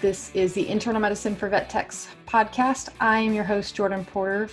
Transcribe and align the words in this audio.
This 0.00 0.30
is 0.34 0.52
the 0.52 0.68
Internal 0.68 1.00
Medicine 1.00 1.34
for 1.34 1.48
Vet 1.48 1.68
Techs 1.68 2.06
podcast. 2.26 2.90
I 3.00 3.18
am 3.18 3.32
your 3.32 3.42
host, 3.42 3.74
Jordan 3.74 4.04
Porter, 4.04 4.48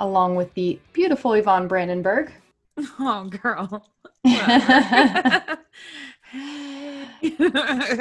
along 0.00 0.34
with 0.36 0.52
the 0.54 0.78
beautiful 0.92 1.32
Yvonne 1.32 1.68
Brandenburg. 1.68 2.32
Oh, 2.98 3.24
girl. 3.24 3.86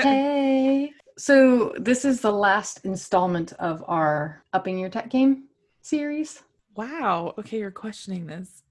hey. 0.02 0.92
So, 1.18 1.74
this 1.78 2.06
is 2.06 2.22
the 2.22 2.32
last 2.32 2.86
installment 2.86 3.54
of 3.54 3.84
our 3.88 4.44
Upping 4.54 4.80
Your 4.80 4.90
Tech 4.90 5.10
Game 5.10 5.46
series. 5.82 6.44
Wow. 6.76 7.34
Okay, 7.38 7.60
you're 7.60 7.72
questioning 7.72 8.26
this. 8.26 8.64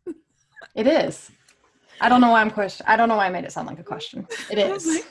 It 0.74 0.87
is. 0.87 1.30
I 2.00 2.09
don't 2.09 2.20
know 2.20 2.30
why 2.30 2.40
I'm 2.40 2.50
question. 2.50 2.87
I 2.88 2.96
don't 2.96 3.09
know 3.09 3.16
why 3.16 3.26
I 3.26 3.30
made 3.30 3.45
it 3.45 3.52
sound 3.52 3.66
like 3.66 3.78
a 3.78 3.84
question. 3.84 4.26
It 4.50 4.59
oh 4.59 4.74
is. 4.74 5.04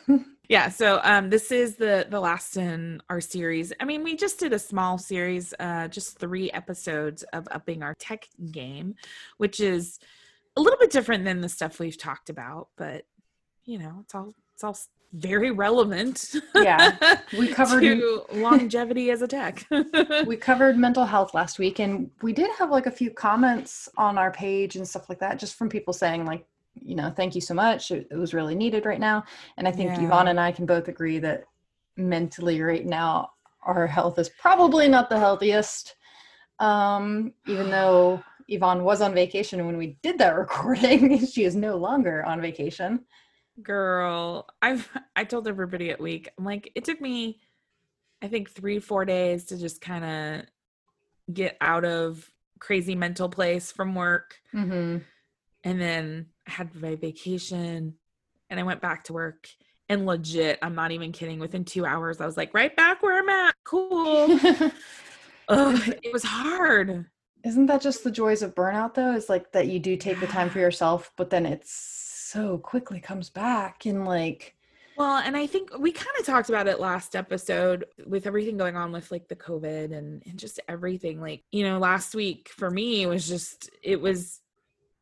Yeah 0.49 0.69
so 0.69 0.99
um 1.03 1.29
this 1.29 1.51
is 1.51 1.75
the 1.75 2.05
the 2.09 2.19
last 2.19 2.57
in 2.57 3.01
our 3.09 3.21
series 3.21 3.73
i 3.79 3.85
mean 3.85 4.03
we 4.03 4.15
just 4.15 4.39
did 4.39 4.53
a 4.53 4.59
small 4.59 4.97
series 4.97 5.53
uh 5.59 5.87
just 5.87 6.17
three 6.17 6.51
episodes 6.51 7.23
of 7.33 7.47
upping 7.51 7.83
our 7.83 7.95
tech 7.95 8.27
game 8.51 8.95
which 9.37 9.59
is 9.59 9.99
a 10.55 10.61
little 10.61 10.79
bit 10.79 10.91
different 10.91 11.23
than 11.23 11.41
the 11.41 11.49
stuff 11.49 11.79
we've 11.79 11.97
talked 11.97 12.29
about 12.29 12.69
but 12.77 13.05
you 13.65 13.77
know 13.77 13.97
it's 14.01 14.15
all 14.15 14.33
it's 14.53 14.63
all 14.63 14.77
very 15.13 15.51
relevant 15.51 16.35
Yeah. 16.53 16.95
We 17.37 17.47
covered 17.53 17.81
to 17.81 18.23
longevity 18.33 19.09
as 19.09 19.21
a 19.21 19.27
tech 19.27 19.65
we 20.25 20.35
covered 20.35 20.77
mental 20.77 21.05
health 21.05 21.33
last 21.33 21.59
week 21.59 21.79
and 21.79 22.11
we 22.21 22.33
did 22.33 22.49
have 22.59 22.71
like 22.71 22.87
a 22.87 22.91
few 22.91 23.09
comments 23.09 23.87
on 23.97 24.17
our 24.17 24.31
page 24.31 24.75
and 24.75 24.87
stuff 24.87 25.07
like 25.07 25.19
that 25.19 25.39
just 25.39 25.55
from 25.55 25.69
people 25.69 25.93
saying 25.93 26.25
like 26.25 26.45
you 26.83 26.95
know 26.95 27.09
thank 27.09 27.35
you 27.35 27.41
so 27.41 27.53
much 27.53 27.91
it, 27.91 28.07
it 28.11 28.15
was 28.17 28.33
really 28.33 28.55
needed 28.55 28.85
right 28.85 28.99
now 28.99 29.23
and 29.57 29.67
i 29.67 29.71
think 29.71 29.91
Yeah. 29.91 30.05
yvonne 30.05 30.27
and 30.29 30.39
i 30.39 30.51
can 30.51 30.65
both 30.65 30.87
agree 30.87 31.19
that 31.19 31.45
mentally 31.95 32.61
right 32.61 32.85
now 32.85 33.31
our 33.65 33.87
health 33.87 34.17
is 34.19 34.29
probably 34.29 34.87
not 34.87 35.09
the 35.09 35.19
healthiest 35.19 35.95
um 36.59 37.33
even 37.47 37.69
though 37.69 38.23
yvonne 38.47 38.83
was 38.83 39.01
on 39.01 39.13
vacation 39.13 39.65
when 39.65 39.77
we 39.77 39.97
did 40.01 40.17
that 40.17 40.35
recording 40.37 41.25
she 41.25 41.43
is 41.43 41.55
no 41.55 41.75
longer 41.75 42.23
on 42.25 42.41
vacation 42.41 43.03
girl 43.63 44.47
i've 44.61 44.89
i 45.15 45.23
told 45.23 45.47
everybody 45.47 45.89
at 45.89 45.99
week 45.99 46.29
i'm 46.37 46.45
like 46.45 46.71
it 46.75 46.85
took 46.85 47.01
me 47.01 47.39
i 48.21 48.27
think 48.27 48.49
three 48.49 48.79
four 48.79 49.03
days 49.03 49.45
to 49.45 49.57
just 49.57 49.81
kind 49.81 50.05
of 50.05 50.45
get 51.33 51.57
out 51.59 51.83
of 51.83 52.29
crazy 52.59 52.95
mental 52.95 53.29
place 53.29 53.71
from 53.71 53.95
work 53.95 54.35
mm-hmm. 54.53 54.97
and 55.63 55.81
then 55.81 56.27
i 56.47 56.51
had 56.51 56.73
my 56.75 56.95
vacation 56.95 57.93
and 58.49 58.59
i 58.59 58.63
went 58.63 58.81
back 58.81 59.03
to 59.03 59.13
work 59.13 59.47
and 59.89 60.05
legit 60.05 60.59
i'm 60.61 60.75
not 60.75 60.91
even 60.91 61.11
kidding 61.11 61.39
within 61.39 61.63
two 61.63 61.85
hours 61.85 62.21
i 62.21 62.25
was 62.25 62.37
like 62.37 62.53
right 62.53 62.75
back 62.75 63.01
where 63.03 63.19
i'm 63.19 63.29
at 63.29 63.55
cool 63.63 64.39
Ugh, 65.49 65.93
it 66.03 66.11
was 66.11 66.23
hard 66.23 67.05
Isn't 67.43 67.67
that 67.67 67.81
just 67.81 68.03
the 68.03 68.11
joys 68.11 68.41
of 68.41 68.55
burnout 68.55 68.93
though? 68.95 69.13
Is 69.13 69.29
like 69.29 69.51
that 69.53 69.67
you 69.67 69.79
do 69.79 69.95
take 69.95 70.19
the 70.19 70.27
time 70.27 70.49
for 70.49 70.59
yourself, 70.59 71.11
but 71.15 71.29
then 71.29 71.45
it's 71.45 71.71
so 71.71 72.57
quickly 72.57 72.99
comes 72.99 73.29
back 73.29 73.85
and 73.85 74.05
like 74.05 74.55
Well, 74.97 75.17
and 75.17 75.37
I 75.37 75.47
think 75.47 75.69
we 75.77 75.91
kind 75.93 76.17
of 76.19 76.25
talked 76.25 76.49
about 76.49 76.67
it 76.67 76.79
last 76.79 77.15
episode 77.15 77.85
with 78.05 78.27
everything 78.27 78.57
going 78.57 78.75
on 78.75 78.91
with 78.91 79.11
like 79.11 79.29
the 79.29 79.35
COVID 79.35 79.95
and, 79.97 80.23
and 80.25 80.37
just 80.37 80.59
everything. 80.67 81.21
Like, 81.21 81.43
you 81.51 81.63
know, 81.63 81.77
last 81.79 82.15
week 82.15 82.49
for 82.49 82.69
me 82.69 83.05
was 83.05 83.27
just 83.27 83.69
it 83.81 84.01
was 84.01 84.41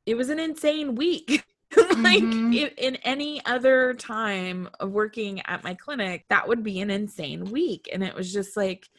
it 0.05 0.15
was 0.15 0.29
an 0.29 0.39
insane 0.39 0.95
week. 0.95 1.43
like 1.97 2.23
Mhm. 2.23 2.53
i 2.63 2.71
in 2.77 2.95
any 2.97 3.43
other 3.45 3.93
time 3.95 4.69
of 4.79 4.91
working 4.91 5.41
at 5.45 5.63
my 5.63 5.73
clinic, 5.73 6.25
that 6.29 6.47
would 6.47 6.63
be 6.63 6.79
an 6.79 6.89
insane 6.89 7.45
week. 7.45 7.89
And 7.91 8.03
it 8.03 8.13
was 8.15 8.31
just 8.31 8.55
like 8.55 8.89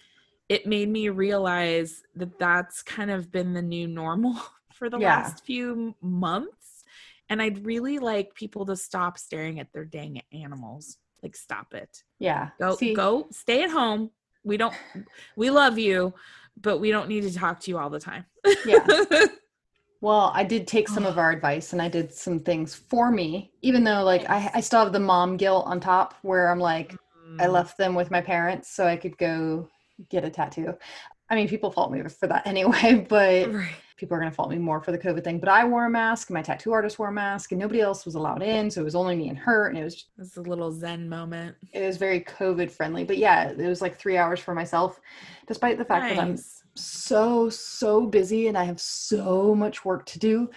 it 0.49 0.67
made 0.67 0.89
me 0.89 1.09
realize 1.09 2.03
that 2.15 2.39
that's 2.39 2.83
kind 2.83 3.11
of 3.11 3.33
been 3.33 3.53
the 3.55 3.63
new 3.63 3.87
normal 3.89 4.35
for 4.73 4.91
the 4.91 4.99
Yeah. 4.99 5.17
last 5.23 5.45
few 5.45 5.95
months. 6.03 6.85
And 7.29 7.41
I'd 7.43 7.65
really 7.67 7.99
like 7.99 8.35
people 8.35 8.67
to 8.67 8.77
stop 8.77 9.19
staring 9.19 9.59
at 9.59 9.73
their 9.73 9.85
dang 9.85 10.23
animals. 10.33 10.99
Like, 11.23 11.35
stop 11.35 11.75
it. 11.75 12.05
yeah. 12.21 12.51
Go, 12.61 12.77
See, 12.77 12.95
go, 12.95 13.27
stay 13.33 13.65
at 13.65 13.71
home. 13.71 14.11
We 14.45 14.57
don't, 14.57 14.75
we 15.35 15.51
love 15.51 15.77
you, 15.79 16.15
but 16.61 16.79
we 16.79 16.93
don't 16.93 17.09
need 17.09 17.23
to 17.23 17.35
talk 17.35 17.59
to 17.61 17.71
you 17.71 17.79
all 17.79 17.91
the 17.91 17.99
time. 17.99 18.27
Yeah. 18.65 18.87
Well, 20.01 20.31
I 20.35 20.45
did 20.45 20.67
take 20.67 20.89
some 20.89 21.07
of 21.07 21.19
our 21.19 21.31
advice 21.31 21.73
and 21.73 21.81
I 21.81 21.89
did 21.89 22.13
some 22.13 22.41
things 22.41 22.75
for 22.75 23.11
me, 23.11 23.53
even 23.63 23.83
though 23.85 24.05
like 24.05 24.29
I, 24.29 24.51
I 24.55 24.61
still 24.61 24.85
have 24.85 24.93
the 24.93 25.01
mom 25.01 25.37
guilt 25.37 25.67
on 25.67 25.81
top 25.81 26.15
where 26.23 26.51
I'm 26.51 26.61
like, 26.61 26.97
Mm. 27.15 27.39
I 27.41 27.47
left 27.49 27.77
them 27.79 27.95
with 27.95 28.11
my 28.11 28.21
parents 28.21 28.71
so 28.71 28.87
I 28.87 28.97
could 28.97 29.17
go 29.19 29.69
get 30.11 30.25
a 30.25 30.31
tattoo. 30.31 30.75
I 31.31 31.35
mean, 31.35 31.49
people 31.49 31.71
fault 31.71 31.93
me 31.93 32.03
for 32.03 32.27
that 32.29 32.47
anyway, 32.47 33.07
but 33.09 33.53
Right. 33.53 33.77
people 33.97 34.17
are 34.17 34.21
going 34.21 34.31
to 34.31 34.35
fault 34.37 34.51
me 34.51 34.59
more 34.59 34.81
for 34.81 34.93
the 34.93 34.99
COVID 34.99 35.25
thing. 35.25 35.41
But 35.41 35.49
I 35.49 35.65
wore 35.65 35.87
a 35.87 35.91
mask, 35.91 36.31
my 36.31 36.43
tattoo 36.43 36.73
artist 36.73 36.99
wore 36.99 37.09
a 37.09 37.13
mask, 37.13 37.53
and 37.53 37.61
nobody 37.61 37.81
else 37.81 38.05
was 38.05 38.15
allowed 38.15 38.43
in. 38.43 38.71
So 38.71 38.83
it 38.83 38.85
was 38.85 38.95
only 38.95 39.17
me 39.17 39.29
and 39.29 39.39
her. 39.39 39.69
And 39.69 39.79
it 39.79 39.85
was 39.85 40.07
It's 40.19 40.37
a 40.37 40.43
little 40.43 40.73
Zen 40.73 41.09
moment. 41.09 41.57
it 41.73 41.87
was 41.87 41.97
very 41.97 42.21
COVID 42.21 42.71
friendly. 42.71 43.05
But 43.05 43.19
yeah, 43.19 43.51
it 43.51 43.69
was 43.69 43.83
like 43.83 43.99
three 43.99 44.17
hours 44.17 44.41
for 44.41 44.55
myself, 44.55 45.01
despite 45.47 45.79
the 45.79 45.85
fact 45.85 46.09
that 46.09 46.19
I'm 46.19 46.37
Nice. 46.37 46.56
So, 46.77 47.51
so 47.51 48.07
busy 48.07 48.49
and 48.49 48.57
I 48.59 48.65
have 48.65 48.81
so 48.81 49.55
much 49.55 49.85
work 49.85 50.07
to 50.07 50.19
do 50.19 50.51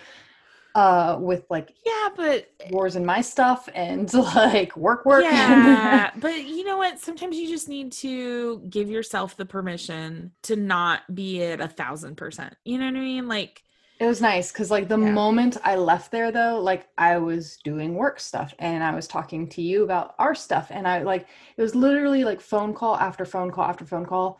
uh 0.76 1.18
with 1.20 1.46
like 1.50 1.74
Yeah, 1.86 2.10
but 2.16 2.48
wars 2.66 2.96
in 2.96 3.06
my 3.06 3.22
stuff 3.22 3.70
and 3.74 4.14
like 4.14 4.76
work 4.78 5.06
work. 5.06 5.32
yeah, 5.32 6.12
but 6.16 6.44
you 6.46 6.64
know 6.64 6.78
what? 6.78 7.00
Sometimes 7.00 7.36
you 7.38 7.48
just 7.48 7.68
need 7.68 7.92
to 7.94 8.60
give 8.70 8.90
yourself 8.90 9.36
the 9.36 9.46
permission 9.46 10.34
to 10.44 10.56
not 10.56 11.14
be 11.14 11.44
at 11.44 11.60
a 11.62 11.68
thousand 11.68 12.16
percent. 12.16 12.56
You 12.64 12.78
know 12.78 12.86
what 12.86 12.96
I 12.96 13.00
mean? 13.00 13.28
Like, 13.28 13.64
It 14.00 14.06
was 14.06 14.22
nice 14.22 14.52
because, 14.52 14.72
like, 14.72 14.88
the 14.88 14.98
Yeah. 14.98 15.14
moment 15.14 15.58
I 15.64 15.76
left 15.76 16.12
there, 16.12 16.32
though, 16.32 16.62
like, 16.62 16.88
I 16.98 17.18
was 17.18 17.58
doing 17.58 17.96
work 17.96 18.20
stuff 18.22 18.54
and 18.58 18.82
I 18.82 18.96
was 18.96 19.08
talking 19.10 19.50
to 19.50 19.62
you 19.62 19.84
about 19.84 20.16
our 20.18 20.34
stuff. 20.36 20.68
And 20.72 20.88
I, 20.88 21.02
like, 21.04 21.28
it 21.58 21.62
was 21.62 21.76
literally 21.76 22.24
like 22.24 22.40
phone 22.40 22.74
call 22.74 22.96
after 22.96 23.26
phone 23.26 23.52
call 23.52 23.66
after 23.66 23.86
phone 23.86 24.06
call. 24.06 24.40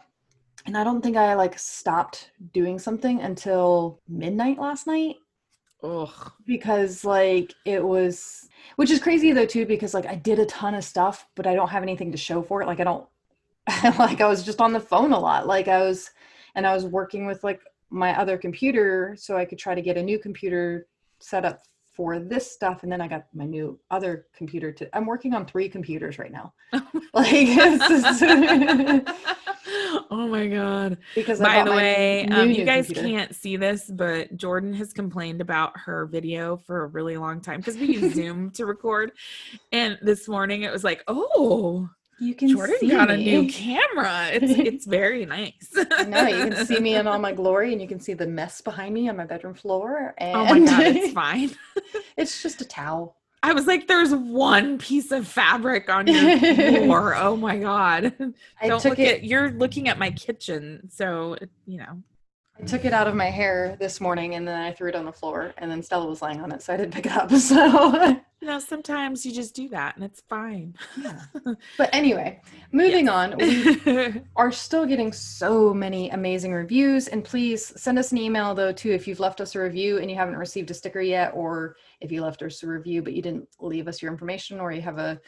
And 0.66 0.78
I 0.78 0.84
don't 0.84 1.02
think 1.02 1.18
I, 1.18 1.34
like, 1.36 1.58
stopped 1.58 2.32
doing 2.54 2.80
something 2.80 3.22
until 3.22 4.00
midnight 4.08 4.60
last 4.60 4.88
night 4.88 5.18
ugh. 5.84 6.32
because, 6.46 7.06
like, 7.06 7.54
it 7.66 7.84
was, 7.84 8.48
which 8.76 8.92
is 8.92 9.00
crazy, 9.00 9.32
though, 9.32 9.46
too, 9.46 9.66
because, 9.66 9.94
like, 9.94 10.06
I 10.06 10.16
did 10.16 10.40
a 10.40 10.46
ton 10.46 10.76
of 10.76 10.84
stuff, 10.84 11.28
but 11.36 11.48
I 11.48 11.56
don't 11.56 11.70
have 11.70 11.84
anything 11.84 12.12
to 12.12 12.18
show 12.18 12.42
for 12.42 12.62
it. 12.62 12.68
Like, 12.68 12.80
I 12.80 12.84
don't, 12.84 13.08
like, 14.00 14.22
I 14.22 14.28
was 14.28 14.44
just 14.44 14.62
on 14.62 14.74
the 14.74 14.80
phone 14.80 15.14
a 15.14 15.20
lot. 15.20 15.48
Like, 15.48 15.68
I 15.68 15.82
was, 15.82 16.12
and 16.56 16.68
I 16.68 16.74
was 16.74 16.86
working 16.86 17.26
with, 17.26 17.44
like, 17.44 17.62
my 17.90 18.18
other 18.20 18.38
computer 18.38 19.16
so 19.18 19.36
I 19.36 19.46
could 19.46 19.58
try 19.58 19.74
to 19.74 19.82
get 19.82 19.98
a 19.98 20.04
new 20.04 20.20
computer 20.20 20.88
set 21.20 21.46
up 21.46 21.64
for 22.00 22.18
this 22.18 22.50
stuff 22.50 22.84
and 22.84 22.92
then 22.94 23.02
I 23.02 23.10
got 23.10 23.26
my 23.34 23.44
new 23.44 23.78
other 23.92 24.28
computer 24.34 24.72
to 24.72 24.96
I'm 24.96 25.06
working 25.06 25.34
on 25.34 25.46
three 25.46 25.68
computers 25.68 26.18
right 26.18 26.32
now. 26.32 26.54
like 27.14 27.28
it's 27.30 29.12
oh 30.10 30.26
my 30.30 30.48
god. 30.48 30.98
because 31.14 31.42
By 31.42 31.62
the 31.62 31.72
way, 31.72 32.26
new, 32.30 32.36
um, 32.38 32.52
you 32.52 32.64
guys 32.64 32.86
computer. 32.86 33.06
can't 33.06 33.36
see 33.36 33.58
this, 33.58 33.92
but 33.94 34.38
Jordan 34.38 34.74
has 34.76 34.94
complained 34.94 35.42
about 35.42 35.78
her 35.78 36.06
video 36.06 36.56
for 36.56 36.86
a 36.86 36.88
really 36.88 37.18
long 37.18 37.42
time 37.42 37.58
because 37.58 37.76
we 37.76 37.88
use 37.88 38.14
Zoom 38.16 38.50
to 38.52 38.66
record. 38.66 39.12
And 39.74 40.00
this 40.02 40.30
morning 40.30 40.62
it 40.62 40.72
was 40.72 40.86
like, 40.86 41.04
oh, 41.10 41.90
you 42.20 42.36
can 42.36 42.50
Jordan 42.50 42.76
see 42.80 42.90
got 42.90 43.10
a 43.10 43.18
new 43.18 43.48
camera. 43.48 44.30
It's 44.32 44.52
it's 44.58 44.86
very 44.86 45.26
nice. 45.26 45.70
I 45.92 46.04
know 46.04 46.28
you 46.28 46.52
can 46.52 46.66
see 46.66 46.80
me 46.80 46.96
in 46.96 47.08
all 47.08 47.20
my 47.20 47.32
glory 47.40 47.72
and 47.72 47.82
you 47.82 47.88
can 47.88 48.00
see 48.00 48.14
the 48.14 48.28
mess 48.28 48.62
behind 48.62 48.94
me 48.94 49.10
on 49.10 49.18
my 49.18 49.26
bedroom 49.26 49.54
floor 49.54 50.14
and 50.18 50.36
oh 50.36 50.46
my 50.46 50.60
god, 50.60 50.96
it's 50.96 51.14
fine. 51.14 51.52
it's 52.18 52.42
just 52.42 52.62
a 52.62 52.66
towel. 52.66 53.16
I 53.42 53.54
was 53.54 53.68
like, 53.68 53.88
there's 53.88 54.14
one 54.14 54.78
piece 54.78 55.12
of 55.12 55.26
fabric 55.26 55.90
on 55.90 56.08
your 56.08 56.38
floor. 56.40 57.16
Oh 57.20 57.38
my 57.38 57.58
god. 57.58 58.14
I 58.62 58.68
Don't 58.68 58.82
took 58.82 58.92
look 58.92 59.00
it 59.00 59.18
at 59.20 59.24
you're 59.24 59.52
looking 59.52 59.88
at 59.88 59.98
my 59.98 60.12
kitchen, 60.12 60.90
so 60.92 61.38
you 61.66 61.78
know. 61.78 62.04
I 62.60 62.66
took 62.66 62.84
it 62.84 62.92
out 62.92 63.08
of 63.08 63.16
my 63.16 63.30
hair 63.30 63.78
this 63.80 64.02
morning 64.02 64.36
and 64.36 64.46
then 64.46 64.60
I 64.60 64.74
threw 64.74 64.90
it 64.90 64.96
on 64.96 65.06
the 65.06 65.14
floor 65.14 65.54
and 65.58 65.72
then 65.72 65.82
Stella 65.82 66.06
was 66.06 66.22
lying 66.22 66.42
on 66.42 66.52
it 66.52 66.62
so 66.62 66.74
I 66.74 66.78
didn't 66.78 66.94
pick 66.94 67.06
it 67.06 67.14
up. 67.14 67.32
So 67.32 68.20
You 68.42 68.48
know, 68.48 68.60
sometimes 68.60 69.26
you 69.26 69.34
just 69.34 69.54
do 69.54 69.68
that 69.70 69.96
and 69.96 70.06
it's 70.06 70.22
fine. 70.30 70.76
Yeah. 71.02 71.22
But 71.78 71.90
anyway, 71.94 72.42
moving 72.72 73.10
on, 73.10 73.36
we 73.38 74.22
are 74.38 74.52
still 74.52 74.86
getting 74.86 75.12
so 75.12 75.74
many 75.74 76.10
amazing 76.12 76.54
reviews. 76.54 77.10
And 77.10 77.24
please 77.24 77.74
send 77.82 78.00
us 78.00 78.14
an 78.14 78.18
email 78.18 78.56
though 78.56 78.72
too 78.72 78.92
if 78.92 79.08
you've 79.08 79.20
left 79.20 79.42
us 79.42 79.56
a 79.56 79.60
review 79.60 79.98
and 79.98 80.10
you 80.10 80.16
haven't 80.16 80.38
received 80.38 80.72
a 80.72 80.74
sticker 80.74 81.02
yet, 81.02 81.34
or 81.34 81.76
if 82.00 82.12
you 82.12 82.22
left 82.22 82.42
us 82.42 82.64
a 82.64 82.68
review 82.68 83.02
but 83.02 83.14
you 83.14 83.22
didn't 83.22 83.48
leave 83.60 83.90
us 83.90 84.02
your 84.02 84.12
information, 84.12 84.60
or 84.60 84.72
you 84.72 84.82
have 84.82 85.00
a 85.00 85.20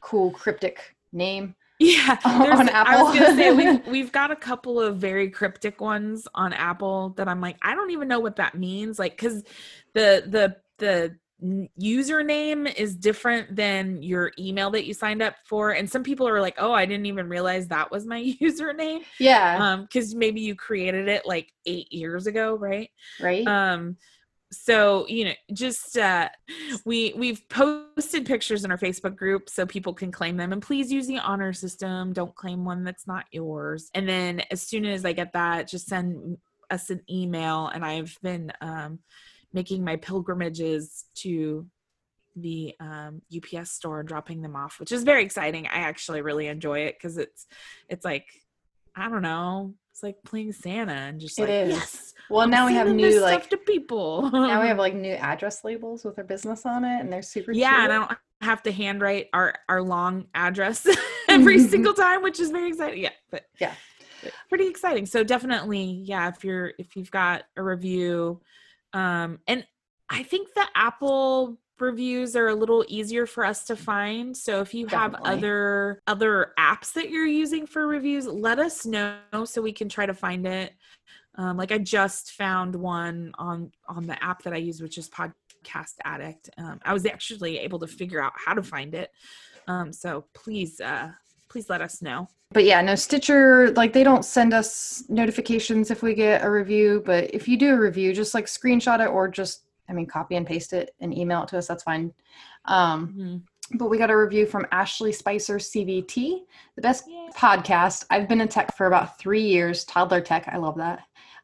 cool 0.00 0.30
cryptic 0.30 0.96
name. 1.12 1.54
Yeah, 1.78 2.16
on 2.24 2.68
I 2.70 3.02
was 3.02 3.18
gonna 3.18 3.34
say 3.34 3.52
we've, 3.52 3.86
we've 3.86 4.12
got 4.12 4.30
a 4.30 4.36
couple 4.36 4.80
of 4.80 4.98
very 4.98 5.28
cryptic 5.28 5.80
ones 5.80 6.28
on 6.34 6.52
Apple 6.52 7.10
that 7.16 7.28
I'm 7.28 7.40
like, 7.40 7.56
I 7.60 7.74
don't 7.74 7.90
even 7.90 8.08
know 8.08 8.20
what 8.20 8.36
that 8.36 8.54
means. 8.54 8.98
Like, 8.98 9.16
because 9.16 9.42
the 9.92 10.24
the 10.26 10.56
the 10.78 11.16
username 11.80 12.72
is 12.74 12.94
different 12.94 13.56
than 13.56 14.02
your 14.02 14.32
email 14.38 14.70
that 14.70 14.86
you 14.86 14.94
signed 14.94 15.22
up 15.22 15.34
for, 15.44 15.70
and 15.70 15.90
some 15.90 16.02
people 16.02 16.28
are 16.28 16.40
like, 16.40 16.54
oh, 16.58 16.72
I 16.72 16.86
didn't 16.86 17.06
even 17.06 17.28
realize 17.28 17.68
that 17.68 17.90
was 17.90 18.06
my 18.06 18.20
username. 18.40 19.02
Yeah. 19.18 19.58
Um, 19.60 19.82
because 19.82 20.14
maybe 20.14 20.40
you 20.40 20.54
created 20.54 21.08
it 21.08 21.26
like 21.26 21.52
eight 21.66 21.92
years 21.92 22.26
ago, 22.26 22.54
right? 22.54 22.90
right. 23.20 23.46
um 23.46 23.96
so 24.52 25.06
you 25.08 25.24
know 25.24 25.32
just 25.54 25.96
uh 25.96 26.28
we 26.84 27.14
we've 27.16 27.48
posted 27.48 28.26
pictures 28.26 28.64
in 28.64 28.70
our 28.70 28.76
facebook 28.76 29.16
group 29.16 29.48
so 29.48 29.64
people 29.64 29.94
can 29.94 30.12
claim 30.12 30.36
them 30.36 30.52
and 30.52 30.60
please 30.60 30.92
use 30.92 31.06
the 31.06 31.18
honor 31.18 31.52
system 31.52 32.12
don't 32.12 32.34
claim 32.34 32.64
one 32.64 32.84
that's 32.84 33.06
not 33.06 33.24
yours 33.32 33.90
and 33.94 34.06
then 34.06 34.42
as 34.50 34.60
soon 34.60 34.84
as 34.84 35.04
i 35.04 35.12
get 35.12 35.32
that 35.32 35.66
just 35.66 35.86
send 35.86 36.36
us 36.70 36.90
an 36.90 37.00
email 37.10 37.68
and 37.68 37.84
i've 37.84 38.16
been 38.22 38.52
um 38.60 38.98
making 39.52 39.84
my 39.84 39.96
pilgrimages 39.96 41.04
to 41.14 41.66
the 42.36 42.74
um, 42.80 43.20
ups 43.36 43.70
store 43.72 44.00
and 44.00 44.08
dropping 44.08 44.40
them 44.40 44.56
off 44.56 44.80
which 44.80 44.90
is 44.92 45.02
very 45.04 45.22
exciting 45.22 45.66
i 45.66 45.78
actually 45.80 46.22
really 46.22 46.46
enjoy 46.46 46.78
it 46.80 46.94
because 46.96 47.18
it's 47.18 47.46
it's 47.90 48.04
like 48.06 48.26
i 48.96 49.08
don't 49.08 49.20
know 49.22 49.74
it's 49.90 50.02
like 50.02 50.16
playing 50.24 50.50
santa 50.52 50.92
and 50.92 51.20
just 51.20 51.38
It 51.38 51.42
like 51.42 51.50
is. 51.50 51.68
yes 51.70 52.12
well, 52.30 52.48
now 52.48 52.66
we 52.66 52.72
have 52.72 52.88
new 52.88 53.10
stuff 53.12 53.22
like 53.24 53.50
to 53.50 53.58
people. 53.58 54.30
now 54.30 54.62
we 54.62 54.68
have 54.68 54.78
like 54.78 54.94
new 54.94 55.12
address 55.20 55.64
labels 55.64 56.02
with 56.02 56.16
our 56.18 56.24
business 56.24 56.64
on 56.64 56.82
it, 56.84 57.00
and 57.00 57.12
they're 57.12 57.20
super 57.20 57.52
yeah, 57.52 57.80
cute. 57.80 57.84
and 57.84 57.92
I 57.92 57.98
don't 58.06 58.18
have 58.40 58.62
to 58.62 58.72
handwrite 58.72 59.28
our 59.34 59.54
our 59.68 59.82
long 59.82 60.26
address 60.34 60.86
every 61.28 61.58
single 61.68 61.92
time, 61.92 62.22
which 62.22 62.40
is 62.40 62.50
very 62.50 62.68
exciting. 62.68 63.02
Yeah, 63.02 63.10
but 63.30 63.44
Yeah. 63.60 63.74
pretty 64.48 64.66
exciting. 64.66 65.04
So 65.04 65.22
definitely, 65.22 65.84
yeah, 66.06 66.28
if 66.28 66.42
you're 66.42 66.72
if 66.78 66.96
you've 66.96 67.10
got 67.10 67.42
a 67.56 67.62
review, 67.62 68.40
um, 68.92 69.38
and 69.46 69.66
I 70.08 70.22
think 70.22 70.52
the 70.54 70.66
Apple 70.74 71.58
reviews 71.82 72.36
are 72.36 72.48
a 72.48 72.54
little 72.54 72.84
easier 72.88 73.26
for 73.26 73.44
us 73.44 73.64
to 73.64 73.74
find 73.74 74.36
so 74.36 74.60
if 74.60 74.72
you 74.72 74.86
have 74.86 75.12
Definitely. 75.12 75.32
other 75.32 76.02
other 76.06 76.52
apps 76.58 76.92
that 76.92 77.10
you're 77.10 77.26
using 77.26 77.66
for 77.66 77.86
reviews 77.86 78.26
let 78.26 78.58
us 78.58 78.86
know 78.86 79.18
so 79.44 79.60
we 79.60 79.72
can 79.72 79.88
try 79.88 80.06
to 80.06 80.14
find 80.14 80.46
it. 80.46 80.72
Um, 81.34 81.56
like 81.56 81.72
i 81.72 81.78
just 81.78 82.32
found 82.32 82.76
one 82.76 83.32
on 83.38 83.72
on 83.88 84.06
the 84.06 84.22
app 84.22 84.42
that 84.42 84.52
i 84.52 84.58
use 84.58 84.80
which 84.80 84.98
is 84.98 85.08
podcast 85.08 85.94
addict. 86.04 86.50
Um, 86.58 86.78
i 86.84 86.92
was 86.92 87.04
actually 87.06 87.58
able 87.58 87.78
to 87.80 87.86
figure 87.86 88.22
out 88.22 88.32
how 88.36 88.54
to 88.54 88.62
find 88.62 88.94
it. 88.94 89.10
Um, 89.66 89.92
so 89.92 90.26
please 90.34 90.80
uh 90.80 91.10
please 91.52 91.68
let 91.70 91.80
us 91.82 92.00
know 92.02 92.26
But 92.52 92.64
yeah, 92.64 92.80
no 92.82 92.94
Stitcher, 92.94 93.70
like 93.72 93.92
they 93.92 94.02
don't 94.04 94.24
send 94.24 94.52
us 94.54 95.04
notifications 95.08 95.90
if 95.90 96.02
we 96.02 96.14
get 96.14 96.42
a 96.44 96.50
review. 96.50 97.02
But 97.04 97.32
if 97.34 97.46
you 97.48 97.56
do 97.58 97.74
a 97.74 97.78
review, 97.78 98.12
just 98.14 98.34
like 98.34 98.46
screenshot 98.46 99.00
it 99.04 99.08
or 99.10 99.28
just, 99.28 99.64
I 99.88 99.92
mean, 99.92 100.06
copy 100.06 100.36
and 100.36 100.46
paste 100.46 100.72
it 100.72 100.94
and 101.00 101.16
email 101.16 101.42
it 101.42 101.48
to 101.50 101.58
us. 101.58 101.66
That's 101.66 101.82
fine. 101.82 102.12
Um, 102.64 102.98
Mhm. 103.18 103.78
but 103.78 103.88
we 103.90 103.98
got 103.98 104.10
a 104.10 104.16
review 104.16 104.44
from 104.46 104.66
Ashley 104.72 105.12
Spicer 105.12 105.58
CVT, 105.58 106.44
the 106.76 106.82
best 106.82 107.04
Yay. 107.08 107.28
podcast. 107.36 108.04
I've 108.10 108.28
been 108.28 108.40
in 108.40 108.48
tech 108.48 108.76
for 108.76 108.86
about 108.86 109.18
three 109.18 109.42
years, 109.56 109.84
toddler 109.84 110.20
tech. 110.20 110.48
I 110.48 110.56
love 110.58 110.76
that. 110.76 111.00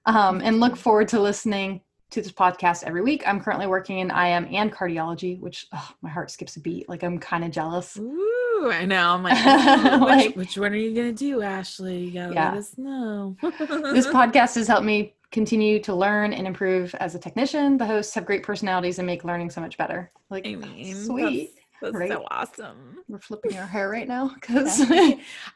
Um, 0.06 0.40
and 0.42 0.60
look 0.60 0.76
forward 0.86 1.08
to 1.08 1.20
listening 1.20 1.80
to 2.10 2.22
this 2.22 2.32
podcast 2.32 2.84
every 2.84 3.02
week. 3.02 3.22
I'm 3.26 3.40
currently 3.40 3.66
working 3.66 3.98
in 3.98 4.10
IM 4.10 4.46
and 4.50 4.72
cardiology, 4.72 5.38
which 5.40 5.66
oh, 5.74 5.90
my 6.00 6.08
heart 6.08 6.30
skips 6.30 6.56
a 6.56 6.60
beat. 6.60 6.88
Like 6.88 7.02
I'm 7.02 7.18
kind 7.18 7.44
of 7.44 7.50
jealous. 7.50 7.96
Ooh, 7.98 8.37
I 8.70 8.84
know. 8.84 9.14
I'm 9.14 9.22
like, 9.22 9.36
"Ooh, 9.46 10.00
which, 10.04 10.26
Like- 10.26 10.36
which 10.36 10.58
one 10.58 10.72
are 10.72 10.76
you 10.76 10.94
gonna 10.94 11.12
do, 11.12 11.42
Ashley? 11.42 11.98
You 12.04 12.10
gotta 12.12 12.34
Yeah. 12.34 12.50
let 12.50 12.58
us 12.58 12.76
know. 12.78 13.36
This 13.42 14.06
podcast 14.06 14.54
has 14.56 14.66
helped 14.66 14.84
me 14.86 15.14
continue 15.30 15.78
to 15.80 15.94
learn 15.94 16.32
and 16.32 16.46
improve 16.46 16.94
as 16.96 17.14
a 17.14 17.18
technician. 17.18 17.76
The 17.76 17.86
hosts 17.86 18.14
have 18.14 18.24
great 18.24 18.42
personalities 18.42 18.98
and 18.98 19.06
make 19.06 19.24
learning 19.24 19.50
so 19.50 19.60
much 19.60 19.76
better. 19.76 20.10
Like, 20.30 20.46
I 20.46 20.54
mean, 20.54 20.94
sweet. 21.04 21.50
That's, 21.82 21.92
that's 21.92 21.94
right? 21.96 22.10
so 22.10 22.24
awesome. 22.30 22.98
We're 23.08 23.18
flipping 23.18 23.56
our 23.58 23.66
hair 23.66 23.88
right 23.90 24.08
now 24.08 24.28
because 24.34 24.80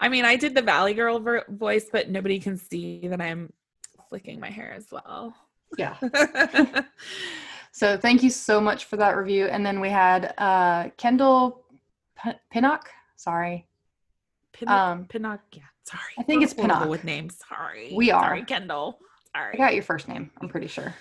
I 0.01 0.09
mean, 0.09 0.25
I 0.25 0.37
did 0.37 0.55
the 0.55 0.63
Valley 0.63 0.95
Girl 0.95 1.19
ver- 1.21 1.47
voice, 1.49 1.87
but 1.91 2.11
nobody 2.11 2.39
can 2.39 2.57
see 2.57 3.09
that 3.09 3.21
I'm 3.21 3.53
flicking 4.09 4.39
my 4.39 4.51
hair 4.51 4.73
as 4.73 4.87
well. 4.93 5.35
yeah. 5.79 5.97
So 7.75 7.97
thank 7.97 8.23
you 8.23 8.29
so 8.29 8.61
much 8.61 8.85
for 8.85 8.99
that 8.99 9.17
review. 9.17 9.47
And 9.47 9.65
then 9.65 9.81
we 9.81 9.89
had 9.89 10.35
uh, 10.37 10.91
Kendall 10.99 11.62
P- 12.25 12.33
Pinnock. 12.51 12.89
Sorry, 13.17 13.67
Pinnock, 14.53 14.81
Um, 14.81 15.05
Pinnock, 15.07 15.41
yeah. 15.53 15.63
Sorry, 15.85 16.01
I 16.19 16.23
think 16.23 16.43
it's 16.43 16.55
Pinnock. 16.55 16.89
with 16.89 17.05
names. 17.05 17.39
Sorry, 17.49 17.93
We 17.95 18.09
Sorry, 18.11 18.41
are. 18.41 18.45
Kendall. 18.45 18.99
Sorry, 19.35 19.55
I 19.55 19.57
got 19.57 19.75
your 19.75 19.83
first 19.83 20.09
name. 20.09 20.31
I'm 20.41 20.49
pretty 20.49 20.67
sure. 20.69 20.95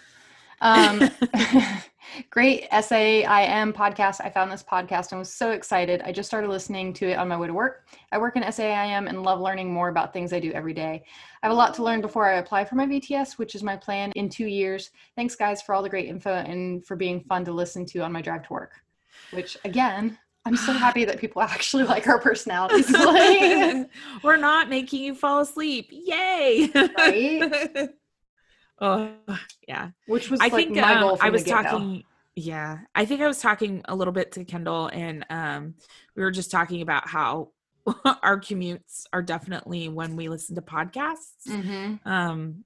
Um, 0.61 1.09
great 2.29 2.67
SAIM 2.71 3.73
podcast. 3.73 4.21
I 4.23 4.29
found 4.29 4.51
this 4.51 4.63
podcast 4.63 5.11
and 5.11 5.19
was 5.19 5.33
so 5.33 5.51
excited. 5.51 6.01
I 6.03 6.11
just 6.11 6.27
started 6.29 6.49
listening 6.49 6.93
to 6.93 7.09
it 7.09 7.17
on 7.17 7.27
my 7.27 7.37
way 7.37 7.47
to 7.47 7.53
work. 7.53 7.87
I 8.11 8.17
work 8.19 8.35
in 8.35 8.43
SAIM 8.51 9.07
and 9.07 9.23
love 9.23 9.39
learning 9.39 9.71
more 9.73 9.89
about 9.89 10.13
things 10.13 10.33
I 10.33 10.39
do 10.39 10.51
every 10.51 10.73
day. 10.73 11.03
I 11.41 11.47
have 11.47 11.51
a 11.53 11.57
lot 11.57 11.73
to 11.75 11.83
learn 11.83 11.99
before 12.01 12.27
I 12.29 12.33
apply 12.37 12.65
for 12.65 12.75
my 12.75 12.85
VTS, 12.85 13.37
which 13.37 13.55
is 13.55 13.63
my 13.63 13.75
plan 13.75 14.11
in 14.15 14.29
two 14.29 14.45
years. 14.47 14.91
Thanks, 15.15 15.35
guys, 15.35 15.61
for 15.61 15.73
all 15.73 15.81
the 15.83 15.89
great 15.89 16.07
info 16.07 16.33
and 16.35 16.85
for 16.85 16.95
being 16.95 17.21
fun 17.21 17.43
to 17.45 17.51
listen 17.51 17.85
to 17.87 17.99
on 17.99 18.11
my 18.11 18.21
drive 18.21 18.43
to 18.47 18.53
work. 18.53 18.73
Which, 19.31 19.57
again, 19.65 20.17
I'm 20.45 20.55
so 20.55 20.73
happy 20.73 21.05
that 21.05 21.19
people 21.19 21.41
actually 21.41 21.83
like 21.83 22.07
our 22.07 22.19
personalities. 22.19 22.89
Like, 23.01 23.89
We're 24.23 24.37
not 24.37 24.69
making 24.69 25.03
you 25.03 25.15
fall 25.15 25.39
asleep. 25.39 25.89
Yay! 25.91 26.69
Right? 26.73 27.89
oh, 28.81 29.11
yeah. 29.67 29.89
which 30.07 30.29
was 30.29 30.39
I 30.39 30.45
like 30.45 30.53
think 30.53 30.75
my 30.75 30.95
um, 30.95 31.01
goal 31.01 31.17
from 31.17 31.27
I 31.27 31.29
was 31.29 31.43
talking. 31.43 32.03
Yeah, 32.35 32.79
I 32.95 33.05
think 33.05 33.21
I 33.21 33.27
was 33.27 33.41
talking 33.41 33.81
a 33.85 33.95
little 33.95 34.13
bit 34.13 34.31
to 34.33 34.45
Kendall, 34.45 34.87
and 34.87 35.25
um, 35.29 35.75
we 36.15 36.23
were 36.23 36.31
just 36.31 36.49
talking 36.49 36.81
about 36.81 37.07
how 37.07 37.49
our 38.23 38.39
commutes 38.39 39.03
are 39.11 39.21
definitely 39.21 39.89
when 39.89 40.15
we 40.15 40.29
listen 40.29 40.55
to 40.55 40.61
podcasts. 40.61 41.47
Mhm. 41.47 42.05
Um, 42.05 42.63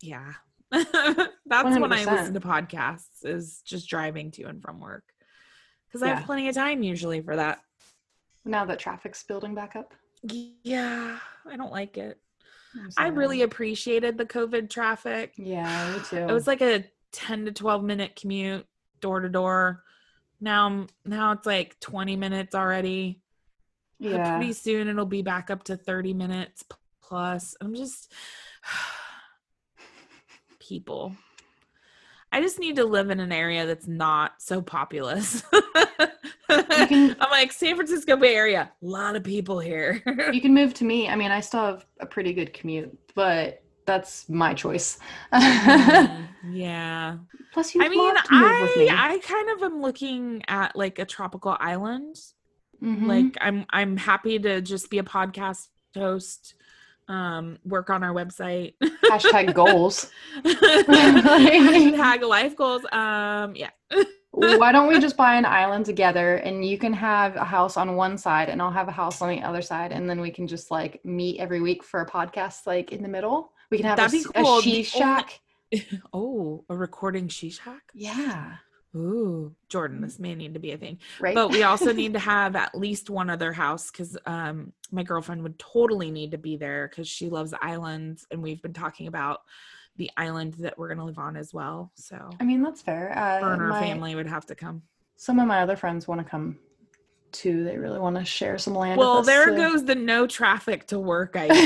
yeah, 0.00 0.34
that's 0.70 1.78
when 1.78 1.92
I 1.92 2.04
listen 2.04 2.34
to 2.34 2.40
podcasts 2.40 3.24
is 3.24 3.60
just 3.64 3.88
driving 3.88 4.30
to 4.32 4.44
and 4.44 4.62
from 4.62 4.80
work 4.80 5.11
because 5.92 6.02
I 6.02 6.14
have 6.14 6.24
plenty 6.24 6.48
of 6.48 6.54
time 6.54 6.82
usually 6.82 7.20
for 7.20 7.36
that. 7.36 7.60
Now 8.44 8.64
that 8.64 8.78
traffic's 8.78 9.22
building 9.22 9.54
back 9.54 9.76
up. 9.76 9.92
Yeah, 10.22 11.18
I 11.46 11.56
don't 11.56 11.72
like 11.72 11.98
it. 11.98 12.18
I'm 12.74 12.86
I 12.96 13.04
sorry. 13.04 13.10
really 13.10 13.42
appreciated 13.42 14.16
the 14.16 14.24
COVID 14.24 14.70
traffic. 14.70 15.34
Yeah, 15.36 15.92
me 15.94 16.02
too. 16.08 16.16
It 16.28 16.32
was 16.32 16.46
like 16.46 16.62
a 16.62 16.84
10 17.12 17.44
to 17.44 17.52
12 17.52 17.84
minute 17.84 18.16
commute 18.16 18.66
door 19.00 19.20
to 19.20 19.28
door. 19.28 19.82
Now 20.40 20.86
now 21.04 21.32
it's 21.32 21.46
like 21.46 21.78
20 21.80 22.16
minutes 22.16 22.54
already. 22.54 23.20
Yeah. 23.98 24.38
Pretty 24.38 24.54
soon 24.54 24.88
it'll 24.88 25.04
be 25.06 25.22
back 25.22 25.50
up 25.50 25.64
to 25.64 25.76
30 25.76 26.14
minutes 26.14 26.64
plus. 27.02 27.54
I'm 27.60 27.74
just 27.74 28.12
people. 30.58 31.14
I 32.32 32.40
just 32.40 32.58
need 32.58 32.76
to 32.76 32.84
live 32.84 33.10
in 33.10 33.20
an 33.20 33.30
area 33.30 33.66
that's 33.66 33.86
not 33.86 34.32
so 34.38 34.62
populous. 34.62 35.42
can- 36.48 37.16
I'm 37.20 37.30
like 37.30 37.52
San 37.52 37.76
Francisco 37.76 38.16
Bay 38.16 38.34
Area, 38.34 38.70
a 38.82 38.86
lot 38.86 39.16
of 39.16 39.22
people 39.24 39.58
here. 39.60 40.02
you 40.32 40.40
can 40.40 40.54
move 40.54 40.74
to 40.74 40.84
me. 40.84 41.08
I 41.08 41.16
mean, 41.16 41.30
I 41.30 41.40
still 41.40 41.60
have 41.64 41.86
a 42.00 42.06
pretty 42.06 42.32
good 42.32 42.52
commute, 42.52 42.96
but 43.14 43.62
that's 43.84 44.28
my 44.28 44.54
choice. 44.54 44.98
Mm, 45.32 46.26
yeah. 46.52 47.16
Plus, 47.52 47.74
you 47.74 47.84
I 47.84 47.88
mean, 47.88 48.14
with 48.14 48.76
me. 48.76 48.88
I 48.88 49.12
I 49.14 49.18
kind 49.18 49.50
of 49.50 49.62
am 49.62 49.82
looking 49.82 50.42
at 50.48 50.74
like 50.76 50.98
a 50.98 51.04
tropical 51.04 51.56
island. 51.60 52.16
Mhm. 52.82 53.06
Like 53.06 53.36
I'm 53.40 53.66
I'm 53.70 53.96
happy 53.96 54.38
to 54.38 54.60
just 54.60 54.90
be 54.90 54.98
a 54.98 55.02
podcast 55.02 55.68
host, 55.94 56.54
um, 57.12 57.58
work 57.64 57.90
on 57.90 58.02
our 58.02 58.14
website. 58.14 58.74
hashtag 59.04 59.54
goals. 59.54 60.10
Hashtag 60.44 62.22
life 62.28 62.56
goals. 62.56 62.84
Um, 62.90 63.54
yeah. 63.54 63.70
Why 64.30 64.72
don't 64.72 64.88
we 64.88 64.98
just 65.06 65.16
buy 65.16 65.36
an 65.36 65.44
island 65.44 65.84
together 65.84 66.36
and 66.36 66.64
you 66.64 66.78
can 66.78 66.94
have 66.94 67.36
a 67.36 67.44
house 67.44 67.76
on 67.76 67.96
one 67.96 68.16
side 68.16 68.48
and 68.48 68.62
I'll 68.62 68.70
have 68.70 68.88
a 68.88 68.92
house 68.92 69.20
on 69.20 69.28
the 69.28 69.42
other 69.42 69.60
side 69.60 69.92
and 69.92 70.08
then 70.08 70.20
we 70.20 70.30
can 70.30 70.46
just 70.46 70.70
like 70.70 71.04
meet 71.04 71.38
every 71.38 71.60
week 71.60 71.84
for 71.84 72.00
a 72.00 72.08
podcast 72.08 72.66
like 72.66 72.92
in 72.92 73.02
the 73.02 73.08
middle. 73.08 73.52
We 73.70 73.76
can 73.76 73.86
have 73.86 73.98
That'd 73.98 74.20
a, 74.20 74.28
be 74.28 74.32
cool. 74.34 74.58
a 74.58 74.62
she 74.62 74.82
shack. 74.82 75.40
Oh, 76.12 76.66
a 76.68 76.76
recording 76.76 77.28
she 77.28 77.48
shack? 77.48 77.80
Yeah. 77.94 78.56
Ooh, 78.94 79.54
Jordan, 79.68 80.00
this 80.00 80.18
may 80.18 80.34
need 80.34 80.54
to 80.54 80.60
be 80.60 80.72
a 80.72 80.76
thing. 80.76 80.98
right? 81.20 81.34
But 81.34 81.50
we 81.50 81.62
also 81.62 81.92
need 81.94 82.12
to 82.12 82.18
have 82.18 82.56
at 82.56 82.74
least 82.74 83.08
one 83.08 83.30
other 83.30 83.52
house 83.52 83.90
because 83.90 84.18
um, 84.26 84.72
my 84.90 85.02
girlfriend 85.02 85.42
would 85.42 85.58
totally 85.58 86.10
need 86.10 86.30
to 86.32 86.38
be 86.38 86.56
there 86.56 86.88
because 86.88 87.08
she 87.08 87.28
loves 87.30 87.54
islands, 87.62 88.26
and 88.30 88.42
we've 88.42 88.60
been 88.60 88.74
talking 88.74 89.06
about 89.06 89.42
the 89.96 90.10
island 90.16 90.54
that 90.54 90.78
we're 90.78 90.88
gonna 90.88 91.04
live 91.04 91.18
on 91.18 91.36
as 91.36 91.52
well. 91.52 91.90
So 91.94 92.30
I 92.40 92.44
mean, 92.44 92.62
that's 92.62 92.82
fair. 92.82 93.12
Uh, 93.16 93.40
her 93.44 93.52
and 93.52 93.62
her 93.62 93.68
my- 93.68 93.80
family 93.80 94.14
would 94.14 94.26
have 94.26 94.46
to 94.46 94.54
come. 94.54 94.82
Some 95.16 95.38
of 95.38 95.46
my 95.46 95.60
other 95.62 95.76
friends 95.76 96.08
want 96.08 96.20
to 96.20 96.24
come 96.28 96.58
too. 97.32 97.64
They 97.64 97.76
really 97.78 97.98
want 97.98 98.16
to 98.16 98.24
share 98.24 98.58
some 98.58 98.74
land. 98.74 98.98
Well, 98.98 99.18
with 99.18 99.20
us, 99.20 99.26
there 99.26 99.48
so- 99.48 99.56
goes 99.56 99.84
the 99.84 99.94
no 99.94 100.26
traffic 100.26 100.86
to 100.88 100.98
work 100.98 101.36
idea. 101.36 101.56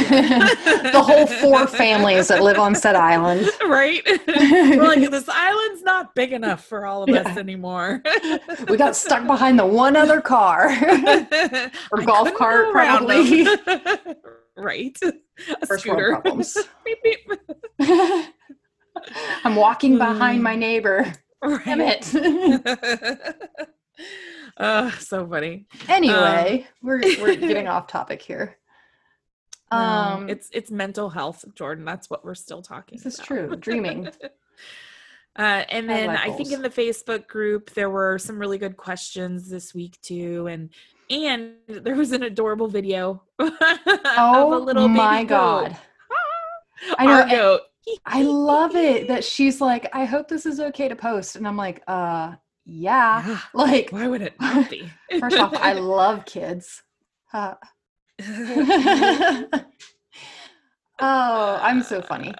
the 0.92 1.02
whole 1.04 1.26
four 1.26 1.66
families 1.66 2.28
that 2.28 2.42
live 2.42 2.58
on 2.58 2.74
said 2.74 2.94
island. 2.96 3.48
right? 3.66 4.02
We're 4.26 4.82
like, 4.82 5.10
this 5.10 5.28
island's 5.28 5.82
not 5.82 6.14
big 6.14 6.32
enough 6.32 6.64
for 6.64 6.86
all 6.86 7.02
of 7.02 7.10
us 7.10 7.36
anymore. 7.36 8.02
We 8.68 8.76
got 8.76 8.96
stuck 8.96 9.26
behind 9.26 9.58
the 9.58 9.66
one 9.66 9.96
other 9.96 10.20
car. 10.20 10.70
or 11.92 12.02
golf 12.02 12.32
cart, 12.34 12.70
probably. 12.72 13.46
right. 14.56 14.96
A 15.02 15.66
First 15.66 15.86
world 15.86 16.22
problems. 16.22 16.56
Beep, 16.84 16.98
beep. 17.02 17.32
I'm 19.44 19.56
walking 19.56 19.98
behind 19.98 20.40
Mm. 20.40 20.44
my 20.44 20.56
neighbor. 20.56 21.12
Damn 21.64 21.80
it. 21.82 22.12
Uh, 24.56 24.90
so 24.92 25.26
funny. 25.26 25.66
anyway, 25.88 26.66
we're 26.82 27.00
we're 27.20 27.36
getting 27.36 27.68
off 27.68 27.86
topic 27.86 28.22
here. 28.22 28.56
Um, 29.72 29.82
Um, 29.82 30.28
it's 30.28 30.48
it's 30.52 30.70
mental 30.70 31.10
health, 31.10 31.44
Jordan. 31.56 31.84
That's 31.84 32.08
what 32.08 32.24
we're 32.24 32.36
still 32.36 32.62
talking. 32.62 33.00
This 33.02 33.18
is 33.18 33.24
true. 33.24 33.56
Dreaming. 33.56 34.08
Uh, 35.38 35.64
and 35.68 35.90
I 35.90 35.94
then 35.94 36.06
like 36.06 36.20
I 36.20 36.30
think 36.30 36.50
in 36.50 36.62
the 36.62 36.70
Facebook 36.70 37.26
group 37.28 37.70
there 37.74 37.90
were 37.90 38.18
some 38.18 38.38
really 38.38 38.56
good 38.56 38.78
questions 38.78 39.50
this 39.50 39.74
week 39.74 40.00
too, 40.00 40.46
and 40.46 40.70
and 41.10 41.56
there 41.68 41.94
was 41.94 42.12
an 42.12 42.22
adorable 42.22 42.68
video 42.68 43.22
of 43.38 43.52
oh 43.60 44.56
a 44.56 44.58
little 44.64 44.88
my 44.88 45.18
baby 45.18 45.28
goat. 45.28 45.68
god. 45.68 45.76
I 46.98 47.24
know. 47.30 47.60
I 48.06 48.22
love 48.22 48.74
it 48.76 49.08
that 49.08 49.24
she's 49.24 49.60
like, 49.60 49.90
I 49.92 50.06
hope 50.06 50.28
this 50.28 50.46
is 50.46 50.58
okay 50.58 50.88
to 50.88 50.96
post. 50.96 51.36
And 51.36 51.46
I'm 51.46 51.56
like, 51.58 51.82
uh 51.86 52.36
yeah. 52.66 53.26
Yeah. 53.26 53.38
Like 53.54 53.90
Why 53.90 54.06
would 54.08 54.20
it 54.22 54.34
not 54.40 54.68
be? 54.68 54.90
first 55.20 55.38
off, 55.38 55.54
I 55.54 55.72
love 55.98 56.24
kids. 56.26 56.82
Uh, 57.32 57.54
oh, 61.00 61.58
I'm 61.62 61.82
so 61.82 62.00
funny. 62.02 62.34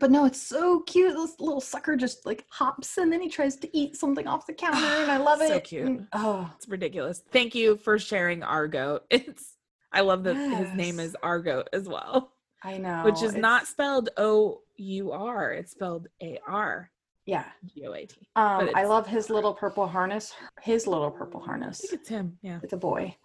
But 0.00 0.10
no, 0.10 0.24
it's 0.24 0.42
so 0.42 0.80
cute. 0.80 1.14
This 1.14 1.38
little 1.38 1.60
sucker 1.60 1.96
just 1.96 2.26
like 2.26 2.44
hops 2.50 2.98
and 2.98 3.12
then 3.12 3.20
he 3.20 3.28
tries 3.28 3.56
to 3.56 3.76
eat 3.76 3.96
something 3.96 4.26
off 4.26 4.46
the 4.46 4.52
counter, 4.52 4.78
and 4.84 5.10
I 5.10 5.16
love 5.16 5.40
it. 5.40 5.48
So 5.48 5.60
cute. 5.60 5.86
And- 5.86 6.06
oh, 6.12 6.50
It's 6.56 6.68
ridiculous. 6.68 7.22
Thank 7.30 7.54
you 7.54 7.76
for 7.76 7.98
sharing 7.98 8.42
Argo. 8.42 9.00
It's 9.10 9.54
I 9.92 10.00
love 10.00 10.24
that 10.24 10.34
his 10.36 10.72
name 10.74 10.98
is 11.00 11.16
Argo 11.22 11.64
as 11.72 11.88
well, 11.88 12.32
I 12.62 12.76
know. 12.78 13.02
which 13.04 13.22
is 13.22 13.34
not 13.36 13.66
spelled 13.66 14.10
O 14.16 14.60
U 14.76 15.12
R. 15.12 15.52
It's 15.52 15.70
spelled 15.70 16.08
A 16.20 16.38
R 16.46 16.90
Yeah. 17.26 17.44
G 17.66 17.84
O 17.86 17.92
A 17.92 18.06
T. 18.06 18.16
Um, 18.36 18.70
I 18.74 18.84
love 18.84 19.06
his 19.06 19.28
little 19.30 19.52
purple 19.52 19.86
harness. 19.86 20.32
His 20.62 20.86
little 20.86 21.10
purple 21.10 21.40
harness. 21.40 21.80
I 21.84 21.88
think 21.88 22.00
it's 22.00 22.08
him. 22.08 22.38
Yeah. 22.42 22.60
It's 22.62 22.72
a 22.72 22.76
boy. 22.76 23.16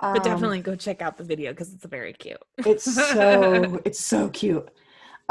But 0.00 0.18
Um, 0.18 0.22
definitely 0.24 0.60
go 0.60 0.74
check 0.74 1.00
out 1.00 1.16
the 1.16 1.24
video 1.24 1.52
because 1.52 1.72
it's 1.72 1.84
very 1.84 2.12
cute. 2.12 2.42
it's 2.58 2.84
so 2.84 3.80
it's 3.84 4.00
so 4.00 4.28
cute 4.30 4.68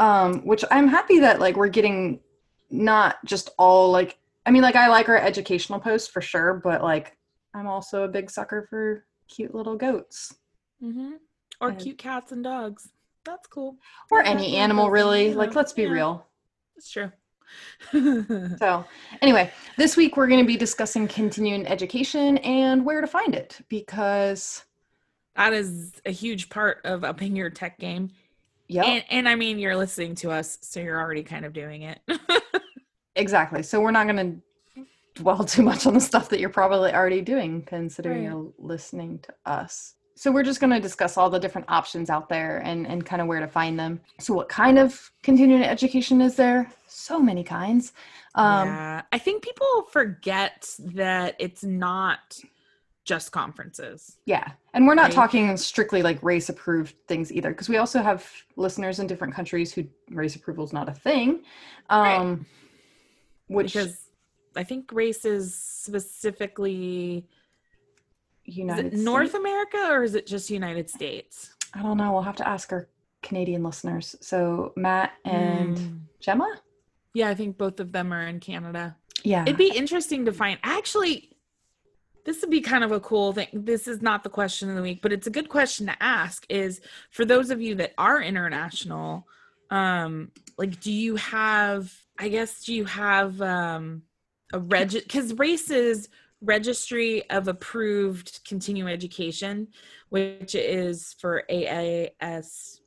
um 0.00 0.40
which 0.44 0.64
i'm 0.72 0.88
happy 0.88 1.20
that 1.20 1.38
like 1.38 1.54
we're 1.54 1.68
getting 1.68 2.18
not 2.70 3.24
just 3.24 3.50
all 3.58 3.92
like 3.92 4.18
i 4.44 4.50
mean 4.50 4.62
like 4.62 4.74
i 4.74 4.88
like 4.88 5.08
our 5.08 5.16
educational 5.18 5.78
posts 5.78 6.08
for 6.08 6.20
sure 6.20 6.54
but 6.64 6.82
like 6.82 7.16
i'm 7.54 7.68
also 7.68 8.02
a 8.02 8.08
big 8.08 8.28
sucker 8.28 8.66
for 8.68 9.04
cute 9.28 9.54
little 9.54 9.76
goats 9.76 10.34
Mm-hmm. 10.82 11.12
Or 11.60 11.68
And- 11.68 11.78
cute 11.78 11.96
cats 11.98 12.32
and 12.32 12.42
dogs. 12.42 12.88
That's 13.24 13.46
cool. 13.46 13.76
or 14.10 14.22
Yeah, 14.22 14.30
any 14.30 14.56
animal 14.56 14.90
really 14.90 15.32
like 15.34 15.54
let's 15.54 15.72
be 15.72 15.82
yeah, 15.82 15.90
real 15.90 16.26
It's 16.76 16.90
true. 16.90 17.12
so 18.58 18.84
anyway 19.22 19.50
this 19.76 19.96
week 19.96 20.16
we're 20.16 20.26
going 20.26 20.40
to 20.40 20.46
be 20.46 20.56
discussing 20.56 21.06
continuing 21.08 21.66
education 21.66 22.38
and 22.38 22.84
where 22.84 23.00
to 23.00 23.06
find 23.06 23.34
it 23.34 23.58
because 23.68 24.64
that 25.36 25.52
is 25.52 25.92
a 26.06 26.10
huge 26.10 26.48
part 26.48 26.80
of 26.84 27.02
upping 27.04 27.34
your 27.36 27.50
tech 27.50 27.78
game. 27.78 28.10
yeah 28.68 28.84
And, 28.84 29.04
and 29.10 29.28
I 29.28 29.34
mean, 29.34 29.58
you're 29.58 29.74
listening 29.76 30.14
to 30.16 30.30
us, 30.30 30.58
so 30.60 30.78
you're 30.78 31.00
already 31.00 31.24
kind 31.24 31.44
of 31.44 31.52
doing 31.52 31.82
it. 31.82 32.00
exactly 33.16 33.62
so 33.62 33.80
we're 33.80 33.90
not 33.92 34.06
going 34.08 34.42
to 34.76 34.82
dwell 35.22 35.44
too 35.44 35.62
much 35.62 35.86
on 35.86 35.94
the 35.94 36.00
stuff 36.00 36.28
that 36.28 36.40
you're 36.40 36.48
probably 36.48 36.92
already 36.92 37.20
doing 37.20 37.62
considering 37.62 38.24
Right. 38.24 38.32
you're 38.32 38.52
listening 38.58 39.20
to 39.20 39.34
us 39.46 39.94
so 40.16 40.30
we're 40.30 40.42
just 40.44 40.60
going 40.60 40.72
to 40.72 40.80
discuss 40.80 41.16
all 41.16 41.28
the 41.30 41.38
different 41.40 41.68
options 41.68 42.08
out 42.10 42.28
there 42.28 42.58
and, 42.58 42.86
and 42.86 43.04
kind 43.04 43.20
of 43.22 43.28
where 43.28 43.40
to 43.40 43.48
find 43.48 43.78
them 43.78 44.00
so 44.18 44.34
what 44.34 44.48
kind 44.48 44.78
of 44.78 45.10
continuing 45.22 45.62
education 45.62 46.20
is 46.20 46.34
there 46.36 46.70
so 46.94 47.18
many 47.20 47.42
kinds 47.44 47.92
um, 48.34 48.68
yeah. 48.68 49.02
I 49.12 49.18
think 49.18 49.42
people 49.42 49.82
forget 49.90 50.74
that 50.80 51.36
it's 51.38 51.62
not 51.64 52.38
just 53.04 53.32
conferences. 53.32 54.16
yeah 54.24 54.52
and 54.72 54.86
we're 54.86 54.94
not 54.94 55.04
Right. 55.04 55.12
talking 55.12 55.56
strictly 55.56 56.02
like 56.02 56.22
race 56.22 56.48
approved 56.48 56.94
things 57.06 57.30
either 57.32 57.50
because 57.50 57.68
we 57.68 57.76
also 57.76 58.00
have 58.02 58.26
listeners 58.56 58.98
in 58.98 59.06
different 59.06 59.34
countries 59.34 59.72
who 59.72 59.84
race 60.10 60.36
approval 60.36 60.64
is 60.64 60.72
not 60.72 60.88
a 60.88 60.92
thing 60.92 61.42
Right. 61.90 62.16
um, 62.18 62.46
which 63.48 63.74
Because 63.74 64.00
I 64.56 64.64
think 64.64 64.90
race 64.92 65.24
is 65.24 65.54
specifically 65.54 67.26
United 68.44 68.94
it 68.94 68.98
North 69.00 69.30
States- 69.30 69.40
America 69.40 69.78
or 69.90 70.02
is 70.02 70.14
it 70.14 70.26
just 70.26 70.48
United 70.50 70.88
States? 70.90 71.54
I 71.74 71.82
don't 71.82 71.96
know. 71.96 72.12
We'll 72.12 72.22
have 72.22 72.36
to 72.36 72.48
ask 72.48 72.72
our 72.72 72.88
Canadian 73.22 73.62
listeners. 73.64 74.14
So 74.20 74.72
Matt 74.76 75.12
and 75.24 75.76
Mm. 75.76 76.00
Gemma. 76.20 76.60
Yeah, 77.14 77.28
I 77.28 77.34
think 77.34 77.56
both 77.56 77.80
of 77.80 77.92
them 77.92 78.12
are 78.12 78.26
in 78.26 78.40
Canada. 78.40 78.96
Yeah. 79.22 79.42
It'd 79.42 79.56
be 79.56 79.72
interesting 79.74 80.24
to 80.26 80.32
find. 80.32 80.58
Actually, 80.62 81.30
this 82.24 82.40
would 82.40 82.50
be 82.50 82.60
kind 82.60 82.82
of 82.84 82.90
a 82.90 83.00
cool 83.00 83.32
thing. 83.32 83.46
This 83.52 83.86
is 83.86 84.02
not 84.02 84.24
the 84.24 84.30
question 84.30 84.68
of 84.68 84.76
the 84.76 84.82
week, 84.82 85.00
but 85.00 85.12
it's 85.12 85.26
a 85.28 85.30
good 85.30 85.48
question 85.48 85.86
to 85.86 86.02
ask. 86.02 86.44
Is 86.48 86.80
for 87.10 87.24
those 87.24 87.50
of 87.50 87.62
you 87.62 87.76
that 87.76 87.94
are 87.96 88.20
international, 88.20 89.28
um, 89.70 90.32
like, 90.58 90.80
do 90.80 90.92
you 90.92 91.16
have? 91.16 91.92
I 92.18 92.28
guess 92.28 92.64
do 92.64 92.74
you 92.74 92.84
have 92.84 93.40
um, 93.40 94.02
a 94.52 94.58
reg? 94.58 94.90
Because 94.90 95.34
races 95.34 96.08
registry 96.40 97.28
of 97.30 97.48
approved 97.48 98.40
continuing 98.46 98.92
education, 98.92 99.68
which 100.10 100.54
is 100.54 101.14
for 101.18 101.44
AASVB, 101.48 102.80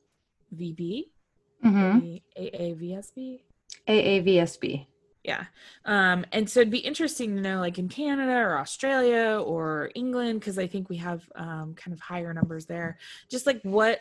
hmm 1.62 1.98
AAVSB. 2.38 3.40
AAVSB. 3.88 4.86
Yeah. 5.24 5.44
Um, 5.84 6.24
and 6.32 6.48
so 6.48 6.60
it'd 6.60 6.70
be 6.70 6.78
interesting 6.78 7.36
to 7.36 7.42
know, 7.42 7.58
like 7.60 7.78
in 7.78 7.88
Canada 7.88 8.32
or 8.32 8.58
Australia 8.58 9.42
or 9.44 9.90
England, 9.94 10.40
because 10.40 10.58
I 10.58 10.66
think 10.66 10.88
we 10.88 10.96
have 10.96 11.28
um, 11.34 11.74
kind 11.74 11.92
of 11.92 12.00
higher 12.00 12.32
numbers 12.32 12.66
there. 12.66 12.98
Just 13.28 13.46
like 13.46 13.60
what 13.62 14.00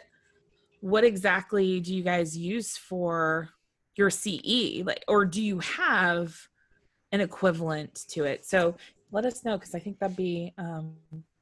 what 0.79 1.03
exactly 1.03 1.79
do 1.79 1.93
you 1.93 2.03
guys 2.03 2.37
use 2.37 2.77
for 2.77 3.49
your 3.95 4.09
CE? 4.09 4.83
Like, 4.85 5.03
or 5.07 5.25
do 5.25 5.41
you 5.41 5.59
have 5.59 6.37
an 7.11 7.19
equivalent 7.19 8.05
to 8.09 8.25
it? 8.25 8.45
So 8.45 8.75
let 9.11 9.25
us 9.25 9.43
know 9.43 9.57
because 9.57 9.73
I 9.73 9.79
think 9.79 9.99
that'd 9.99 10.15
be 10.15 10.53
um, 10.57 10.93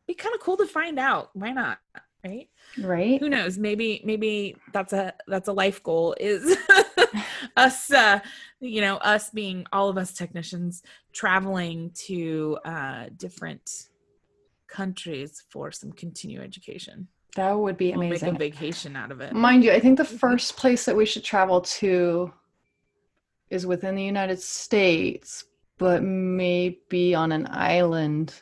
be 0.08 0.14
kind 0.14 0.34
of 0.34 0.42
cool 0.42 0.58
to 0.58 0.66
find 0.66 0.98
out. 0.98 1.30
Why 1.34 1.52
not? 1.52 1.80
Right? 2.24 2.50
Right. 2.80 3.20
who 3.20 3.30
knows 3.30 3.60
maybe 3.60 4.02
maybe 4.04 4.56
that's 4.74 4.94
a 4.94 5.14
that's 5.28 5.48
a 5.48 5.54
life 5.54 5.84
goal 5.84 6.16
is 6.20 6.58
us 7.57 7.91
uh 7.91 8.19
you 8.60 8.81
know 8.81 8.98
us 8.98 9.29
being 9.29 9.65
all 9.72 9.89
of 9.89 9.98
us 9.98 10.13
technicians 10.13 10.84
traveling 11.13 11.91
to 11.91 12.57
uh 12.65 13.05
different 13.17 13.88
countries 14.67 15.43
for 15.50 15.72
some 15.72 15.91
continuing 15.91 16.43
education. 16.43 17.07
That 17.36 17.53
would 17.53 17.77
be 17.77 17.91
we'll 17.91 18.10
make 18.10 18.22
a 18.22 18.31
vacation 18.31 18.95
out 18.95 19.12
of 19.12 19.22
it. 19.22 19.34
Mind 19.34 19.63
you, 19.63 19.72
I 19.72 19.79
think 19.79 19.98
the 19.98 20.05
first 20.05 20.57
place 20.57 20.86
that 20.86 20.95
we 20.95 21.05
should 21.05 21.24
travel 21.24 21.62
to 21.62 22.31
is 23.50 23.65
within 23.65 23.95
the 23.95 24.03
United 24.03 24.39
States, 24.39 25.45
but 25.77 26.03
maybe 26.03 27.13
on 27.13 27.31
an 27.31 27.48
island 27.50 28.41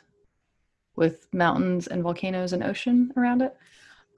with 0.96 1.26
mountains 1.32 1.88
and 1.88 2.02
volcanoes 2.02 2.52
and 2.52 2.62
ocean 2.62 3.12
around 3.16 3.42
it. 3.42 3.56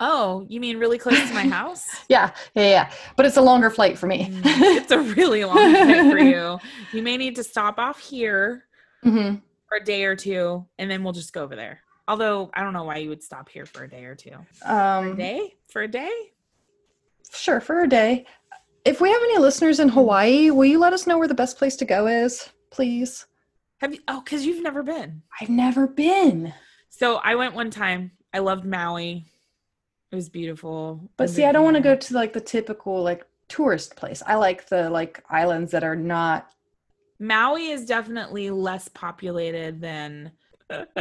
Oh 0.01 0.45
you 0.49 0.61
mean 0.61 0.79
really 0.79 0.99
close 0.99 1.19
to 1.29 1.35
my 1.35 1.47
house 1.49 1.85
Yeah, 2.09 2.31
yeah, 2.55 2.69
yeah. 2.69 2.91
But 3.17 3.27
it's 3.27 3.37
a 3.37 3.43
longer 3.43 3.71
flight 3.71 3.99
for 3.99 4.07
me. 4.07 4.29
Mm, 4.31 4.43
it's 4.77 4.91
a 4.93 4.99
really 5.01 5.45
long 5.45 5.57
flight 5.57 6.11
for 6.11 6.19
you 6.19 6.59
you 6.93 7.03
may 7.03 7.17
need 7.17 7.37
to 7.37 7.45
stop 7.45 7.79
off 7.79 7.99
here 8.01 8.65
hmm 9.03 9.37
for 9.69 9.79
a 9.79 9.85
day 9.85 10.05
or 10.05 10.15
two 10.15 10.65
and 10.79 10.91
then 10.91 11.03
we'll 11.03 11.13
just 11.13 11.33
go 11.33 11.43
over 11.43 11.57
there 11.57 11.81
although 12.07 12.51
i 12.55 12.63
don't 12.63 12.73
know 12.73 12.85
why 12.85 12.99
you 12.99 13.09
would 13.09 13.23
stop 13.23 13.49
here 13.49 13.67
for 13.67 13.83
a 13.85 13.89
day 13.89 14.05
or 14.05 14.15
two 14.15 14.31
for 14.55 14.69
a 14.69 14.73
Um, 15.11 15.17
day 15.17 15.55
for 15.69 15.83
a 15.83 15.89
day 15.89 16.11
Sure, 17.33 17.61
for 17.61 17.81
a 17.83 17.89
day. 17.89 18.25
If 18.85 19.01
we 19.01 19.11
have 19.11 19.21
any 19.21 19.39
listeners 19.39 19.81
in 19.81 19.89
Hawaii, 19.89 20.51
will 20.51 20.65
you 20.65 20.79
let 20.79 20.93
us 20.93 21.07
know 21.09 21.19
where 21.19 21.27
the 21.29 21.35
best 21.35 21.59
place 21.59 21.75
to 21.77 21.85
go 21.85 22.07
is, 22.07 22.49
please? 22.71 23.27
Have 23.81 23.93
you? 23.93 24.01
Oh, 24.07 24.23
because 24.25 24.47
you've 24.47 24.63
never 24.63 24.83
been. 24.85 25.23
I've 25.41 25.49
never 25.49 25.89
been. 25.89 26.55
So 26.89 27.17
I 27.17 27.35
went 27.35 27.55
one 27.55 27.71
time. 27.71 28.13
I 28.33 28.39
loved 28.39 28.65
Maui. 28.65 29.27
It 30.13 30.15
was 30.15 30.29
beautiful. 30.29 31.09
But 31.17 31.31
see, 31.31 31.45
I 31.45 31.53
don't 31.53 31.65
want 31.65 31.77
to 31.77 31.83
go 31.83 31.97
to 31.97 32.15
like 32.15 32.33
the 32.33 32.41
typical 32.41 33.03
like 33.03 33.27
tourist 33.49 33.97
place. 33.97 34.23
I 34.27 34.37
like 34.37 34.69
the 34.69 34.91
like 34.91 35.25
islands 35.29 35.73
that 35.73 35.85
are 35.85 35.97
not. 35.97 36.49
Maui 37.19 37.69
is 37.69 37.87
definitely 37.87 38.51
less 38.51 38.89
populated 38.89 39.81
than. 39.81 40.33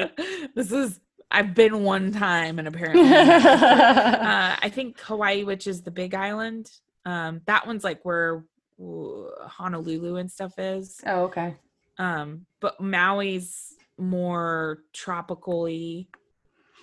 this 0.56 0.72
is. 0.72 1.00
I've 1.32 1.54
been 1.54 1.84
one 1.84 2.12
time 2.12 2.60
and 2.60 2.68
apparently. 2.68 3.10
uh, 3.14 4.56
I 4.62 4.70
think 4.70 5.00
Hawaii, 5.02 5.44
which 5.44 5.68
is 5.68 5.82
the 5.82 5.92
big 5.92 6.14
island, 6.14 6.72
um, 7.06 7.42
that 7.46 7.68
one's 7.68 7.84
like 7.84 8.04
where 8.04 8.44
Honolulu 8.80 10.18
and 10.18 10.32
stuff 10.32 10.58
is. 10.58 11.00
Oh, 11.06 11.24
okay. 11.26 11.56
Um, 11.98 12.46
but 12.60 12.80
Maui's 12.82 13.76
more 13.98 14.80
tropically. 14.94 16.10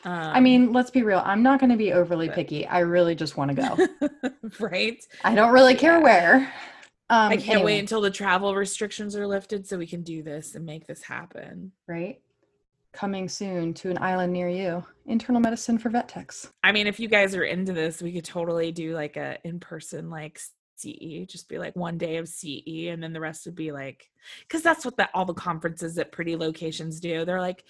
Um, 0.05 0.13
I 0.13 0.41
mean, 0.41 0.73
let's 0.73 0.91
be 0.91 1.03
real. 1.03 1.23
I'm 1.25 1.43
not 1.43 1.61
going 1.61 1.71
to 1.71 1.77
be 1.77 1.93
overly 1.93 2.29
picky. 2.29 2.67
I 2.67 2.81
really 2.81 3.15
just 3.15 3.37
want 3.37 3.57
to 3.57 3.89
go. 4.01 4.31
right? 4.61 5.05
I 5.23 5.35
don't 5.35 5.53
really 5.53 5.75
care 5.75 6.01
where. 6.01 6.53
Um, 7.09 7.31
I 7.31 7.37
can't 7.37 7.51
anyway, 7.51 7.65
wait 7.65 7.81
until 7.81 8.01
the 8.01 8.11
travel 8.11 8.55
restrictions 8.55 9.15
are 9.15 9.27
lifted 9.27 9.67
so 9.67 9.79
we 9.79 9.87
can 9.87 10.03
do 10.03 10.23
this 10.23 10.55
and 10.55 10.65
make 10.65 10.87
this 10.87 11.03
happen. 11.03 11.73
Right? 11.87 12.21
Coming 12.93 13.29
soon 13.29 13.75
to 13.75 13.91
an 13.91 13.99
island 13.99 14.33
near 14.33 14.49
you. 14.49 14.85
Internal 15.07 15.41
medicine 15.41 15.79
for 15.79 15.89
vet 15.89 16.09
techs. 16.09 16.51
I 16.65 16.73
mean, 16.73 16.87
if 16.87 16.99
you 16.99 17.09
guys 17.09 17.35
are 17.35 17.45
into 17.45 17.73
this, 17.73 18.03
we 18.03 18.13
could 18.13 18.25
totally 18.25 18.73
do 18.73 18.95
like 18.95 19.17
a 19.17 19.39
in 19.45 19.61
person 19.61 20.11
like 20.11 20.41
CE, 20.77 21.27
just 21.27 21.49
be 21.49 21.59
like 21.59 21.77
one 21.77 21.99
day 21.99 22.17
of 22.17 22.29
CE, 22.29 22.89
and 22.89 23.03
then 23.03 23.13
the 23.13 23.21
rest 23.21 23.47
would 23.47 23.55
be 23.55 23.73
like, 23.73 24.11
because 24.41 24.63
that's 24.63 24.85
what 24.85 24.97
that 24.97 25.11
all 25.15 25.25
the 25.25 25.35
conferences 25.35 25.99
at 25.99 26.13
pretty 26.13 26.37
locations 26.37 27.01
do. 27.01 27.25
They're 27.25 27.41
like, 27.41 27.65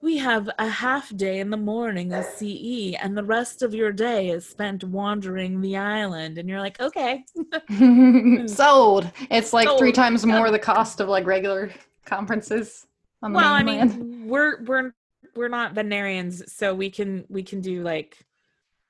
we 0.00 0.18
have 0.18 0.50
a 0.58 0.68
half 0.68 1.14
day 1.16 1.40
in 1.40 1.50
the 1.50 1.56
morning 1.56 2.12
of 2.12 2.24
CE, 2.24 2.94
and 3.00 3.16
the 3.16 3.24
rest 3.24 3.62
of 3.62 3.74
your 3.74 3.92
day 3.92 4.30
is 4.30 4.48
spent 4.48 4.84
wandering 4.84 5.60
the 5.60 5.76
island, 5.76 6.38
and 6.38 6.48
you're 6.48 6.60
like, 6.60 6.80
okay, 6.80 7.24
Sold. 8.46 9.10
It's 9.30 9.52
like 9.52 9.68
three 9.78 9.92
times 9.92 10.26
more 10.26 10.50
the 10.50 10.58
cost 10.58 11.00
of 11.00 11.08
like 11.08 11.26
regular 11.26 11.70
conferences 12.04 12.86
on 13.22 13.32
the 13.32 13.36
well, 13.36 13.52
I 13.52 13.62
mean, 13.62 14.28
we're 14.28 14.62
we're 14.64 14.92
we're 15.34 15.48
not 15.48 15.74
veterinarians, 15.74 16.52
so 16.52 16.74
we 16.74 16.90
can 16.90 17.24
we 17.28 17.42
can 17.42 17.60
do 17.60 17.82
like. 17.82 18.18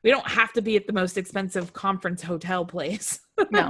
We 0.03 0.11
don't 0.11 0.27
have 0.27 0.53
to 0.55 0.63
be 0.63 0.75
at 0.75 0.89
the 0.89 0.93
most 0.93 1.17
expensive 1.17 1.73
conference 1.73 2.23
hotel 2.23 2.65
place. 2.65 3.21
No. 3.51 3.69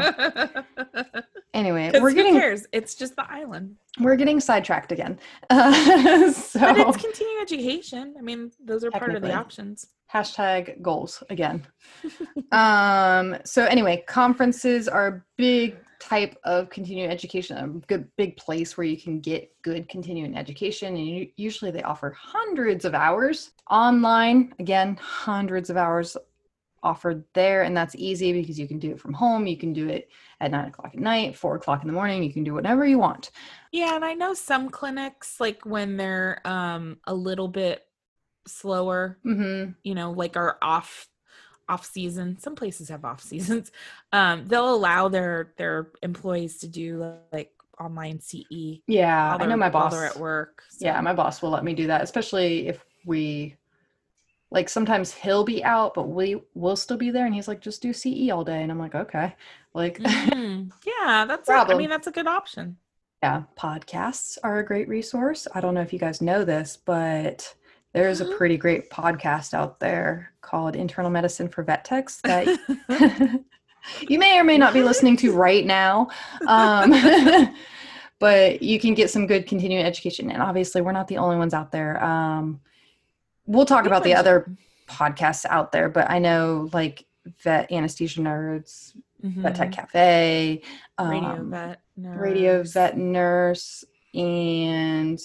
Anyway, 1.54 1.90
we're 2.00 2.08
who 2.08 2.14
getting 2.14 2.32
cares? 2.34 2.66
It's 2.72 2.94
just 2.94 3.14
the 3.14 3.30
island. 3.30 3.76
we're 4.00 4.16
getting 4.16 4.40
sidetracked 4.40 4.90
again. 4.90 5.18
Uh, 5.50 6.32
so 6.32 6.58
But 6.60 6.78
it's 6.78 6.96
continuing 6.96 7.42
education. 7.42 8.14
I 8.18 8.22
mean, 8.22 8.50
those 8.64 8.84
are 8.84 8.90
part 8.90 9.14
of 9.14 9.20
the 9.20 9.34
options. 9.34 9.88
hashtag 10.10 10.80
goals 10.80 11.22
again. 11.28 11.66
um, 12.52 13.36
so 13.44 13.66
anyway, 13.66 14.02
conferences 14.08 14.88
are 14.88 15.06
a 15.08 15.22
big 15.36 15.76
type 16.00 16.36
of 16.44 16.70
continuing 16.70 17.10
education, 17.10 17.58
a 17.58 17.68
good 17.86 18.08
big 18.16 18.36
place 18.38 18.76
where 18.78 18.86
you 18.86 18.96
can 18.96 19.20
get 19.20 19.52
good 19.62 19.88
continuing 19.90 20.36
education, 20.36 20.96
and 20.96 21.06
u- 21.06 21.28
usually 21.36 21.70
they 21.70 21.82
offer 21.82 22.16
hundreds 22.18 22.86
of 22.86 22.94
hours 22.94 23.50
online. 23.70 24.54
Again, 24.58 24.96
hundreds 25.00 25.68
of 25.68 25.76
hours 25.76 26.16
offered 26.82 27.24
there, 27.34 27.62
and 27.62 27.76
that's 27.76 27.94
easy 27.96 28.32
because 28.32 28.58
you 28.58 28.68
can 28.68 28.78
do 28.78 28.90
it 28.92 29.00
from 29.00 29.12
home. 29.12 29.46
You 29.46 29.56
can 29.56 29.72
do 29.72 29.88
it 29.88 30.08
at 30.40 30.50
nine 30.50 30.68
o'clock 30.68 30.92
at 30.94 31.00
night, 31.00 31.36
four 31.36 31.56
o'clock 31.56 31.82
in 31.82 31.86
the 31.88 31.94
morning. 31.94 32.22
You 32.22 32.32
can 32.32 32.44
do 32.44 32.54
whatever 32.54 32.86
you 32.86 32.98
want. 32.98 33.30
Yeah, 33.70 33.96
and 33.96 34.04
I 34.04 34.14
know 34.14 34.34
some 34.34 34.68
clinics 34.70 35.40
like 35.40 35.64
when 35.64 35.96
they're 35.96 36.40
um 36.46 36.98
a 37.06 37.14
little 37.14 37.48
bit 37.48 37.86
slower, 38.46 39.18
hmm 39.24 39.74
you 39.84 39.94
know, 39.94 40.12
like 40.12 40.36
are 40.36 40.58
off 40.62 41.08
off 41.68 41.86
season. 41.86 42.38
Some 42.38 42.56
places 42.56 42.88
have 42.90 43.04
off 43.04 43.22
seasons. 43.22 43.70
Um 44.12 44.46
they'll 44.46 44.74
allow 44.74 45.08
their 45.08 45.54
their 45.58 45.90
employees 46.02 46.58
to 46.58 46.68
do 46.68 47.16
like 47.32 47.52
online 47.80 48.20
CE. 48.20 48.82
Yeah, 48.86 49.36
I 49.40 49.46
know 49.46 49.56
my 49.56 49.70
boss. 49.70 49.94
they're 49.94 50.04
at 50.06 50.18
work. 50.18 50.64
Yeah, 50.78 51.00
my 51.00 51.14
boss 51.14 51.40
will 51.42 51.50
let 51.50 51.64
me 51.64 51.74
do 51.74 51.86
that, 51.86 52.02
especially 52.02 52.68
if 52.68 52.84
we 53.06 53.56
like 54.52 54.68
sometimes 54.68 55.12
he'll 55.14 55.44
be 55.44 55.64
out, 55.64 55.94
but 55.94 56.08
we 56.08 56.36
will 56.54 56.76
still 56.76 56.98
be 56.98 57.10
there 57.10 57.24
and 57.26 57.34
he's 57.34 57.48
like, 57.48 57.60
just 57.60 57.80
do 57.82 57.92
CE 57.92 58.30
all 58.30 58.44
day. 58.44 58.62
And 58.62 58.70
I'm 58.70 58.78
like, 58.78 58.94
okay. 58.94 59.34
Like 59.74 59.98
Mhm. 59.98 60.70
Yeah, 60.86 61.24
that's 61.26 61.48
a, 61.48 61.52
I 61.54 61.74
mean 61.74 61.88
that's 61.90 62.06
a 62.06 62.12
good 62.12 62.26
option. 62.26 62.76
yeah, 63.22 63.44
podcasts 63.58 64.36
are 64.44 64.58
a 64.58 64.64
great 64.64 64.88
resource. 64.88 65.48
I 65.54 65.60
don't 65.60 65.74
know 65.74 65.80
if 65.80 65.92
you 65.92 65.98
guys 65.98 66.20
know 66.20 66.44
this, 66.44 66.76
but 66.84 67.54
there's 67.94 68.20
a 68.20 68.26
pretty 68.36 68.56
great 68.58 68.90
podcast 68.90 69.54
out 69.54 69.80
there 69.80 70.32
called 70.42 70.76
Internal 70.76 71.10
Medicine 71.10 71.48
for 71.48 71.62
Vet 71.62 71.84
Techs 71.84 72.20
that 72.24 72.46
you 74.08 74.18
may 74.18 74.38
or 74.38 74.44
may 74.44 74.58
not 74.58 74.74
be 74.74 74.82
listening 74.82 75.16
to 75.18 75.32
right 75.32 75.64
now. 75.64 76.08
Um, 76.46 76.92
but 78.18 78.62
you 78.62 78.78
can 78.78 78.94
get 78.94 79.10
some 79.10 79.26
good 79.26 79.46
continuing 79.46 79.84
education. 79.84 80.30
And 80.30 80.42
obviously, 80.42 80.82
we're 80.82 80.92
not 80.92 81.08
the 81.08 81.16
only 81.18 81.36
ones 81.36 81.54
out 81.54 81.72
there. 81.72 82.02
Um, 82.04 82.60
we'll 83.52 83.66
talk 83.66 83.86
about 83.86 84.04
the 84.04 84.14
other 84.14 84.50
podcasts 84.88 85.44
out 85.48 85.72
there, 85.72 85.88
but 85.88 86.10
I 86.10 86.18
know 86.18 86.68
like 86.72 87.06
Vet 87.42 87.70
Anesthesia 87.70 88.20
Nerds, 88.20 88.96
Vet 89.22 89.54
Tech. 89.54 89.72
Cafe, 89.72 90.62
radio 90.98 91.28
um, 91.28 91.50
vet 91.50 91.80
Radio 91.96 92.58
nurse. 92.58 92.72
Vet 92.72 92.98
Nurse, 92.98 93.84
and 94.14 95.20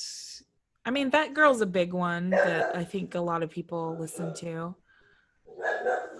I 0.85 0.91
mean, 0.91 1.09
that 1.11 1.33
girl's 1.33 1.61
a 1.61 1.65
big 1.65 1.93
one 1.93 2.29
that 2.29 2.75
I 2.75 2.83
think 2.83 3.15
a 3.15 3.21
lot 3.21 3.43
of 3.43 3.49
people 3.49 3.97
listen 3.99 4.33
to. 4.35 4.75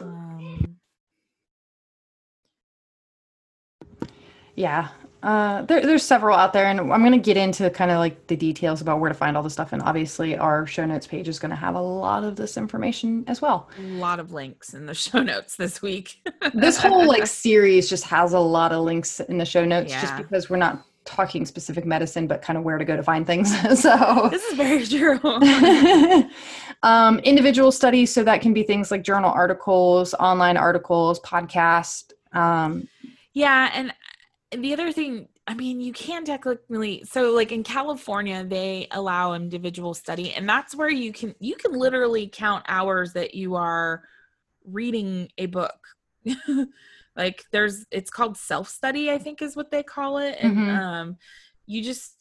Um, 0.02 0.78
yeah, 4.56 4.90
uh, 5.28 5.62
there, 5.64 5.82
there's 5.82 6.04
several 6.04 6.38
out 6.38 6.54
there, 6.54 6.68
and 6.68 6.80
I'm 6.80 7.02
going 7.02 7.12
to 7.12 7.18
get 7.18 7.36
into 7.36 7.70
kind 7.70 7.92
of 7.92 7.98
like 7.98 8.28
the 8.28 8.38
details 8.38 8.80
about 8.80 9.02
where 9.02 9.10
to 9.10 9.14
find 9.14 9.36
all 9.36 9.44
the 9.44 9.50
stuff. 9.50 9.74
And 9.74 9.82
obviously, 9.82 10.38
our 10.38 10.66
show 10.66 10.86
notes 10.86 11.06
page 11.06 11.28
is 11.28 11.38
going 11.38 11.50
to 11.50 11.58
have 11.58 11.76
a 11.76 11.82
lot 11.82 12.24
of 12.24 12.38
this 12.38 12.56
information 12.56 13.26
as 13.28 13.42
well. 13.42 13.70
a 13.78 13.82
lot 13.82 14.22
of 14.22 14.32
links 14.32 14.74
in 14.74 14.86
the 14.86 14.94
show 14.94 15.22
notes 15.22 15.58
this 15.58 15.82
week. 15.82 16.22
This 16.54 16.78
whole 16.78 17.06
like 17.06 17.28
series 17.28 17.90
just 17.90 18.06
has 18.06 18.32
a 18.32 18.40
lot 18.40 18.72
of 18.72 18.86
links 18.86 19.20
in 19.20 19.38
the 19.38 19.44
show 19.44 19.66
notes, 19.66 19.92
just 19.92 20.16
because 20.16 20.50
we're 20.50 20.56
not 20.56 20.86
talking 21.04 21.46
specific 21.46 21.86
medicine, 21.86 22.26
but 22.26 22.42
kind 22.42 22.58
of 22.58 22.64
where 22.64 22.78
to 22.78 22.86
go 22.86 22.96
to 22.96 23.04
find 23.04 23.28
things. 23.28 23.52
so. 23.82 24.30
this 24.32 24.44
is 24.44 24.54
very 24.54 24.86
true. 24.86 25.20
um, 26.84 27.20
individual 27.20 27.74
studies, 27.74 28.14
so 28.14 28.24
that 28.24 28.40
can 28.40 28.54
be 28.54 28.64
things 28.64 28.92
like 28.92 29.04
journal 29.04 29.32
articles, 29.32 30.14
online 30.14 30.56
articles, 30.56 31.20
podcast. 31.20 32.14
Um, 32.32 32.88
yeah, 33.34 33.72
and 33.74 33.94
the 34.52 34.74
other 34.74 34.92
thing, 34.92 35.28
I 35.46 35.54
mean, 35.54 35.82
you 35.82 35.92
can 35.94 36.24
technically 36.26 37.04
so 37.06 37.32
like 37.32 37.52
in 37.52 37.64
California, 37.64 38.44
they 38.46 38.88
allow 38.92 39.34
individual 39.34 39.94
study, 39.94 40.34
and 40.34 40.48
that's 40.48 40.76
where 40.76 40.90
you 40.90 41.12
can 41.14 41.36
you 41.40 41.56
can 41.56 41.74
literally 41.74 42.28
count 42.32 42.66
hours 42.68 43.14
that 43.14 43.36
you 43.36 43.56
are 43.56 44.04
reading 44.66 45.30
a 45.38 45.48
book. 45.48 45.80
like 47.16 47.46
there's 47.52 47.86
it's 47.92 48.10
called 48.10 48.38
self-study, 48.38 49.12
I 49.12 49.18
think 49.18 49.42
is 49.42 49.56
what 49.56 49.72
they 49.72 49.84
call 49.84 50.18
it. 50.20 50.38
And 50.40 50.60
Mhm. 50.60 50.70
um 50.70 51.18
you 51.66 51.84
just 51.84 52.14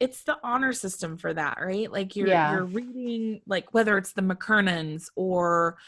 it's 0.00 0.24
the 0.24 0.36
honor 0.42 0.72
system 0.72 1.16
for 1.16 1.32
that, 1.34 1.58
right? 1.60 1.90
Like 1.90 2.16
you're 2.16 2.28
Yeah. 2.28 2.44
you're 2.44 2.66
reading 2.66 3.40
like 3.46 3.72
whether 3.74 3.98
it's 3.98 4.12
the 4.12 4.22
McCurnin's 4.22 5.10
or 5.16 5.78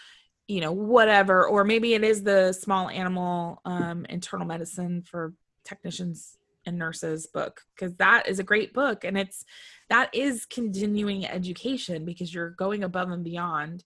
you 0.49 0.61
know 0.61 0.73
whatever 0.73 1.47
or 1.47 1.65
maybe 1.65 1.95
it 1.95 2.05
is 2.05 2.23
the 2.23 2.53
small 2.53 2.89
animal 2.91 3.61
um 3.65 4.05
internal 4.09 4.47
medicine 4.47 5.03
for 5.03 5.33
technicians 5.65 6.39
and 6.67 6.79
nurses 6.79 7.27
book 7.27 7.63
because 7.75 7.95
that 7.97 8.27
is 8.29 8.39
a 8.39 8.45
great 8.45 8.73
book 8.73 9.05
and 9.05 9.19
it's 9.19 9.45
that 9.91 10.15
is 10.15 10.47
continuing 10.47 11.27
education 11.27 12.05
because 12.05 12.33
you're 12.33 12.51
going 12.51 12.85
above 12.85 13.11
and 13.11 13.25
beyond. 13.25 13.85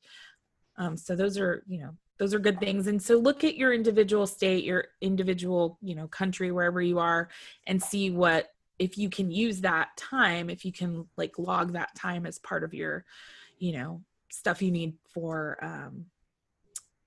Um 0.76 0.96
so 0.96 1.16
those 1.16 1.38
are 1.38 1.64
you 1.66 1.80
know 1.80 1.96
those 2.18 2.34
are 2.34 2.40
good 2.40 2.58
things. 2.58 2.88
And 2.88 3.00
so 3.00 3.16
look 3.16 3.44
at 3.44 3.56
your 3.56 3.72
individual 3.72 4.26
state 4.26 4.64
your 4.64 4.88
individual 5.00 5.78
you 5.82 5.94
know 5.94 6.08
country 6.08 6.52
wherever 6.52 6.80
you 6.80 6.98
are 6.98 7.28
and 7.66 7.82
see 7.82 8.10
what 8.10 8.52
if 8.78 8.96
you 8.96 9.10
can 9.10 9.30
use 9.30 9.60
that 9.60 9.96
time 9.96 10.48
if 10.48 10.64
you 10.64 10.72
can 10.72 11.06
like 11.16 11.38
log 11.38 11.72
that 11.72 11.94
time 11.96 12.26
as 12.26 12.38
part 12.38 12.62
of 12.62 12.72
your 12.72 13.04
you 13.58 13.72
know 13.72 14.02
stuff 14.30 14.62
you 14.62 14.70
need 14.70 14.94
for 15.12 15.58
um 15.62 16.06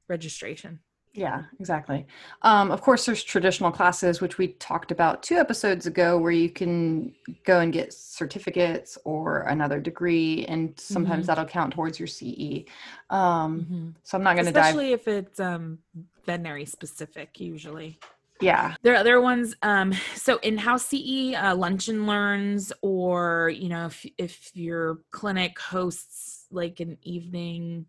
registration 0.08 0.80
yeah, 1.14 1.44
exactly. 1.60 2.08
Um, 2.42 2.72
of 2.72 2.82
course, 2.82 3.06
there's 3.06 3.22
traditional 3.24 3.70
classes, 3.72 4.22
which 4.22 4.38
we 4.38 4.50
talked 4.54 4.92
about 4.92 5.24
two 5.24 5.36
episodes 5.36 5.86
ago, 5.86 6.18
where 6.18 6.32
you 6.32 6.50
can 6.50 7.14
go 7.44 7.60
and 7.60 7.74
get 7.74 7.94
certificates 7.94 8.98
or 9.04 9.42
another 9.42 9.82
degree, 9.82 10.46
and 10.46 10.80
sometimes 10.80 11.26
Mhm. 11.26 11.28
that'll 11.28 11.46
count 11.46 11.74
towards 11.74 12.00
your 12.00 12.08
CE. 12.08 12.66
Um, 13.10 13.68
Mhm. 13.72 13.96
so 14.04 14.18
I'm 14.18 14.24
not 14.24 14.36
going 14.36 14.46
to 14.46 14.54
dive 14.54 14.78
especially 14.78 14.92
if 14.94 15.08
it's 15.08 15.40
um 15.40 15.80
veterinary 16.26 16.66
specific 16.66 17.40
usually 17.40 18.00
Yeah. 18.40 18.76
There 18.84 18.94
are 18.94 18.98
other 18.98 19.22
ones. 19.22 19.56
Um, 19.64 19.94
so 20.16 20.38
in-house 20.40 20.88
CE, 20.88 21.36
uh, 21.36 21.56
lunch 21.56 21.90
and 21.90 22.08
learns, 22.08 22.74
or 22.82 23.52
you 23.56 23.70
know, 23.70 23.88
if 23.88 24.06
if 24.18 24.52
your 24.56 25.00
clinic 25.12 25.60
hosts 25.60 26.48
like 26.52 26.80
an 26.80 26.98
evening 27.04 27.86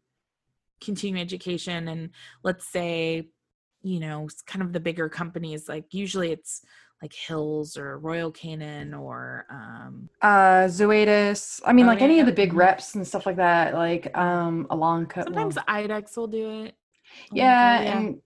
continuing 0.83 1.21
education, 1.23 1.89
and 1.89 2.11
let's 2.43 2.67
say, 2.69 3.29
you 3.83 4.01
know, 4.01 4.29
kind 4.47 4.63
of 4.63 4.73
the 4.73 4.81
bigger 4.81 5.09
companies, 5.09 5.69
like 5.69 5.93
usually 5.95 6.33
it's 6.33 6.63
like 7.01 7.13
Hills 7.15 7.77
or 7.77 7.99
Royal 7.99 8.31
Canin 8.31 8.95
or 8.95 9.47
um 9.51 10.09
Uh 10.21 10.67
Zoetis. 10.69 11.61
I 11.65 11.73
mean 11.73 11.87
Oh, 11.87 11.89
like 11.89 12.03
any 12.03 12.21
of 12.21 12.27
the 12.27 12.33
big 12.33 12.53
reps 12.55 12.95
and 12.95 13.07
stuff 13.07 13.27
like 13.27 13.37
that, 13.37 13.75
like 13.75 14.17
um 14.17 14.67
Elanco. 14.71 15.25
sometimes 15.25 15.57
well, 15.57 15.65
IDEXX 15.69 16.17
will 16.17 16.29
do 16.29 16.65
it. 16.65 16.77
yeah, 17.33 17.83
yeah. 17.83 17.99
and 17.99 18.21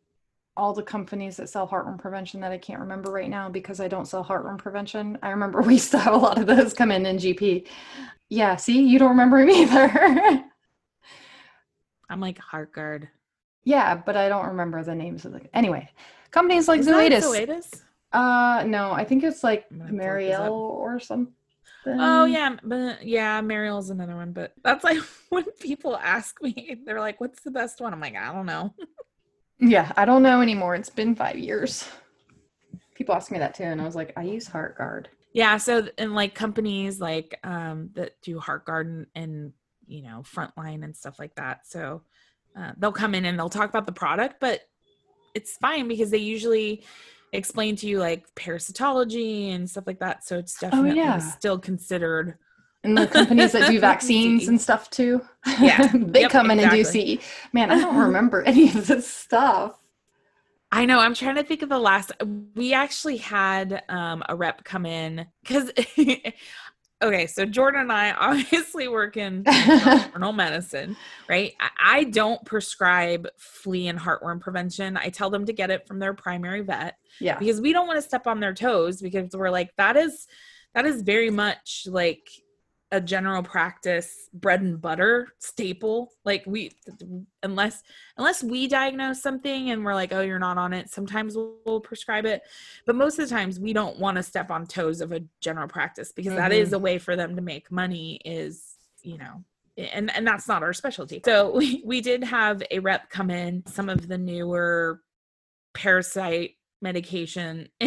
all 0.58 0.72
the 0.74 0.82
companies 0.82 1.36
that 1.36 1.48
sell 1.50 1.68
heartworm 1.68 1.98
prevention 1.98 2.40
that 2.40 2.52
I 2.52 2.58
can't 2.58 2.80
remember 2.80 3.10
right 3.10 3.28
now 3.28 3.48
because 3.50 3.78
I 3.80 3.88
don't 3.88 4.06
sell 4.06 4.24
heartworm 4.24 4.58
prevention. 4.58 5.18
I 5.22 5.30
remember 5.30 5.60
we 5.62 5.74
used 5.74 5.90
to 5.92 5.98
have 5.98 6.14
a 6.14 6.18
lot 6.18 6.38
of 6.38 6.46
those 6.46 6.72
come 6.74 6.90
in 6.92 7.04
in 7.06 7.16
GP. 7.16 7.66
Yeah, 8.28 8.56
see, 8.56 8.86
you 8.86 8.98
don't 8.98 9.10
remember 9.10 9.38
him 9.38 9.50
either. 9.50 10.44
I'm 12.08 12.20
like 12.20 12.38
Heartgard. 12.38 13.08
yeah, 13.64 13.94
but 13.96 14.16
I 14.16 14.28
don't 14.28 14.46
remember 14.46 14.82
the 14.82 14.94
names 14.94 15.24
of 15.24 15.32
the 15.32 15.40
anyway. 15.54 15.88
Companies 16.30 16.68
like 16.68 16.80
Is 16.80 16.88
Zoetis. 16.88 17.22
Zoetis? 17.22 17.82
Uh 18.12 18.64
no, 18.66 18.92
I 18.92 19.04
think 19.04 19.24
it's 19.24 19.42
like 19.42 19.66
I'm 19.70 19.78
gonna 19.78 19.90
have 19.90 19.98
to 19.98 20.06
look 20.06 20.18
this 20.20 20.34
up. 20.34 20.40
Merial 20.40 20.54
or 20.54 21.00
something. 21.00 21.32
Oh 21.88 22.24
yeah, 22.24 22.56
but 22.64 23.06
yeah, 23.06 23.40
Merial's 23.40 23.90
another 23.90 24.16
one. 24.16 24.32
But 24.32 24.52
that's 24.62 24.82
like 24.84 24.98
when 25.30 25.44
people 25.60 25.96
ask 25.96 26.40
me, 26.42 26.76
they're 26.84 27.00
like, 27.00 27.20
"What's 27.20 27.42
the 27.42 27.50
best 27.50 27.80
one?" 27.80 27.92
I'm 27.92 28.00
like, 28.00 28.16
"I 28.16 28.32
don't 28.32 28.46
know." 28.46 28.74
Yeah, 29.58 29.90
I 29.96 30.04
don't 30.04 30.22
know 30.22 30.42
anymore. 30.42 30.74
It's 30.74 30.90
been 30.90 31.14
five 31.14 31.38
years. 31.38 31.88
People 32.94 33.14
ask 33.14 33.30
me 33.32 33.38
that 33.38 33.54
too, 33.54 33.62
and 33.64 33.80
I 33.80 33.84
was 33.84 33.96
like, 33.96 34.12
I 34.14 34.22
use 34.22 34.46
Heartgard. 34.46 35.06
Yeah, 35.32 35.56
so 35.56 35.88
in 35.96 36.12
like 36.14 36.34
companies 36.34 37.00
like 37.00 37.38
um 37.42 37.88
that 37.94 38.20
do 38.20 38.38
Heartgard 38.38 38.82
and, 38.82 39.06
and 39.14 39.52
you 39.87 40.03
know 40.03 40.22
Frontline 40.22 40.85
and 40.85 40.96
stuff 40.96 41.18
like 41.18 41.35
that, 41.37 41.66
so 41.66 42.03
uh, 42.57 42.72
they'll 42.79 42.92
come 42.92 43.14
in 43.14 43.25
and 43.25 43.38
they'll 43.38 43.49
talk 43.51 43.68
about 43.68 43.87
the 43.87 43.92
product, 43.92 44.37
but 44.40 44.62
it's 45.35 45.57
fine 45.59 45.88
because 45.88 46.11
they 46.11 46.18
usually 46.18 46.83
explain 47.33 47.77
to 47.77 47.87
you 47.87 47.99
like 47.99 48.35
parasitology 48.35 49.55
and 49.55 49.68
stuff 49.68 49.85
like 49.87 49.99
that. 49.99 50.25
So 50.25 50.38
it's 50.38 50.59
definitely 50.59 50.96
yeah. 50.96 51.18
still 51.18 51.59
considered. 51.59 52.38
And 52.83 52.96
the 52.96 53.07
companies 53.07 53.53
that 53.53 53.70
do 53.70 53.79
vaccines 53.81 54.49
and 54.49 54.61
stuff 54.61 54.88
too. 54.90 55.20
Yeah, 55.61 55.87
they 55.94 56.22
yep, 56.22 56.31
come 56.31 56.51
in 56.51 56.61
and 56.61 56.70
do 56.70 56.79
exactly. 56.79 57.18
CE. 57.18 57.22
Man, 57.53 57.70
I 57.70 57.79
don't 57.81 57.96
remember 58.07 58.42
any 58.42 58.68
of 58.68 58.87
this 58.87 59.07
stuff. 59.07 59.79
I 60.72 60.85
know. 60.85 60.99
I'm 60.99 61.14
trying 61.14 61.37
to 61.37 61.44
think 61.44 61.62
of 61.62 61.68
the 61.68 61.79
last. 61.79 62.12
We 62.55 62.72
actually 62.75 63.18
had 63.18 63.83
um, 63.88 64.22
a 64.29 64.35
rep 64.35 64.64
come 64.64 64.87
in 64.87 65.27
because. 65.42 65.70
Okay, 67.02 67.26
so 67.26 67.44
Jordan 67.44 67.82
and 67.82 67.92
I 67.92 68.12
obviously 68.18 68.88
work 68.88 69.16
in 69.16 69.44
internal 69.46 70.32
medicine, 70.32 70.96
right? 71.28 71.52
I, 71.78 72.04
don't 72.04 72.44
prescribe 72.44 73.28
flea 73.38 73.88
and 73.88 73.98
heartworm 73.98 74.40
prevention. 74.40 74.96
I 74.96 75.09
tell 75.09 75.30
them 75.30 75.46
to 75.46 75.52
get 75.52 75.70
it 75.70 75.87
from 75.87 75.98
their 75.98 76.14
primary 76.14 76.61
vet 76.62 76.96
Yeah. 77.20 77.38
because 77.38 77.61
we 77.61 77.72
don't 77.72 77.87
want 77.87 77.98
to 77.98 78.02
step 78.02 78.26
on 78.26 78.40
their 78.40 78.54
toes 78.54 79.00
because 79.00 79.30
we're 79.35 79.50
like 79.50 79.70
that 79.76 79.96
is 79.96 80.26
that 80.74 80.85
is 80.87 81.02
very 81.02 81.30
much 81.30 81.87
like 81.90 82.28
a 82.92 83.01
general 83.01 83.42
practice 83.42 84.29
bread 84.33 84.61
and 84.61 84.81
butter 84.81 85.29
staple 85.40 86.12
like 86.25 86.44
we 86.46 86.70
unless 87.42 87.83
unless 88.16 88.44
we 88.44 88.68
diagnose 88.68 89.20
something 89.20 89.70
and 89.70 89.85
we're 89.85 89.94
like 89.94 90.12
oh 90.12 90.20
you're 90.20 90.38
not 90.38 90.57
on 90.57 90.72
it 90.72 90.88
sometimes 90.88 91.37
we'll, 91.37 91.57
we'll 91.64 91.81
prescribe 91.81 92.27
it. 92.27 92.42
But 92.87 92.94
most 92.94 93.18
of 93.18 93.29
the 93.29 93.35
times 93.35 93.59
we 93.59 93.72
don't 93.72 93.99
want 93.99 94.16
to 94.18 94.22
step 94.22 94.51
on 94.51 94.66
toes 94.66 95.01
of 95.01 95.12
a 95.12 95.20
general 95.40 95.66
practice 95.66 96.12
because 96.12 96.35
that 96.35 96.53
is 96.53 96.68
mm-hmm. 96.68 96.77
a 96.77 96.79
way 96.79 96.99
for 96.99 97.16
them 97.16 97.35
to 97.35 97.42
make 97.42 97.72
money 97.72 98.20
is 98.25 98.77
you 99.03 99.18
know 99.18 99.42
and 99.77 100.14
and 100.14 100.27
that's 100.27 100.49
not 100.49 100.62
our 100.62 100.72
specialty. 100.72 101.20
So 101.25 101.51
we, 101.57 101.83
we 101.85 102.01
did 102.01 102.25
have 102.25 102.62
a 102.70 102.79
rep 102.79 103.11
come 103.11 103.31
in 103.31 103.64
some 103.66 103.88
of 103.88 104.09
the 104.09 104.18
newer 104.18 105.01
parasite 105.75 106.53
medication 106.81 107.68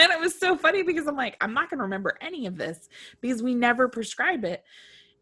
and 0.02 0.10
it 0.12 0.20
was 0.20 0.38
so 0.38 0.56
funny 0.56 0.82
because 0.82 1.06
i'm 1.06 1.16
like 1.16 1.36
i'm 1.40 1.54
not 1.54 1.68
going 1.70 1.78
to 1.78 1.84
remember 1.84 2.16
any 2.20 2.46
of 2.46 2.56
this 2.56 2.88
because 3.20 3.42
we 3.42 3.54
never 3.54 3.88
prescribe 3.88 4.44
it 4.44 4.64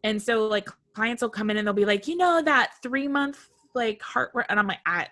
and 0.04 0.22
so 0.22 0.46
like 0.46 0.68
clients 0.94 1.22
will 1.22 1.28
come 1.28 1.50
in 1.50 1.56
and 1.56 1.66
they'll 1.66 1.74
be 1.74 1.84
like 1.84 2.06
you 2.08 2.16
know 2.16 2.40
that 2.42 2.70
three 2.82 3.08
month 3.08 3.48
like 3.74 4.00
heart 4.02 4.30
rate 4.34 4.46
and 4.48 4.58
i'm 4.58 4.66
like 4.66 4.80
i 4.86 5.06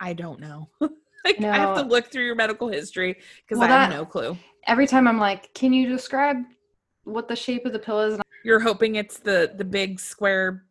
i 0.00 0.12
don't 0.12 0.40
know 0.40 0.68
like 1.24 1.40
i 1.40 1.56
have 1.58 1.74
to 1.76 1.82
look 1.82 2.10
through 2.10 2.24
your 2.24 2.34
medical 2.34 2.68
history 2.68 3.16
because 3.42 3.58
Well, 3.58 3.68
i 3.68 3.72
have 3.72 3.90
that- 3.90 3.96
no 3.96 4.04
clue 4.04 4.36
Every 4.66 4.86
time 4.86 5.08
I'm 5.08 5.18
like, 5.18 5.54
can 5.54 5.72
you 5.72 5.88
describe 5.88 6.36
what 7.04 7.26
the 7.26 7.36
shape 7.36 7.64
of 7.64 7.72
the 7.72 7.78
pill 7.78 8.00
is? 8.00 8.20
You're 8.44 8.60
hoping 8.60 8.96
it's 8.96 9.18
the 9.18 9.54
the 9.56 9.64
big 9.64 9.98
square 9.98 10.66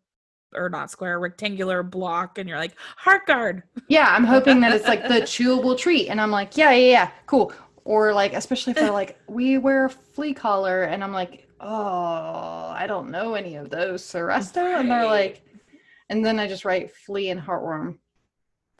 or 0.53 0.69
not 0.69 0.91
square 0.91 1.19
rectangular 1.19 1.81
block 1.81 2.37
and 2.37 2.47
you're 2.47 2.59
like 2.59 2.75
Heartgard 3.03 3.63
Yeah, 3.87 4.07
I'm 4.07 4.23
hoping 4.23 4.59
that 4.59 4.71
it's 4.75 4.87
like 4.87 5.07
the 5.07 5.21
chewable 5.33 5.75
treat. 5.75 6.09
And 6.09 6.21
I'm 6.21 6.29
like, 6.29 6.55
yeah, 6.55 6.71
yeah, 6.73 6.91
yeah, 6.91 7.11
cool. 7.25 7.51
Or 7.87 8.13
like, 8.13 8.33
especially 8.33 8.71
if 8.71 8.77
they're 8.79 8.91
like, 9.01 9.17
we 9.29 9.57
wear 9.57 9.85
a 9.85 9.89
flea 9.89 10.33
collar. 10.33 10.83
And 10.83 11.01
I'm 11.01 11.13
like, 11.13 11.47
oh, 11.61 12.67
I 12.75 12.85
don't 12.85 13.09
know 13.11 13.33
any 13.33 13.55
of 13.55 13.69
those. 13.69 14.03
Seresto? 14.03 14.77
And 14.77 14.91
they're 14.91 15.05
like, 15.05 15.41
and 16.09 16.23
then 16.23 16.37
I 16.37 16.47
just 16.49 16.65
write 16.65 16.91
flea 16.91 17.29
and 17.29 17.39
heartworm 17.41 17.97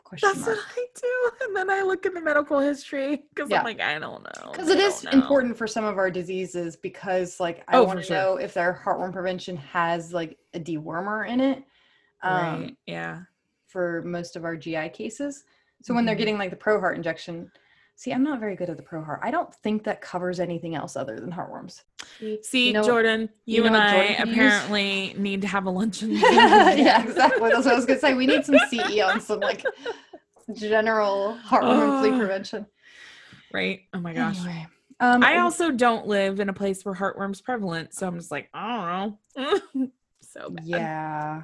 question 0.04 0.30
that's 0.30 0.46
mark. 0.46 0.58
what 0.58 0.66
i 0.78 0.86
do 1.02 1.46
and 1.46 1.54
then 1.54 1.70
i 1.70 1.82
look 1.82 2.06
in 2.06 2.14
the 2.14 2.22
medical 2.22 2.62
history 2.62 3.26
because 3.36 3.50
Yeah. 3.52 3.58
i'm 3.58 3.66
like 3.66 3.82
i 3.82 4.00
don't 4.00 4.24
know 4.24 4.52
Because 4.54 4.70
it 4.70 4.80
is 4.80 5.04
know." 5.04 5.12
important 5.12 5.58
for 5.58 5.68
some 5.68 5.84
of 5.84 5.98
our 5.98 6.10
diseases 6.10 6.78
because 6.78 7.42
like 7.42 7.66
I 7.68 7.76
Oh, 7.78 7.84
want 7.84 8.00
to 8.00 8.06
sure. 8.06 8.16
know 8.16 8.36
if 8.38 8.54
their 8.54 8.82
heartworm 8.86 9.12
prevention 9.12 9.58
has 9.58 10.14
like 10.14 10.38
a 10.54 10.62
dewormer 10.62 11.28
in 11.28 11.42
it. 11.42 11.58
Um, 12.24 12.36
right 12.38 12.78
yeah 12.86 13.24
for 13.68 14.02
most 14.04 14.38
of 14.38 14.46
our 14.46 14.56
GI 14.56 14.90
cases. 14.90 15.44
So 15.84 15.94
when 15.94 16.06
they're 16.06 16.16
Mhm. 16.16 16.20
getting 16.20 16.38
like 16.38 16.52
the 16.52 16.56
ProHeart 16.56 16.96
injection, 16.96 17.52
see, 18.00 18.12
I'm 18.14 18.24
not 18.24 18.40
very 18.40 18.56
good 18.56 18.70
at 18.70 18.78
the 18.78 18.84
ProHeart. 18.84 19.20
I 19.24 19.32
don't 19.32 19.54
think 19.56 19.84
that 19.86 20.00
covers 20.02 20.40
anything 20.40 20.76
else 20.76 20.96
other 20.96 21.20
than 21.20 21.32
heartworms. 21.32 21.82
See, 22.44 22.68
You 22.68 22.74
know- 22.74 22.84
Jordan, 22.84 23.28
you, 23.46 23.56
you 23.58 23.62
know 23.62 23.68
and 23.76 23.78
I 23.78 23.92
Jordan 23.92 24.16
can 24.16 24.28
use? 24.28 24.36
apparently 24.38 25.16
need 25.18 25.42
to 25.42 25.48
have 25.48 25.66
a 25.66 25.70
lunch 25.72 26.02
yeah, 26.04 27.04
exactly. 27.04 27.50
That's 27.50 27.66
what 27.66 27.74
I 27.74 27.76
was 27.76 27.86
gonna 27.86 28.00
say. 28.00 28.14
We 28.14 28.28
need 28.28 28.46
some 28.46 28.58
CE 28.70 29.00
on 29.02 29.20
some 29.20 29.40
like 29.42 29.66
general 30.54 31.38
heartworm 31.46 31.90
and 31.90 32.00
flea 32.00 32.12
Oh, 32.16 32.18
prevention. 32.20 32.66
Right? 33.54 33.82
Oh 33.94 34.00
my 34.00 34.14
gosh. 34.14 34.38
Anyway, 34.40 34.68
um, 35.00 35.24
I 35.24 35.40
also 35.40 35.72
don't 35.72 36.08
live 36.08 36.40
in 36.40 36.50
a 36.50 36.54
place 36.54 36.84
where 36.86 36.94
heartworm's 36.96 37.42
prevalent, 37.42 37.94
so 37.94 38.08
I'm 38.08 38.18
just 38.18 38.32
like, 38.32 38.50
I 38.54 39.16
don't 39.36 39.48
know. 39.76 39.92
so 40.22 40.50
bad. 40.50 40.66
yeah. 40.66 41.42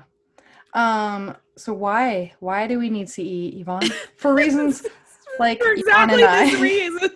Um. 0.74 1.36
So 1.56 1.74
why 1.74 2.34
why 2.40 2.68
do 2.68 2.80
we 2.80 2.90
need 2.90 3.10
CE, 3.10 3.20
Yvonne? 3.60 3.90
For 4.18 4.34
reasons 4.34 4.86
like 5.40 5.62
For 5.62 5.72
exactly 5.72 6.24
this 6.24 6.60
reason. 6.62 7.10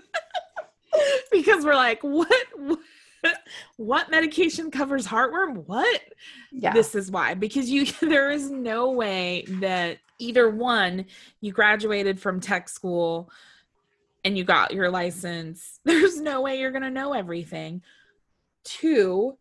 because 1.31 1.63
we're 1.65 1.75
like, 1.75 2.01
what, 2.03 2.31
what 2.57 2.77
what 3.77 4.09
medication 4.11 4.71
covers 4.71 5.05
heartworm? 5.05 5.65
What? 5.67 6.01
Yeah. 6.51 6.73
This 6.73 6.95
is 6.95 7.11
why. 7.11 7.33
Because 7.33 7.69
you 7.69 7.85
there 8.01 8.31
is 8.31 8.49
no 8.49 8.91
way 8.91 9.45
that 9.59 9.97
either 10.19 10.49
one, 10.49 11.05
you 11.41 11.51
graduated 11.51 12.19
from 12.19 12.39
tech 12.39 12.69
school 12.69 13.29
and 14.23 14.37
you 14.37 14.43
got 14.43 14.73
your 14.73 14.89
license. 14.89 15.79
There's 15.83 16.19
no 16.19 16.41
way 16.41 16.59
you're 16.59 16.71
gonna 16.71 16.89
know 16.91 17.13
everything. 17.13 17.81
Two, 18.63 19.37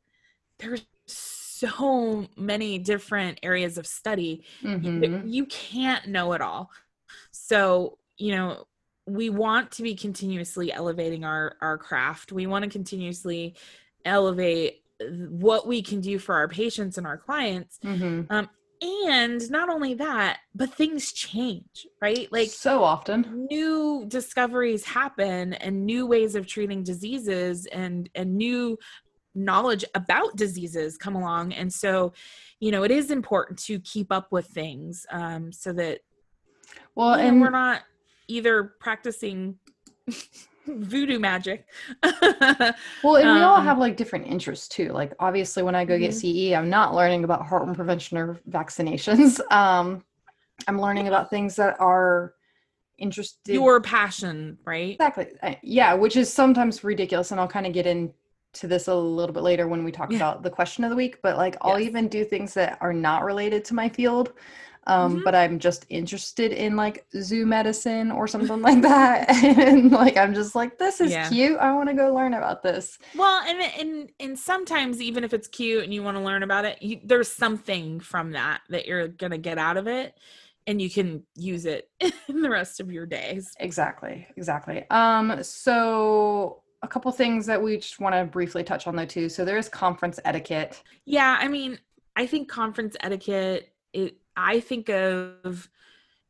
there's 0.58 0.86
so 1.06 2.26
many 2.36 2.78
different 2.78 3.38
areas 3.42 3.78
of 3.78 3.86
study 3.86 4.42
you- 4.60 4.68
Mhm. 4.78 5.22
you 5.32 5.46
can't 5.46 6.06
know 6.06 6.34
it 6.34 6.42
all 6.42 6.70
so 7.30 7.96
you 8.18 8.34
know 8.34 8.64
we 9.06 9.30
want 9.30 9.70
to 9.70 9.82
be 9.82 9.94
continuously 9.94 10.72
elevating 10.72 11.24
our 11.24 11.56
our 11.60 11.78
craft 11.78 12.32
we 12.32 12.46
want 12.46 12.64
to 12.64 12.70
continuously 12.70 13.54
elevate 14.04 14.82
what 15.28 15.66
we 15.66 15.82
can 15.82 16.00
do 16.00 16.18
for 16.18 16.34
our 16.34 16.48
patients 16.48 16.98
and 16.98 17.06
our 17.06 17.18
clients 17.18 17.78
Mhm. 17.84 18.50
and 18.82 19.50
not 19.50 19.68
only 19.68 19.94
that 19.94 20.38
but 20.54 20.72
things 20.74 21.12
change 21.12 21.86
right 22.00 22.30
like 22.32 22.48
so 22.48 22.82
often. 22.82 23.46
new 23.50 24.04
discoveries 24.08 24.84
happen 24.84 25.54
and 25.54 25.86
new 25.86 26.06
ways 26.06 26.34
of 26.34 26.46
treating 26.46 26.82
diseases 26.82 27.66
and 27.66 28.10
and 28.14 28.36
new 28.36 28.78
knowledge 29.34 29.84
about 29.94 30.34
diseases 30.36 30.96
come 30.96 31.14
along 31.14 31.52
and 31.52 31.72
so 31.72 32.12
you 32.60 32.70
know 32.70 32.82
it 32.84 32.90
is 32.90 33.10
important 33.10 33.58
to 33.58 33.78
keep 33.80 34.10
up 34.10 34.32
with 34.32 34.46
things 34.48 35.06
um 35.10 35.52
so 35.52 35.72
that 35.72 36.00
Well, 36.94 37.16
you 37.18 37.24
know, 37.24 37.28
and 37.28 37.40
we're 37.40 37.50
not 37.50 37.82
either 38.28 38.74
practicing 38.80 39.56
voodoo 40.66 41.18
magic 41.18 41.66
Well, 42.02 43.16
and 43.16 43.34
we 43.34 43.40
all 43.42 43.58
Um, 43.58 43.64
have 43.64 43.78
like 43.78 43.96
different 43.96 44.26
interests 44.26 44.68
too. 44.68 44.88
Like 44.88 45.12
obviously 45.20 45.62
when 45.62 45.74
I 45.76 45.84
go 45.84 45.98
get 45.98 46.12
CE, 46.14 46.52
I'm 46.54 46.68
not 46.70 46.94
learning 46.94 47.22
about 47.24 47.46
heartworm 47.46 47.74
prevention 47.74 48.18
or 48.18 48.40
vaccinations. 48.50 49.40
Um 49.52 50.04
I'm 50.66 50.80
learning 50.80 51.06
about 51.08 51.30
things 51.30 51.56
that 51.56 51.78
are 51.80 52.34
interested 52.98 53.52
your 53.54 53.80
passion, 53.80 54.58
right? 54.64 54.94
exactly 54.94 55.26
I- 55.42 55.60
yeah 55.62 55.92
which 55.94 56.16
is 56.16 56.32
sometimes 56.32 56.82
ridiculous 56.82 57.30
and 57.30 57.38
i'll 57.40 57.46
kind 57.46 57.66
of 57.66 57.74
get 57.74 57.86
into 57.86 58.14
this 58.62 58.88
a 58.88 58.94
little 58.94 59.34
bit 59.34 59.42
later 59.42 59.68
when 59.68 59.84
we 59.84 59.92
talk 59.92 60.10
Yeah. 60.10 60.16
about 60.16 60.42
the 60.42 60.50
question 60.50 60.82
of 60.84 60.90
the 60.90 60.96
week 60.96 61.18
but 61.22 61.36
like 61.36 61.56
i'll 61.60 61.78
Yes. 61.78 61.88
even 61.88 62.08
do 62.08 62.24
things 62.24 62.54
that 62.54 62.78
are 62.80 62.94
not 62.94 63.22
related 63.24 63.64
to 63.66 63.74
my 63.74 63.88
field 63.90 64.32
um 64.86 65.20
Mhm. 65.20 65.24
but 65.24 65.34
i'm 65.34 65.58
just 65.58 65.84
interested 65.88 66.52
in 66.52 66.76
like 66.76 67.04
zoo 67.20 67.44
medicine 67.46 68.10
or 68.10 68.26
something 68.28 68.60
like 68.62 68.82
that 68.82 69.28
and 69.44 69.90
like 69.92 70.16
i'm 70.16 70.34
just 70.34 70.54
like 70.54 70.78
this 70.78 71.00
is 71.00 71.10
Yeah. 71.12 71.28
cute 71.28 71.58
i 71.58 71.72
want 71.72 71.88
to 71.88 71.94
go 71.94 72.14
learn 72.14 72.34
about 72.34 72.62
this 72.62 72.98
Well, 73.16 73.42
and 73.46 73.60
and 73.80 74.10
and 74.20 74.38
sometimes 74.38 75.00
even 75.02 75.24
if 75.24 75.32
it's 75.34 75.48
cute 75.48 75.84
and 75.84 75.92
you 75.92 76.02
want 76.02 76.16
to 76.16 76.22
learn 76.22 76.42
about 76.42 76.64
it, 76.64 76.80
you, 76.82 77.00
there's 77.04 77.30
something 77.30 78.00
from 78.00 78.32
that 78.32 78.60
that 78.70 78.86
you're 78.86 79.08
gonna 79.08 79.38
get 79.38 79.58
out 79.58 79.76
of 79.76 79.86
it, 79.86 80.14
and 80.66 80.80
you 80.82 80.90
can 80.90 81.22
use 81.34 81.64
it 81.66 81.88
in 82.28 82.42
the 82.42 82.50
rest 82.50 82.80
of 82.80 82.90
your 82.92 83.06
days. 83.06 83.52
Exactly, 83.58 84.26
exactly. 84.36 84.84
Um, 84.90 85.42
so 85.42 86.62
a 86.82 86.88
couple 86.88 87.10
things 87.12 87.46
that 87.46 87.60
we 87.62 87.76
just 87.78 88.00
want 88.00 88.14
to 88.14 88.24
briefly 88.24 88.62
touch 88.62 88.86
on 88.86 88.94
though 88.96 89.06
too. 89.06 89.28
So 89.28 89.44
there 89.44 89.58
is 89.58 89.68
conference 89.68 90.20
etiquette. 90.24 90.82
Yeah, 91.04 91.38
I 91.40 91.48
mean, 91.48 91.78
I 92.14 92.26
think 92.26 92.48
conference 92.48 92.96
etiquette. 93.00 93.72
It. 93.92 94.18
I 94.36 94.60
think 94.60 94.88
of, 94.90 95.68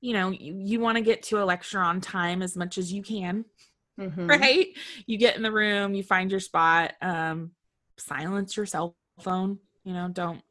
you 0.01 0.13
know, 0.13 0.31
you, 0.31 0.57
you 0.59 0.81
want 0.81 0.97
to 0.99 1.03
get 1.03 1.25
to 1.25 1.43
a 1.43 1.45
lecture 1.45 1.81
on 1.81 2.01
time 2.01 2.43
as 2.43 2.57
much 2.57 2.79
as 2.79 2.93
you 2.93 3.03
can. 3.03 3.45
Mhm. 3.99 4.29
right 4.29 4.69
you 5.07 5.17
get 5.17 5.37
in 5.37 5.43
the 5.43 5.51
room 5.53 5.95
you 5.95 6.03
find 6.03 6.31
your 6.31 6.41
spot 6.41 6.93
um 7.01 7.53
silence 7.97 8.57
your 8.57 8.67
cell 8.67 8.95
phone 9.21 9.59
you 9.85 9.95
know 9.95 10.09
don't 10.09 10.43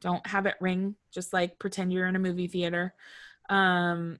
don't 0.00 0.26
have 0.26 0.46
it 0.46 0.54
ring 0.60 0.94
just 1.12 1.32
like 1.32 1.58
pretend 1.58 1.92
you're 1.92 2.06
in 2.06 2.16
a 2.16 2.20
movie 2.20 2.46
theater 2.46 2.94
um 3.48 4.18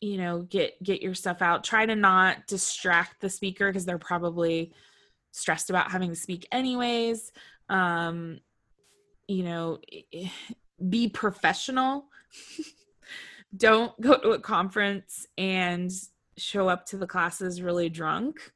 you 0.00 0.16
know 0.18 0.42
get 0.42 0.80
get 0.82 1.02
your 1.02 1.14
stuff 1.14 1.42
out 1.42 1.64
try 1.64 1.84
to 1.86 1.96
not 1.96 2.46
distract 2.46 3.20
the 3.20 3.28
speaker 3.30 3.68
because 3.68 3.84
they're 3.84 3.98
probably 3.98 4.72
stressed 5.32 5.70
about 5.70 5.90
having 5.90 6.10
to 6.10 6.16
speak 6.16 6.46
anyways 6.52 7.32
um 7.68 8.38
you 9.28 9.42
know 9.44 9.78
be 10.88 11.08
professional 11.08 12.06
don't 13.56 13.98
go 14.00 14.16
to 14.16 14.30
a 14.30 14.38
conference 14.38 15.26
and 15.36 15.90
show 16.36 16.68
up 16.68 16.86
to 16.86 16.96
the 16.96 17.06
classes 17.06 17.60
really 17.60 17.88
drunk 17.88 18.52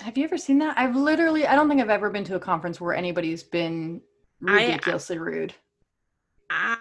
Have 0.00 0.18
you 0.18 0.24
ever 0.24 0.36
seen 0.38 0.58
that? 0.58 0.78
I've 0.78 0.96
literally, 0.96 1.46
I 1.46 1.54
don't 1.54 1.68
think 1.68 1.80
I've 1.80 1.90
ever 1.90 2.10
been 2.10 2.24
to 2.24 2.36
a 2.36 2.40
conference 2.40 2.80
where 2.80 2.94
anybody's 2.94 3.42
been 3.42 4.00
I- 4.46 4.50
uh, 4.50 4.66
ridiculously 4.68 5.18
rude. 5.18 5.54
I, 6.50 6.76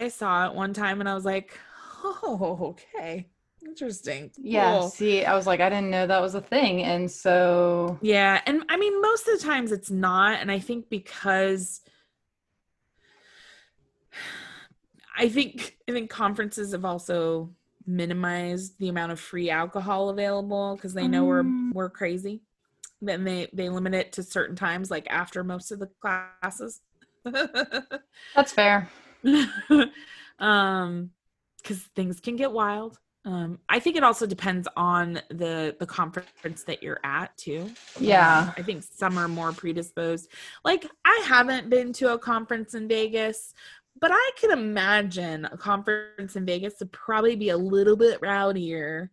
I 0.00 0.08
saw 0.08 0.46
it 0.48 0.54
one 0.54 0.72
time 0.72 1.00
and 1.00 1.08
I 1.08 1.14
was 1.14 1.24
like, 1.24 1.56
oh, 2.04 2.74
okay. 2.96 3.28
Interesting. 3.64 4.30
Yeah. 4.36 4.88
See, 4.88 5.24
I 5.24 5.36
was 5.36 5.46
like, 5.46 5.60
I 5.60 5.68
didn't 5.68 5.90
know 5.90 6.06
that 6.06 6.20
was 6.20 6.34
a 6.34 6.40
thing. 6.40 6.82
And 6.82 7.08
so, 7.08 7.98
Yeah. 8.02 8.40
And 8.46 8.64
I 8.68 8.76
mean, 8.76 9.00
most 9.00 9.28
of 9.28 9.38
the 9.38 9.44
times 9.44 9.70
it's 9.70 9.90
not. 9.90 10.40
And 10.40 10.50
I 10.50 10.58
think 10.58 10.88
because 10.90 11.82
I 15.22 15.28
think 15.28 15.76
I 15.88 15.92
think 15.92 16.10
conferences 16.10 16.72
have 16.72 16.84
also 16.84 17.50
minimized 17.86 18.78
the 18.78 18.88
amount 18.88 19.12
of 19.12 19.20
free 19.20 19.50
alcohol 19.50 20.08
available 20.08 20.76
because 20.76 20.94
they 20.94 21.08
know 21.08 21.24
Mm. 21.24 21.72
we're 21.72 21.82
we're 21.84 21.90
crazy. 21.90 22.42
Then 23.00 23.24
they 23.24 23.48
they 23.52 23.68
limit 23.68 23.94
it 23.94 24.12
to 24.12 24.22
certain 24.22 24.56
times, 24.56 24.90
like 24.90 25.06
after 25.10 25.42
most 25.44 25.70
of 25.72 25.78
the 25.78 25.88
classes. 26.00 26.80
that's 28.34 28.52
fair. 28.52 28.88
um 30.38 31.10
because 31.58 31.78
things 31.94 32.18
can 32.18 32.34
get 32.34 32.50
wild 32.50 32.98
um 33.24 33.60
i 33.68 33.78
think 33.78 33.94
it 33.96 34.02
also 34.02 34.26
depends 34.26 34.66
on 34.76 35.20
the 35.28 35.76
the 35.78 35.86
conference 35.86 36.64
that 36.64 36.82
you're 36.82 36.98
at 37.04 37.36
too 37.36 37.70
Yeah. 38.00 38.40
Um, 38.48 38.54
i 38.56 38.62
think 38.62 38.82
some 38.82 39.16
are 39.16 39.28
more 39.28 39.52
predisposed 39.52 40.28
like 40.64 40.84
i 41.04 41.22
haven't 41.24 41.70
been 41.70 41.92
to 41.94 42.12
a 42.14 42.18
conference 42.18 42.74
in 42.74 42.88
vegas 42.88 43.54
but 44.00 44.10
i 44.12 44.30
can 44.40 44.50
imagine 44.50 45.44
a 45.46 45.56
conference 45.56 46.36
in 46.36 46.44
vegas 46.46 46.74
to 46.74 46.86
probably 46.86 47.36
be 47.36 47.50
a 47.50 47.56
little 47.56 47.96
bit 47.96 48.20
rowdier 48.20 49.08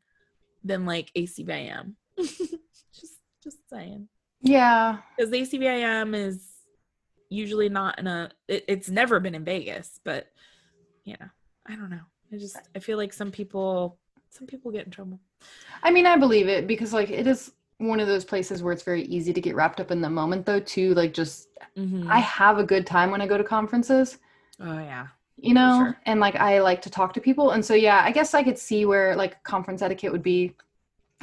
than 0.63 0.85
like 0.85 1.11
ACVIM 1.15 1.93
just 2.17 3.19
just 3.43 3.57
saying 3.69 4.07
Yeah. 4.41 4.97
because 5.17 5.31
ACVIM 5.31 6.15
is 6.15 6.45
usually 7.29 7.69
not 7.69 7.99
in 7.99 8.07
a. 8.07 8.29
It, 8.47 8.65
it's 8.67 8.89
never 8.89 9.19
been 9.19 9.35
in 9.35 9.45
Vegas, 9.45 9.99
but 10.03 10.27
you 11.05 11.15
know, 11.19 11.27
I 11.67 11.75
don't 11.75 11.89
know. 11.91 12.01
I 12.33 12.37
just 12.37 12.57
I 12.75 12.79
feel 12.79 12.97
like 12.97 13.13
some 13.13 13.31
people 13.31 13.97
some 14.31 14.47
people 14.47 14.71
get 14.71 14.85
in 14.85 14.91
trouble. 14.91 15.19
I 15.83 15.91
mean, 15.91 16.05
I 16.05 16.17
believe 16.17 16.47
it 16.49 16.67
because 16.67 16.91
like 16.91 17.09
it 17.09 17.27
is 17.27 17.51
one 17.77 17.99
of 18.01 18.07
those 18.07 18.25
places 18.25 18.61
where 18.61 18.73
it's 18.73 18.83
very 18.83 19.03
easy 19.03 19.31
to 19.31 19.39
get 19.39 19.55
wrapped 19.55 19.79
up 19.79 19.91
in 19.91 20.01
the 20.01 20.09
moment 20.09 20.45
though 20.45 20.59
too. 20.59 20.93
Like 20.95 21.13
just, 21.13 21.47
Mhm. 21.77 22.09
I 22.09 22.19
have 22.19 22.57
a 22.57 22.63
good 22.63 22.85
time 22.85 23.11
when 23.11 23.21
I 23.21 23.27
go 23.27 23.37
to 23.37 23.43
conferences. 23.43 24.17
Oh 24.61 24.79
yeah, 24.79 25.07
you 25.37 25.53
know 25.53 25.83
sure. 25.85 25.97
and 26.05 26.19
like 26.19 26.35
i 26.35 26.59
like 26.59 26.81
to 26.81 26.89
talk 26.89 27.13
to 27.13 27.21
people 27.21 27.51
and 27.51 27.63
so 27.65 27.73
yeah 27.73 28.01
i 28.03 28.11
guess 28.11 28.33
i 28.33 28.43
could 28.43 28.57
see 28.57 28.85
where 28.85 29.15
like 29.15 29.41
conference 29.43 29.81
etiquette 29.81 30.11
would 30.11 30.23
be 30.23 30.53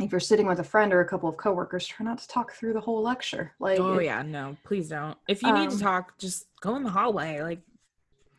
if 0.00 0.10
you're 0.10 0.20
sitting 0.20 0.46
with 0.46 0.58
a 0.60 0.64
friend 0.64 0.92
or 0.92 1.00
a 1.00 1.08
couple 1.08 1.28
of 1.28 1.36
coworkers 1.36 1.86
try 1.86 2.04
not 2.04 2.18
to 2.18 2.28
talk 2.28 2.52
through 2.52 2.72
the 2.72 2.80
whole 2.80 3.02
lecture 3.02 3.52
like 3.60 3.78
oh 3.80 3.98
yeah. 3.98 4.20
No, 4.22 4.56
please 4.64 4.88
don't. 4.88 5.16
If 5.28 5.42
you 5.42 5.52
need 5.52 5.70
to 5.70 5.76
Um, 5.76 5.80
talk, 5.80 6.18
just 6.18 6.46
go 6.60 6.76
in 6.76 6.82
the 6.82 6.90
hallway. 6.90 7.40
Like, 7.42 7.60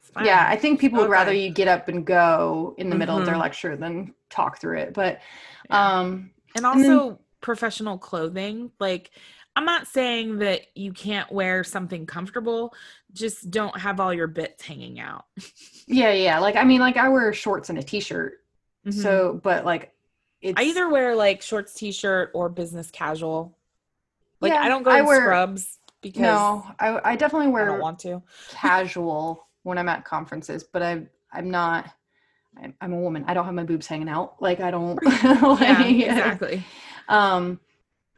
fine. 0.02 0.26
yeah 0.26 0.46
i 0.50 0.56
think 0.56 0.80
people 0.80 1.00
would 1.00 1.10
rather 1.10 1.34
you 1.34 1.50
get 1.50 1.68
up 1.68 1.88
and 1.90 2.06
go 2.06 2.76
in 2.78 2.90
the 2.90 2.96
middle 2.96 3.18
of 3.18 3.26
their 3.26 3.36
Mhm. 3.36 3.40
lecture 3.42 3.76
than 3.76 4.14
talk 4.30 4.60
through 4.60 4.78
it 4.80 4.94
but 4.94 5.20
Yeah. 5.70 6.00
um 6.00 6.32
and 6.56 6.66
and 6.66 6.84
then- 6.84 6.92
also 6.92 7.20
professional 7.42 7.98
clothing 7.98 8.72
like 8.80 9.12
i'm 9.58 9.66
not 9.66 9.88
saying 9.88 10.38
that 10.40 10.62
you 10.76 10.94
can't 10.94 11.30
wear 11.32 11.64
something 11.64 12.06
comfortable 12.06 12.74
just 13.14 13.50
don't 13.52 13.78
have 13.80 14.00
all 14.00 14.14
your 14.14 14.28
bits 14.28 14.64
hanging 14.64 15.00
out 15.00 15.26
yeah 15.88 16.12
yeah 16.14 16.40
like 16.40 16.56
i 16.56 16.64
mean 16.64 16.80
like 16.80 16.96
i 16.98 17.10
wear 17.10 17.34
shorts 17.34 17.70
and 17.70 17.78
a 17.80 17.84
t-shirt 17.84 18.34
Mhm. 18.86 18.94
so 18.94 19.40
but 19.44 19.66
like 19.66 19.92
it's 20.40 20.58
I 20.58 20.64
either 20.66 20.88
wear 20.88 21.16
like 21.16 21.42
shorts, 21.42 21.74
t-shirt, 21.74 22.30
or 22.36 22.48
business 22.48 22.92
casual. 22.92 23.58
Like 24.40 24.54
Yeah, 24.54 24.62
I 24.62 24.70
don't 24.70 24.84
go 24.84 24.92
I 24.92 25.00
in 25.00 25.06
wear- 25.08 25.22
scrubs 25.22 25.80
because 26.00 26.22
no 26.22 26.64
i 26.80 27.12
i 27.12 27.16
definitely 27.16 27.48
I 27.48 27.50
wear 27.50 27.66
don't 27.66 27.80
want 27.82 27.98
to. 28.02 28.22
casual 28.52 29.48
when 29.64 29.78
I'm 29.80 29.90
at 29.90 30.06
conferences, 30.06 30.64
but 30.64 30.84
I 30.84 31.08
I'm 31.34 31.50
not. 31.50 31.90
I'm, 32.62 32.74
I'm 32.80 32.94
a 32.94 33.00
woman. 33.00 33.26
I 33.28 33.34
don't 33.34 33.46
have 33.46 33.54
my 33.56 33.64
boobs 33.64 33.88
hanging 33.88 34.10
out. 34.10 34.40
Like 34.40 34.60
I 34.62 34.70
don't. 34.72 35.04
like, 35.04 35.60
yeah, 35.90 35.90
exactly. 35.90 36.64
Um, 37.10 37.60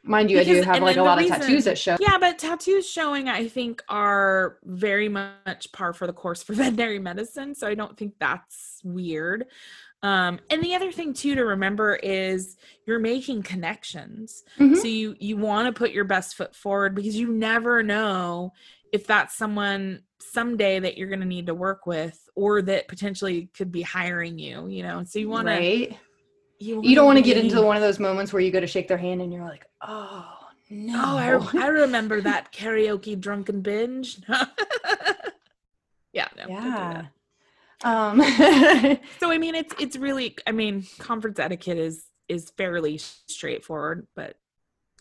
mind 0.02 0.30
you, 0.30 0.40
I 0.40 0.44
do 0.44 0.62
have 0.62 0.82
like 0.82 0.96
a 0.96 1.02
lot 1.02 1.20
of 1.20 1.28
tattoos 1.28 1.64
that 1.64 1.78
show. 1.78 1.96
Yeah, 2.00 2.18
but 2.18 2.38
tattoos 2.38 2.88
showing 2.88 3.28
I 3.28 3.48
think 3.48 3.82
are 3.88 4.58
very 4.64 5.08
much 5.08 5.70
par 5.72 5.92
for 5.92 6.06
the 6.06 6.12
course 6.12 6.42
for 6.42 6.52
veterinary 6.54 6.98
medicine, 6.98 7.54
so 7.54 7.66
I 7.66 7.74
don't 7.74 7.96
think 7.96 8.14
that's 8.18 8.80
weird. 8.84 9.46
Um, 10.02 10.40
and 10.48 10.62
the 10.62 10.74
other 10.74 10.90
thing 10.90 11.12
too 11.12 11.34
to 11.34 11.44
remember 11.44 11.96
is 11.96 12.56
you're 12.86 12.98
making 12.98 13.42
connections. 13.42 14.44
Mhm. 14.58 14.76
So 14.76 14.88
you 14.88 15.14
you 15.18 15.36
want 15.36 15.66
to 15.66 15.78
put 15.78 15.90
your 15.90 16.04
best 16.04 16.36
foot 16.36 16.54
forward 16.54 16.94
because 16.94 17.16
you 17.16 17.28
never 17.28 17.82
know 17.82 18.52
if 18.92 19.06
that's 19.06 19.36
someone 19.36 20.02
someday 20.18 20.78
that 20.80 20.96
you're 20.96 21.08
going 21.08 21.20
to 21.20 21.26
need 21.26 21.46
to 21.46 21.54
work 21.54 21.86
with 21.86 22.28
or 22.34 22.62
that 22.62 22.88
potentially 22.88 23.48
could 23.54 23.70
be 23.70 23.82
hiring 23.82 24.38
you, 24.38 24.68
you 24.68 24.82
know. 24.82 25.04
So 25.04 25.18
you 25.18 25.28
want 25.28 25.48
to 25.48 25.54
right. 25.54 25.98
You, 26.60 26.82
You 26.84 26.94
don't 26.94 27.06
want 27.06 27.16
to 27.16 27.24
get 27.24 27.38
into 27.38 27.62
one 27.62 27.76
of 27.76 27.82
those 27.82 27.98
moments 27.98 28.32
where 28.32 28.40
you 28.40 28.50
go 28.50 28.60
to 28.60 28.66
shake 28.66 28.86
their 28.86 28.98
hand 28.98 29.22
and 29.22 29.32
you're 29.32 29.44
like, 29.44 29.66
oh 29.80 30.28
no. 30.68 30.92
Oh, 30.94 31.50
I, 31.54 31.64
I 31.64 31.66
remember 31.68 32.20
that 32.20 32.52
karaoke 32.52 33.18
drunken 33.18 33.62
binge. 33.62 34.20
yeah, 36.12 36.28
no, 36.36 36.46
do 36.46 36.52
yeah. 36.52 37.06
Um. 37.82 38.20
So 39.20 39.30
I 39.30 39.38
mean, 39.38 39.54
it's 39.54 39.74
it's 39.80 39.96
really 39.96 40.36
I 40.46 40.52
mean, 40.52 40.86
conference 40.98 41.38
etiquette 41.38 41.78
is 41.78 42.04
is 42.28 42.50
fairly 42.50 42.98
straightforward, 42.98 44.06
but 44.14 44.36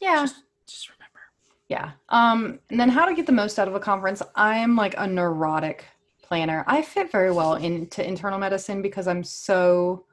yeah. 0.02 0.22
just 0.22 0.44
just 0.66 0.90
remember. 0.90 1.20
Yeah. 1.68 1.92
Um, 2.08 2.60
and 2.70 2.80
then 2.80 2.90
how 2.90 3.06
to 3.06 3.14
get 3.14 3.26
the 3.26 3.32
most 3.34 3.60
out 3.60 3.68
of 3.68 3.76
a 3.76 3.80
conference. 3.80 4.22
I'm 4.34 4.76
like 4.78 4.96
a 4.98 5.06
neurotic 5.06 5.86
planner. 6.24 6.64
I 6.68 6.82
fit 6.82 7.12
very 7.12 7.32
well 7.32 7.56
into 7.56 8.06
internal 8.06 8.40
medicine 8.40 8.82
because 8.82 9.08
I'm 9.08 9.24
so 9.24 10.06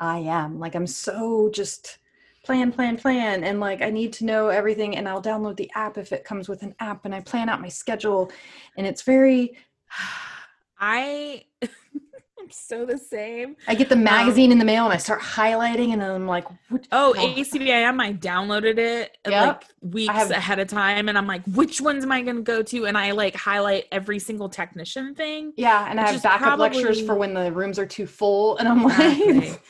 I 0.00 0.18
am. 0.18 0.58
Like 0.58 0.74
I'm 0.74 0.86
so 0.86 1.50
just 1.52 1.98
plan, 2.44 2.72
plan, 2.72 2.96
plan. 2.96 3.44
And 3.44 3.60
like 3.60 3.82
I 3.82 3.90
need 3.90 4.12
to 4.14 4.24
know 4.24 4.48
everything 4.48 4.96
and 4.96 5.08
I'll 5.08 5.22
download 5.22 5.56
the 5.56 5.70
app 5.74 5.98
if 5.98 6.12
it 6.12 6.24
comes 6.24 6.48
with 6.48 6.62
an 6.62 6.74
app 6.80 7.04
and 7.04 7.14
I 7.14 7.20
plan 7.20 7.48
out 7.48 7.60
my 7.60 7.68
schedule. 7.68 8.30
And 8.76 8.86
it's 8.86 9.02
very 9.02 9.56
I 10.80 11.44
I'm 12.40 12.50
so 12.50 12.86
the 12.86 12.96
same. 12.96 13.56
I 13.66 13.74
get 13.74 13.88
the 13.88 13.96
magazine 13.96 14.52
in 14.52 14.58
the 14.58 14.64
mail 14.64 14.84
and 14.84 14.94
I 14.94 14.96
start 14.96 15.20
highlighting 15.20 15.92
and 15.92 16.00
then 16.00 16.10
I'm 16.12 16.26
like, 16.28 16.44
what 16.70 16.86
Oh. 16.92 17.12
ACVIM, 17.18 18.00
I 18.00 18.12
downloaded 18.14 18.78
it 18.78 19.18
uh, 19.26 19.30
Yep. 19.30 19.46
like 19.46 19.64
weeks 19.92 20.14
have- 20.14 20.30
ahead 20.30 20.60
of 20.60 20.68
time, 20.68 21.08
and 21.08 21.18
I'm 21.18 21.26
like, 21.26 21.42
which 21.46 21.80
ones 21.80 22.04
am 22.04 22.12
I 22.12 22.22
going 22.22 22.36
to 22.36 22.42
go 22.42 22.62
to? 22.62 22.86
And 22.86 22.96
I 22.96 23.10
like 23.10 23.34
highlight 23.34 23.86
every 23.90 24.20
single 24.20 24.48
technician 24.48 25.14
thing. 25.16 25.52
yeah, 25.56 25.88
and 25.90 25.98
I 26.00 26.12
have 26.12 26.22
backup 26.22 26.58
lectures 26.60 27.00
for 27.04 27.16
when 27.16 27.34
the 27.34 27.50
rooms 27.52 27.76
are 27.78 27.86
too 27.86 28.06
full. 28.06 28.56
And 28.58 28.68
I'm 28.68 28.84
like 28.84 29.18
Exactly. 29.18 29.54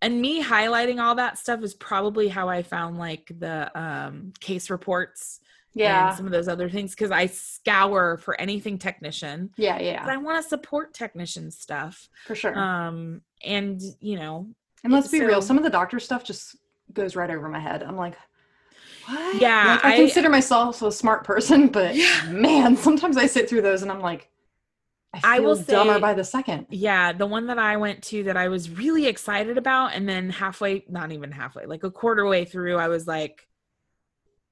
and 0.00 0.20
me 0.20 0.42
highlighting 0.42 1.00
all 1.02 1.14
that 1.16 1.38
stuff 1.38 1.62
is 1.62 1.74
probably 1.74 2.28
how 2.28 2.48
I 2.48 2.62
found 2.62 2.98
like 2.98 3.30
the 3.38 3.70
um 3.78 4.32
case 4.40 4.70
reports 4.70 5.40
Yeah. 5.74 6.08
and 6.08 6.16
some 6.16 6.26
of 6.26 6.32
those 6.32 6.48
other 6.48 6.68
things 6.70 6.92
because 6.92 7.10
I 7.10 7.26
scour 7.26 8.16
for 8.18 8.40
anything 8.40 8.78
technician. 8.78 9.50
Yeah, 9.56 9.80
yeah. 9.80 10.04
But 10.04 10.12
I 10.12 10.16
want 10.18 10.42
to 10.42 10.48
support 10.48 10.94
technician 10.94 11.50
stuff. 11.50 12.08
for 12.26 12.34
sure. 12.34 12.56
Um 12.58 13.22
and 13.44 13.80
you 14.00 14.16
know, 14.16 14.48
and 14.84 14.92
let's 14.92 15.08
be 15.08 15.20
real, 15.20 15.42
some 15.42 15.58
of 15.58 15.64
the 15.64 15.70
doctor 15.70 15.98
stuff 16.00 16.22
just 16.24 16.56
goes 16.92 17.16
right 17.16 17.30
over 17.30 17.48
my 17.48 17.58
head. 17.60 17.82
I'm 17.82 17.96
like, 17.96 18.16
what? 19.06 19.40
Yeah, 19.40 19.64
Like, 19.74 19.84
I, 19.84 19.92
I- 19.94 19.96
consider 19.96 20.28
myself 20.28 20.80
a 20.82 20.92
smart 20.92 21.24
person, 21.24 21.68
but 21.68 21.96
Yeah. 21.96 22.26
man, 22.30 22.76
sometimes 22.76 23.16
I 23.16 23.26
sit 23.26 23.48
through 23.48 23.62
those 23.62 23.82
and 23.82 23.90
I'm 23.90 24.00
like, 24.00 24.30
I 25.14 25.20
I 25.36 25.40
will 25.40 25.56
dumber 25.56 25.94
say- 25.94 26.00
by 26.00 26.14
the 26.14 26.24
second. 26.24 26.66
yeah, 26.70 27.12
the 27.12 27.26
one 27.26 27.46
that 27.46 27.58
I 27.58 27.76
went 27.78 28.02
to 28.04 28.24
that 28.24 28.36
I 28.36 28.48
was 28.48 28.70
really 28.70 29.06
excited 29.06 29.56
about 29.58 29.94
and 29.94 30.08
then 30.08 30.30
halfway, 30.30 30.84
not 30.88 31.12
even 31.12 31.32
halfway, 31.32 31.64
like 31.66 31.82
a 31.84 31.90
quarter 31.90 32.26
way 32.26 32.44
through 32.44 32.76
I 32.76 32.88
was 32.88 33.06
like 33.06 33.46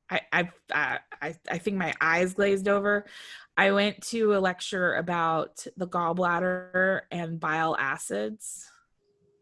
I 0.09 0.21
I 0.33 0.49
I 0.73 1.35
I, 1.51 1.59
think 1.59 1.77
my 1.77 1.93
eyes 2.01 2.35
glazed 2.35 2.69
over. 2.69 3.07
I 3.57 3.73
went 3.73 4.03
to 4.09 4.35
a 4.35 4.39
lecture 4.39 4.95
about 4.95 5.67
the 5.77 5.89
gallbladder 5.89 7.03
and 7.11 7.41
bile 7.41 7.77
acids. 7.79 8.71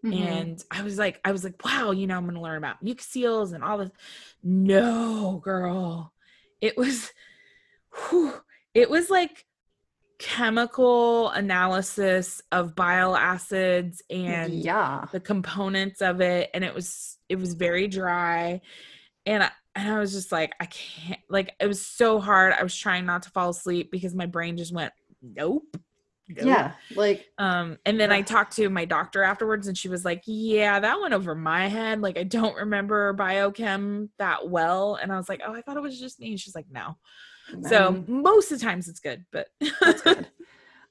Mhm. 0.05 0.21
and 0.21 0.65
I 0.71 0.83
was 0.83 0.99
like, 0.99 1.19
I 1.25 1.33
was 1.33 1.45
like, 1.45 1.65
wow, 1.65 1.91
you 1.93 2.07
know, 2.07 2.17
I'm 2.17 2.27
gonna 2.27 2.41
learn 2.43 2.59
about 2.59 2.85
mucoceles 2.85 3.53
and 3.55 3.65
all 3.65 3.79
this. 3.79 3.91
No, 4.43 5.41
girl, 5.43 6.13
it 6.61 6.77
was, 6.77 7.11
whew, 8.11 8.35
it 8.75 8.91
was 8.91 9.09
like 9.09 9.47
chemical 10.19 11.31
analysis 11.31 12.41
of 12.53 12.75
bile 12.75 13.17
acids 13.17 14.03
and 14.11 14.53
yeah, 14.55 15.07
the 15.13 15.21
components 15.21 16.03
of 16.03 16.21
it, 16.21 16.51
and 16.55 16.65
it 16.65 16.75
was 16.75 17.19
it 17.29 17.37
was 17.37 17.55
very 17.55 17.89
dry, 17.89 18.61
and 19.27 19.43
I, 19.45 19.51
and 19.75 19.93
I 19.93 19.99
was 19.99 20.13
just 20.13 20.31
like, 20.33 20.53
I 20.61 20.67
can't, 20.67 21.21
like, 21.29 21.55
it 21.61 21.67
was 21.67 21.85
so 21.85 22.21
hard. 22.21 22.55
I 22.59 22.63
was 22.63 22.77
trying 22.77 23.07
not 23.07 23.23
to 23.25 23.31
fall 23.31 23.51
asleep 23.51 23.91
because 23.91 24.15
my 24.15 24.27
brain 24.27 24.57
just 24.57 24.73
went, 24.73 24.93
nope. 25.23 25.65
nope. 26.29 26.47
yeah, 26.47 26.73
like 26.95 27.27
Um, 27.39 27.79
and 27.85 27.99
then 27.99 28.13
I 28.13 28.23
talked 28.23 28.57
to 28.57 28.69
my 28.71 28.85
doctor 28.85 29.23
afterwards, 29.23 29.67
and 29.67 29.77
she 29.77 29.89
was 29.89 30.05
like, 30.05 30.23
"Yeah, 30.27 30.81
that 30.81 31.01
went 31.01 31.15
over 31.15 31.35
my 31.35 31.69
head. 31.69 32.01
Like, 32.01 32.19
I 32.19 32.25
don't 32.25 32.57
remember 32.57 33.15
biochem 33.15 34.09
that 34.19 34.49
well." 34.49 34.95
And 34.97 35.13
I 35.13 35.17
was 35.17 35.29
like, 35.29 35.43
"Oh, 35.47 35.53
I 35.55 35.63
thought 35.63 35.77
it 35.77 35.83
was 35.83 35.99
just 35.99 36.21
me." 36.21 36.31
And 36.31 36.41
she's 36.41 36.55
like, 36.55 36.67
"No." 36.71 36.97
So 37.61 37.97
man, 37.97 38.05
most 38.07 38.53
of 38.53 38.59
the 38.59 38.65
times 38.65 38.89
it's 38.89 39.01
good, 39.01 39.25
but 39.33 39.49
that's 39.85 40.03
good. 40.03 40.29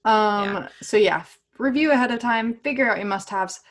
Um, 0.05 0.67
so 0.81 0.97
yeah, 0.97 1.23
review 1.57 1.91
ahead 1.91 2.11
of 2.11 2.19
time, 2.19 2.55
figure 2.63 2.89
out 2.89 2.97
your 2.97 3.07
must-haves. 3.07 3.61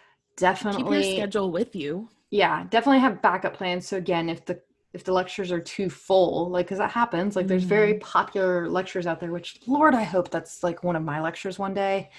keep 0.71 0.91
your 0.91 1.03
Definitely, 1.03 1.05
schedule 1.05 1.53
with 1.53 1.77
you. 1.77 2.09
yeah, 2.31 2.65
definitely 2.71 3.01
have 3.01 3.23
backup 3.23 3.55
plans. 3.57 3.87
So 3.89 3.97
again, 3.97 4.29
if 4.29 4.45
the 4.45 4.61
if 4.95 5.05
the 5.05 5.13
lectures 5.13 5.51
are 5.53 5.61
too 5.61 5.89
full, 5.89 6.51
like 6.51 6.67
because 6.67 6.79
that 6.79 6.91
happens, 6.91 7.37
like 7.37 7.49
there's 7.49 7.65
very 7.65 7.95
popular 7.95 8.69
lectures 8.69 9.07
out 9.07 9.21
there. 9.21 9.33
Which 9.33 9.59
Lord, 9.67 9.95
I 9.95 10.03
hope 10.05 10.31
that's 10.31 10.63
like 10.63 10.83
one 10.83 10.97
of 10.97 11.03
my 11.03 11.21
lectures 11.21 11.59
one 11.59 11.75
day. 11.75 12.11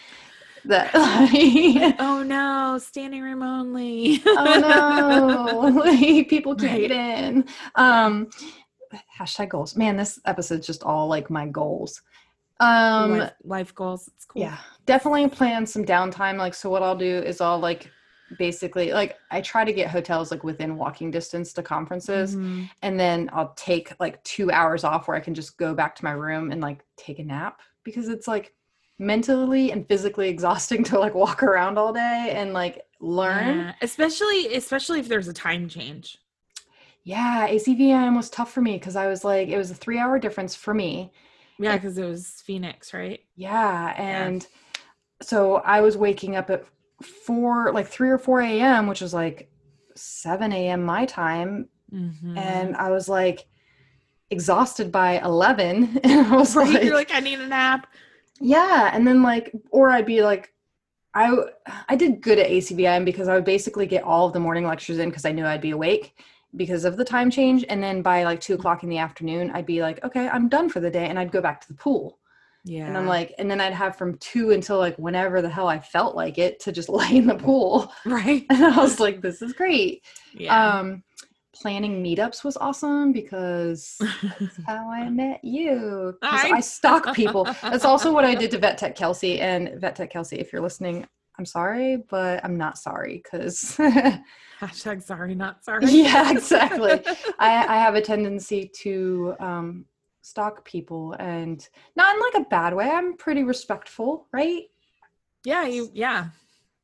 That 0.65 0.91
Oh 1.99 2.23
no, 2.23 2.77
standing 2.79 3.21
room 3.21 3.43
only. 3.43 4.21
oh 4.35 4.55
no, 4.55 5.69
like, 5.79 6.29
people 6.29 6.55
can't 6.55 6.81
Right. 6.81 6.81
get 6.81 6.91
in. 6.91 7.45
Um, 7.75 8.29
hashtag 9.19 9.49
goals. 9.49 9.75
Man, 9.75 9.95
this 9.97 10.19
episode's 10.25 10.67
just 10.67 10.83
all 10.83 11.07
like 11.07 11.29
my 11.29 11.47
goals. 11.47 12.01
Um, 12.59 13.11
life, 13.17 13.33
life 13.43 13.75
goals. 13.75 14.09
It's 14.15 14.25
cool. 14.25 14.41
yeah, 14.41 14.57
definitely 14.85 15.27
plan 15.27 15.65
some 15.65 15.83
downtime. 15.85 16.37
Like, 16.37 16.53
so 16.53 16.69
what 16.69 16.83
I'll 16.83 16.95
do 16.95 17.17
is 17.19 17.41
I'll 17.41 17.59
like 17.59 17.91
basically 18.37 18.93
like 18.93 19.17
I 19.31 19.41
try 19.41 19.63
to 19.65 19.73
get 19.73 19.89
hotels 19.89 20.31
like 20.31 20.43
within 20.43 20.77
walking 20.77 21.11
distance 21.11 21.51
to 21.53 21.63
conferences, 21.63 22.35
Mhm. 22.35 22.69
and 22.81 22.99
then 22.99 23.29
I'll 23.33 23.53
take 23.55 23.93
like 23.99 24.23
two 24.23 24.51
hours 24.51 24.83
off 24.83 25.07
where 25.07 25.17
I 25.17 25.19
can 25.19 25.33
just 25.33 25.57
go 25.57 25.73
back 25.73 25.95
to 25.97 26.03
my 26.05 26.11
room 26.11 26.51
and 26.51 26.61
like 26.61 26.83
take 26.95 27.19
a 27.19 27.23
nap 27.23 27.59
because 27.83 28.07
it's 28.07 28.27
like 28.27 28.53
mentally 28.99 29.71
and 29.71 29.87
physically 29.87 30.29
exhausting 30.35 30.83
to 30.85 30.99
like 30.99 31.13
walk 31.15 31.43
around 31.43 31.77
all 31.77 31.91
day 31.91 32.33
and 32.35 32.53
like 32.53 32.81
learn. 33.01 33.57
Yeah, 33.59 33.73
especially 33.81 34.55
especially 34.55 34.99
if 34.99 35.07
there's 35.09 35.27
a 35.27 35.33
time 35.33 35.67
change. 35.67 36.17
Yeah, 37.03 37.47
ACVIM 37.49 38.15
was 38.15 38.29
tough 38.29 38.51
for 38.53 38.61
me 38.61 38.73
because 38.73 38.95
I 38.95 39.07
was 39.07 39.23
like, 39.23 39.49
it 39.49 39.57
was 39.57 39.71
a 39.71 39.75
three 39.75 39.99
hour 39.99 40.19
difference 40.19 40.55
for 40.55 40.73
me. 40.73 41.11
Yeah, 41.59 41.75
because 41.77 41.97
it 41.97 42.05
was 42.05 42.41
Phoenix, 42.45 42.93
right? 42.93 43.19
Yeah. 43.35 43.93
And 43.97 44.45
so 45.21 45.55
I 45.57 45.81
was 45.81 45.97
waking 45.97 46.35
up 46.35 46.49
at 46.49 46.65
four, 47.01 47.71
like 47.73 47.87
3 47.87 48.09
or 48.09 48.17
4 48.17 48.41
a.m., 48.41 48.87
which 48.87 49.01
was 49.01 49.13
like 49.13 49.49
7 49.95 50.51
a.m. 50.53 50.83
my 50.83 51.05
time. 51.05 51.69
Mhm. 51.93 52.37
And 52.37 52.75
I 52.77 52.89
was 52.91 53.09
like 53.09 53.47
exhausted 54.29 54.91
by 54.91 55.19
11. 55.19 55.99
And 56.03 56.27
I 56.27 56.35
was 56.35 56.55
Right, 56.55 56.73
like, 56.73 56.83
you're 56.83 56.95
like, 56.95 57.13
I 57.13 57.19
need 57.19 57.39
a 57.39 57.47
nap. 57.47 57.87
yeah. 58.39 58.89
And 58.93 59.07
then 59.07 59.21
like, 59.23 59.51
or 59.71 59.89
I'd 59.89 60.05
be 60.05 60.23
like, 60.23 60.53
I, 61.13 61.31
I 61.89 61.95
did 61.95 62.21
good 62.21 62.39
at 62.39 62.49
ACVIM 62.49 63.05
because 63.05 63.27
I 63.27 63.35
would 63.35 63.45
basically 63.45 63.85
get 63.85 64.03
all 64.03 64.27
of 64.27 64.33
the 64.33 64.39
morning 64.39 64.65
lectures 64.65 64.97
in 64.97 65.09
because 65.09 65.25
I 65.25 65.31
knew 65.31 65.45
I'd 65.45 65.61
be 65.61 65.71
awake 65.71 66.19
because 66.55 66.85
of 66.85 66.97
the 66.97 67.05
time 67.05 67.29
change. 67.31 67.65
And 67.69 67.81
then 67.81 68.01
by 68.01 68.23
like 68.23 68.39
two 68.41 68.53
o'clock 68.53 68.83
in 68.83 68.89
the 68.89 68.97
afternoon, 68.97 69.51
I'd 69.53 69.65
be 69.65 69.81
like, 69.81 70.03
okay, 70.03 70.27
I'm 70.29 70.49
done 70.49 70.69
for 70.69 70.79
the 70.79 70.89
day. 70.91 71.05
And 71.07 71.17
I'd 71.17 71.31
go 71.31 71.41
back 71.41 71.61
to 71.61 71.67
the 71.67 71.73
pool. 71.73 72.19
Yeah. 72.65 72.85
And 72.87 72.97
I'm 72.97 73.07
like, 73.07 73.33
and 73.37 73.51
then 73.51 73.59
I'd 73.59 73.73
have 73.73 73.97
from 73.97 74.17
two 74.19 74.51
until 74.51 74.77
like 74.77 74.95
whenever 74.97 75.41
the 75.41 75.49
hell 75.49 75.67
I 75.67 75.79
felt 75.79 76.15
like 76.15 76.37
it 76.37 76.59
to 76.61 76.71
just 76.71 76.89
lay 76.99 77.17
in 77.17 77.27
the 77.27 77.35
pool. 77.35 77.91
right. 78.05 78.45
And 78.49 78.63
I 78.63 78.77
was 78.77 78.99
like, 78.99 79.21
this 79.21 79.41
is 79.41 79.53
great. 79.53 80.03
Yeah. 80.33 80.77
Um, 80.79 81.03
planning 81.55 82.03
meetups 82.03 82.43
was 82.43 82.57
awesome 82.57 83.11
because 83.11 83.95
that's 84.39 84.57
how 84.65 84.89
I 84.89 85.09
met 85.09 85.43
you. 85.43 86.17
I- 86.21 86.51
I 86.55 86.59
stalk 86.61 87.13
people. 87.15 87.45
That's 87.61 87.85
also 87.85 88.11
what 88.13 88.25
I 88.25 88.33
did 88.35 88.51
to 88.51 88.57
Vet 88.59 88.77
Tech 88.77 88.95
Kelsey. 88.95 89.39
And 89.39 89.79
Vet 89.81 89.95
Tech 89.95 90.09
Kelsey, 90.09 90.37
if 90.39 90.51
you're 90.53 90.61
listening, 90.61 91.05
I'm 91.43 91.47
sorry, 91.47 91.97
but 91.97 92.39
I'm 92.45 92.55
not 92.55 92.77
sorry 92.77 93.21
because 93.21 93.75
Hashtag 94.61 95.03
sorry, 95.03 95.35
not 95.35 95.61
sorry. 95.61 95.87
yeah, 95.87 96.31
exactly. 96.37 97.01
I, 97.37 97.65
I 97.67 97.75
have 97.79 97.95
a 97.95 98.01
tendency 98.01 98.71
to 98.83 99.35
um, 99.41 99.83
stalk 100.21 100.63
people 100.63 101.11
and 101.19 101.67
not 101.97 102.15
in 102.15 102.21
like 102.21 102.45
a 102.45 102.49
bad 102.49 102.73
way. 102.73 102.89
I'm 102.89 103.17
pretty 103.17 103.43
respectful, 103.43 104.27
right? 104.31 104.63
yeah, 105.43 105.65
you 105.65 105.89
yeah. 105.93 106.27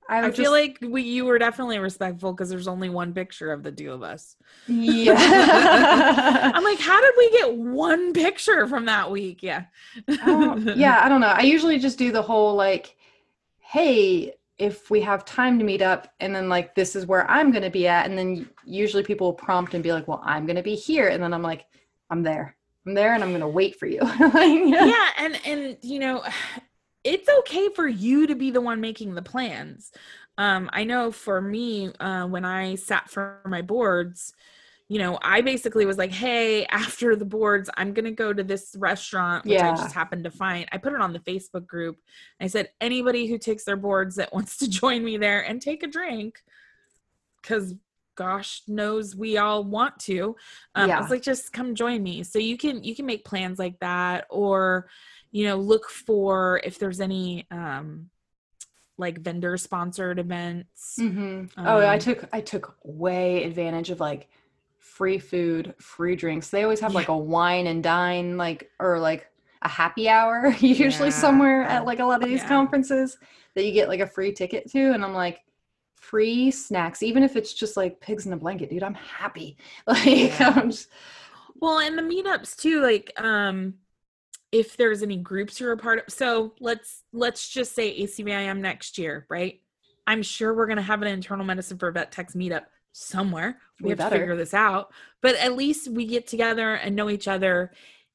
I, 0.10 0.20
I 0.26 0.32
feel 0.32 0.32
just- 0.32 0.52
like 0.52 0.78
we 0.82 1.04
you 1.04 1.24
were 1.24 1.40
definitely 1.40 1.80
respectful 1.80 2.34
because 2.34 2.50
there's 2.50 2.68
only 2.68 2.90
one 2.90 3.14
picture 3.14 3.54
of 3.54 3.64
the 3.64 3.72
two 3.72 3.94
of 3.94 4.04
us. 4.04 4.36
yeah. 4.68 6.52
I'm 6.54 6.66
like, 6.66 6.80
how 6.80 7.00
did 7.00 7.14
we 7.18 7.32
get 7.32 7.56
one 7.56 8.12
picture 8.12 8.68
from 8.68 8.88
that 8.88 9.10
week? 9.10 9.42
Yeah. 9.42 9.68
I 10.10 10.74
yeah, 10.76 11.00
I 11.02 11.08
don't 11.08 11.22
know. 11.22 11.28
I 11.28 11.44
usually 11.44 11.80
just 11.80 11.98
do 11.98 12.12
the 12.12 12.22
whole 12.24 12.56
like, 12.56 12.98
hey, 13.60 14.34
if 14.60 14.92
we 14.92 15.02
have 15.02 15.26
time 15.26 15.58
to 15.58 15.66
meet 15.66 15.82
up, 15.82 16.08
and 16.20 16.36
then 16.36 16.50
like 16.50 16.76
this 16.76 16.96
is 16.96 17.06
where 17.06 17.30
I'm 17.30 17.52
going 17.52 17.64
to 17.64 17.70
be 17.70 17.88
at, 17.88 18.06
and 18.06 18.18
then 18.18 18.50
usually 18.66 19.04
people 19.04 19.28
will 19.28 19.34
prompt 19.34 19.74
and 19.74 19.84
be 19.84 19.92
like, 19.92 20.08
well, 20.08 20.22
I'm 20.24 20.46
going 20.46 20.58
to 20.58 20.64
be 20.64 20.76
here, 20.76 21.08
and 21.08 21.24
then 21.24 21.34
I'm 21.34 21.42
like, 21.42 21.66
I'm 22.10 22.22
there, 22.24 22.56
I'm 22.86 22.94
there, 22.94 23.14
and 23.14 23.24
I'm 23.24 23.30
going 23.30 23.42
to 23.42 23.48
wait 23.48 23.80
for 23.80 23.88
you. 23.88 24.00
yeah 24.20 25.10
and 25.20 25.40
and 25.46 25.78
you 25.82 26.00
know 26.00 26.24
it's 27.04 27.30
okay 27.40 27.70
for 27.76 27.88
you 27.88 28.28
to 28.28 28.36
be 28.36 28.52
the 28.52 28.62
one 28.62 28.82
making 28.82 29.16
the 29.16 29.22
plans 29.22 29.92
um 30.38 30.70
i 30.74 30.84
know 30.84 31.12
for 31.12 31.42
me 31.42 31.92
uh 32.00 32.26
when 32.26 32.44
i 32.44 32.76
sat 32.76 33.10
for 33.10 33.40
my 33.46 33.62
boards 33.62 34.34
you 34.92 34.98
know 34.98 35.18
i 35.22 35.40
basically 35.40 35.86
was 35.86 35.98
like 35.98 36.12
hey 36.12 36.66
after 36.66 37.16
the 37.16 37.24
boards 37.24 37.70
i'm 37.78 37.94
gonna 37.94 38.12
go 38.12 38.34
to 38.34 38.44
this 38.44 38.76
restaurant 38.78 39.46
which 39.46 39.54
Yeah. 39.60 39.72
i 39.72 39.76
just 39.76 39.94
happened 39.94 40.24
to 40.26 40.32
find. 40.32 40.68
I 40.72 40.78
put 40.80 40.94
it 40.94 41.00
on 41.00 41.14
the 41.14 41.20
facebook 41.20 41.66
group. 41.68 41.98
I 42.42 42.48
said 42.48 42.72
anybody 42.82 43.28
who 43.28 43.38
takes 43.38 43.64
their 43.64 43.78
boards 43.78 44.16
that 44.16 44.34
wants 44.38 44.58
to 44.58 44.70
join 44.70 45.04
me 45.06 45.18
there 45.18 45.42
and 45.42 45.62
take 45.62 45.84
a 45.84 45.88
drink 45.88 46.42
because 47.42 47.76
gosh 48.16 48.64
knows 48.68 49.16
we 49.16 49.38
all 49.38 49.64
want 49.64 49.98
to 49.98 50.36
um 50.76 50.92
i 50.92 51.00
was 51.00 51.10
like 51.10 51.22
just 51.22 51.54
come 51.54 51.74
join 51.74 52.04
me. 52.04 52.22
So 52.24 52.38
you 52.40 52.58
can 52.58 52.84
you 52.84 52.94
can 52.96 53.06
make 53.06 53.24
plans 53.24 53.58
like 53.60 53.80
that 53.80 54.26
or 54.30 54.90
you 55.32 55.46
know 55.46 55.56
look 55.56 55.88
for 55.90 56.60
if 56.64 56.80
there's 56.80 57.00
any 57.00 57.46
um 57.52 58.10
like 58.98 59.20
vendor 59.22 59.56
sponsored 59.56 60.20
events. 60.20 60.96
Hmm 60.98 61.46
oh, 61.58 61.78
I 61.80 61.94
Um, 61.94 62.00
took 62.00 62.26
I 62.34 62.42
took 62.42 62.76
way 62.84 63.44
advantage 63.46 63.90
of 63.92 64.00
like 64.02 64.28
free 64.80 65.20
food, 65.20 65.76
free 65.80 66.16
drinks. 66.16 66.50
They 66.50 66.64
always 66.64 66.80
have 66.82 66.96
like 66.96 67.10
a 67.10 67.18
wine 67.18 67.68
and 67.68 67.84
dine, 67.84 68.38
like 68.38 68.72
or 68.80 69.00
like 69.00 69.28
a 69.62 69.70
happy 69.70 70.10
hour, 70.10 70.48
usually 70.60 71.12
Yeah. 71.12 71.12
somewhere 71.12 71.64
at 71.64 71.86
like 71.86 72.00
a 72.00 72.06
lot 72.06 72.24
of 72.24 72.30
these 72.30 72.42
Yeah. 72.42 72.48
conferences 72.48 73.18
that 73.56 73.66
you 73.66 73.72
get 73.74 73.90
like 73.90 74.00
a 74.02 74.08
free 74.08 74.32
ticket 74.34 74.70
to, 74.72 74.92
and 74.94 75.04
I'm 75.04 75.14
like. 75.14 75.42
Free 75.96 76.50
snacks, 76.50 77.04
even 77.04 77.24
if 77.24 77.36
it's 77.36 77.54
just 77.54 77.76
like 77.76 78.00
pigs 78.00 78.26
in 78.26 78.32
a 78.34 78.38
blanket, 78.38 78.70
dude. 78.70 78.84
I'm 78.84 78.94
happy. 78.96 79.58
Like, 79.88 80.06
Yeah. 80.06 80.54
I'm 80.56 80.72
just, 80.72 80.88
well 81.60 81.80
and 81.80 81.98
the 81.98 82.02
meetups 82.02 82.56
too 82.56 82.82
like 82.82 83.12
um 83.22 83.76
if 84.52 84.78
there's 84.78 85.04
any 85.04 85.18
groups 85.18 85.60
you're 85.60 85.72
a 85.74 85.78
part 85.78 86.00
of 86.00 86.14
so 86.14 86.54
let's 86.60 87.04
let's 87.14 87.48
just 87.50 87.76
say 87.76 88.00
acvim 88.02 88.60
next 88.60 88.98
year 88.98 89.26
right 89.30 89.62
I'm 90.08 90.24
sure 90.24 90.54
we're 90.56 90.66
going 90.68 90.78
to 90.78 90.84
have 90.84 91.02
an 91.04 91.08
internal 91.08 91.46
medicine 91.46 91.78
for 91.78 91.92
vet 91.92 92.12
techs 92.12 92.34
meetup 92.36 92.64
somewhere. 92.92 93.58
We, 93.80 93.86
We 93.86 93.90
have 93.92 93.98
better. 94.00 94.16
to 94.16 94.20
figure 94.22 94.36
this 94.36 94.54
out. 94.54 94.92
But 95.22 95.36
at 95.36 95.56
least 95.56 95.88
we 95.90 96.06
get 96.06 96.28
together 96.28 96.74
and 96.74 96.96
know 96.96 97.10
each 97.10 97.28
other. 97.28 97.72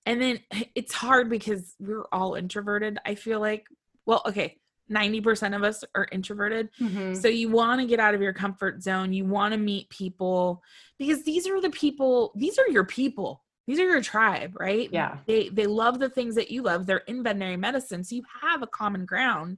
And 0.07 0.21
then 0.21 0.41
it's 0.75 0.93
hard 0.95 1.29
because 1.31 1.75
we're 1.79 2.07
all 2.13 2.35
introverted. 2.35 2.99
I 3.05 3.15
feel 3.15 3.41
like, 3.41 3.67
well, 4.07 4.23
okay, 4.27 4.59
90% 4.93 5.57
of 5.57 5.63
us 5.63 5.83
are 5.95 6.07
introverted. 6.13 6.69
Mhm. 6.79 7.17
So 7.17 7.29
you 7.29 7.49
want 7.49 7.81
to 7.81 7.87
get 7.87 8.01
out 8.01 8.15
of 8.15 8.21
your 8.21 8.35
comfort 8.35 8.83
zone. 8.83 9.13
You 9.15 9.25
want 9.25 9.53
to 9.53 9.59
meet 9.59 9.89
people 9.89 10.63
because 10.99 11.23
these 11.25 11.47
are 11.49 11.61
the 11.61 11.71
people, 11.71 12.33
these 12.37 12.59
are 12.59 12.69
your 12.69 12.85
people. 12.85 13.43
These 13.67 13.81
are 13.81 13.89
your 13.89 14.03
tribe, 14.03 14.59
right? 14.61 14.91
Yeah. 14.93 15.17
They 15.27 15.49
they 15.49 15.67
love 15.67 15.99
the 15.99 16.11
things 16.11 16.35
that 16.35 16.51
you 16.51 16.61
love. 16.61 16.85
They're 16.85 16.99
in 16.99 17.23
veterinary 17.23 17.57
medicine. 17.57 18.05
So 18.05 18.15
you 18.15 18.23
have 18.43 18.63
a 18.63 18.67
common 18.67 19.07
ground. 19.07 19.57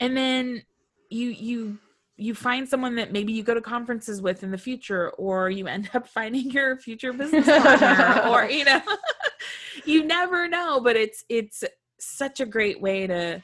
And 0.00 0.16
then 0.16 0.62
you 1.10 1.28
you 1.28 1.78
you 2.20 2.34
find 2.34 2.68
someone 2.68 2.96
that 2.96 3.12
maybe 3.12 3.32
you 3.32 3.42
go 3.42 3.54
to 3.54 3.60
conferences 3.60 4.20
with 4.20 4.42
in 4.42 4.50
the 4.50 4.58
future 4.58 5.10
or 5.10 5.48
you 5.48 5.66
end 5.66 5.88
up 5.94 6.06
finding 6.18 6.50
your 6.50 6.76
future 6.76 7.12
business 7.12 7.46
partner 7.46 8.28
or 8.28 8.44
you 8.44 8.64
know 8.64 8.82
you 9.84 10.04
never 10.04 10.48
know 10.48 10.80
but 10.80 10.96
it's 10.96 11.24
it's 11.28 11.64
such 11.98 12.40
a 12.40 12.46
great 12.46 12.80
way 12.80 13.06
to 13.06 13.42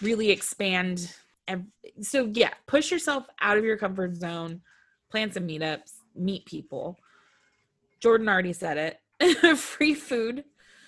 really 0.00 0.30
expand 0.30 1.14
and 1.46 1.66
so 2.00 2.30
yeah 2.34 2.50
push 2.66 2.90
yourself 2.90 3.26
out 3.40 3.56
of 3.56 3.64
your 3.64 3.76
comfort 3.76 4.16
zone 4.16 4.60
plan 5.10 5.30
some 5.30 5.46
meetups 5.46 5.92
meet 6.14 6.46
people. 6.46 6.98
Jordan 8.00 8.28
already 8.28 8.52
said 8.52 8.96
it 9.20 9.56
free 9.58 9.94
food 9.94 10.44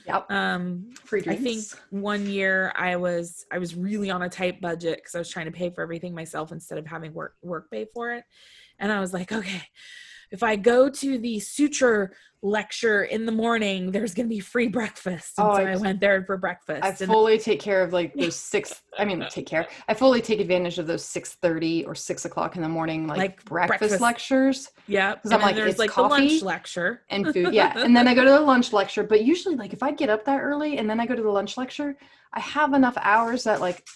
Yep. 0.06 0.30
um 0.30 0.90
Free 1.04 1.22
I 1.26 1.36
think 1.36 1.64
one 1.90 2.26
year 2.26 2.72
I 2.76 2.96
was 2.96 3.46
I 3.50 3.58
was 3.58 3.74
really 3.74 4.10
on 4.10 4.22
a 4.22 4.28
tight 4.28 4.60
budget 4.60 4.98
because 4.98 5.14
I 5.14 5.18
was 5.18 5.30
trying 5.30 5.46
to 5.46 5.52
pay 5.52 5.70
for 5.70 5.82
everything 5.82 6.14
myself 6.14 6.52
instead 6.52 6.78
of 6.78 6.86
having 6.86 7.14
work 7.14 7.36
work 7.42 7.70
pay 7.70 7.86
for 7.92 8.12
it. 8.12 8.24
And 8.78 8.92
I 8.92 9.00
was 9.00 9.12
like, 9.14 9.32
okay, 9.32 9.62
if 10.34 10.42
I 10.42 10.56
go 10.56 10.90
to 10.90 11.16
the 11.18 11.38
suture 11.38 12.12
lecture 12.42 13.04
in 13.04 13.24
the 13.24 13.32
morning, 13.32 13.92
there's 13.92 14.14
gonna 14.14 14.28
be 14.28 14.40
free 14.40 14.66
breakfast. 14.66 15.38
And 15.38 15.48
Oh, 15.48 15.54
so 15.54 15.62
I- 15.62 15.70
I, 15.72 15.76
went 15.76 16.00
there 16.00 16.22
for 16.24 16.36
breakfast. 16.36 16.82
I 16.82 16.92
fully 16.92 17.38
take 17.38 17.60
care 17.60 17.82
of 17.82 17.92
like 17.92 18.12
those 18.14 18.34
six. 18.52 18.82
I 18.98 19.04
mean, 19.04 19.24
take 19.30 19.46
care. 19.46 19.68
I 19.88 19.94
fully 19.94 20.20
take 20.20 20.40
advantage 20.40 20.78
of 20.80 20.88
those 20.88 21.04
six 21.04 21.34
thirty 21.34 21.84
or 21.84 21.94
six 21.94 22.24
o'clock 22.24 22.56
in 22.56 22.62
the 22.62 22.68
morning 22.68 23.06
like, 23.06 23.16
Like 23.18 23.44
breakfast, 23.44 23.78
breakfast. 23.80 24.00
lectures 24.02 24.68
yeah, 24.88 25.14
'Cause 25.14 25.20
and 25.26 25.34
I'm 25.34 25.40
like, 25.40 25.54
there's 25.54 25.70
it's 25.74 25.78
like 25.78 25.94
the 25.94 26.02
lunch 26.02 26.42
lecture. 26.42 27.02
and 27.10 27.24
food. 27.32 27.54
Yeah, 27.54 27.72
and 27.76 27.96
then 27.96 28.08
I 28.08 28.14
go 28.14 28.24
to 28.24 28.30
the 28.30 28.40
lunch 28.40 28.72
lecture. 28.72 29.04
But 29.04 29.24
usually, 29.24 29.54
like 29.54 29.72
if 29.72 29.82
I 29.84 29.92
get 29.92 30.10
up 30.10 30.24
that 30.24 30.40
early 30.40 30.78
and 30.78 30.90
then 30.90 30.98
I 30.98 31.06
go 31.06 31.14
to 31.14 31.22
the 31.22 31.30
lunch 31.30 31.56
lecture, 31.56 31.96
I 32.32 32.40
have 32.40 32.74
enough 32.74 32.96
hours 33.00 33.44
that 33.44 33.60
like 33.60 33.86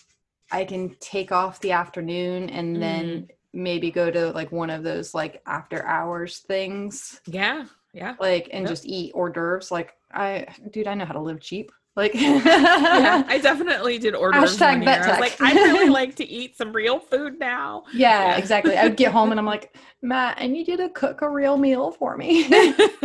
I 0.52 0.64
can 0.64 0.94
take 1.00 1.32
off 1.32 1.60
the 1.60 1.72
afternoon 1.72 2.48
and 2.48 2.80
then 2.80 3.06
mm. 3.08 3.28
Maybe 3.52 3.90
go 3.90 4.10
to 4.10 4.30
like 4.32 4.52
one 4.52 4.70
of 4.70 4.82
those 4.82 5.14
like 5.14 5.42
after 5.46 5.84
hours 5.86 6.38
things, 6.40 7.20
Yeah, 7.26 7.64
yeah. 7.94 8.14
like 8.20 8.48
and 8.52 8.62
Yep. 8.64 8.70
just 8.70 8.86
eat 8.86 9.12
hors 9.14 9.30
d'oeuvres. 9.30 9.70
Like 9.70 9.94
I, 10.12 10.46
dude, 10.70 10.86
I 10.86 10.94
know 10.94 11.04
how 11.04 11.14
to 11.14 11.20
live 11.20 11.40
cheap. 11.40 11.72
Like 11.96 12.14
yeah, 12.14 13.24
I 13.26 13.38
definitely 13.38 13.98
did 13.98 14.14
order. 14.14 14.38
Hashtag 14.38 14.84
vet 14.84 15.02
I 15.02 15.10
was 15.10 15.18
like. 15.20 15.40
I 15.40 15.52
really 15.54 15.88
like 16.00 16.14
to 16.16 16.24
eat 16.28 16.56
some 16.56 16.72
real 16.72 17.00
food 17.00 17.40
now. 17.40 17.84
Yeah, 17.92 18.28
Yeah. 18.28 18.36
exactly. 18.36 18.76
I 18.76 18.84
would 18.84 18.96
get 18.96 19.10
home 19.10 19.32
and 19.32 19.40
I'm 19.40 19.46
like, 19.46 19.76
Matt, 20.00 20.38
I 20.40 20.46
need 20.46 20.68
you 20.68 20.76
to 20.76 20.90
cook 20.90 21.22
a 21.22 21.28
real 21.28 21.56
meal 21.56 21.90
for 21.90 22.16
me. 22.16 22.46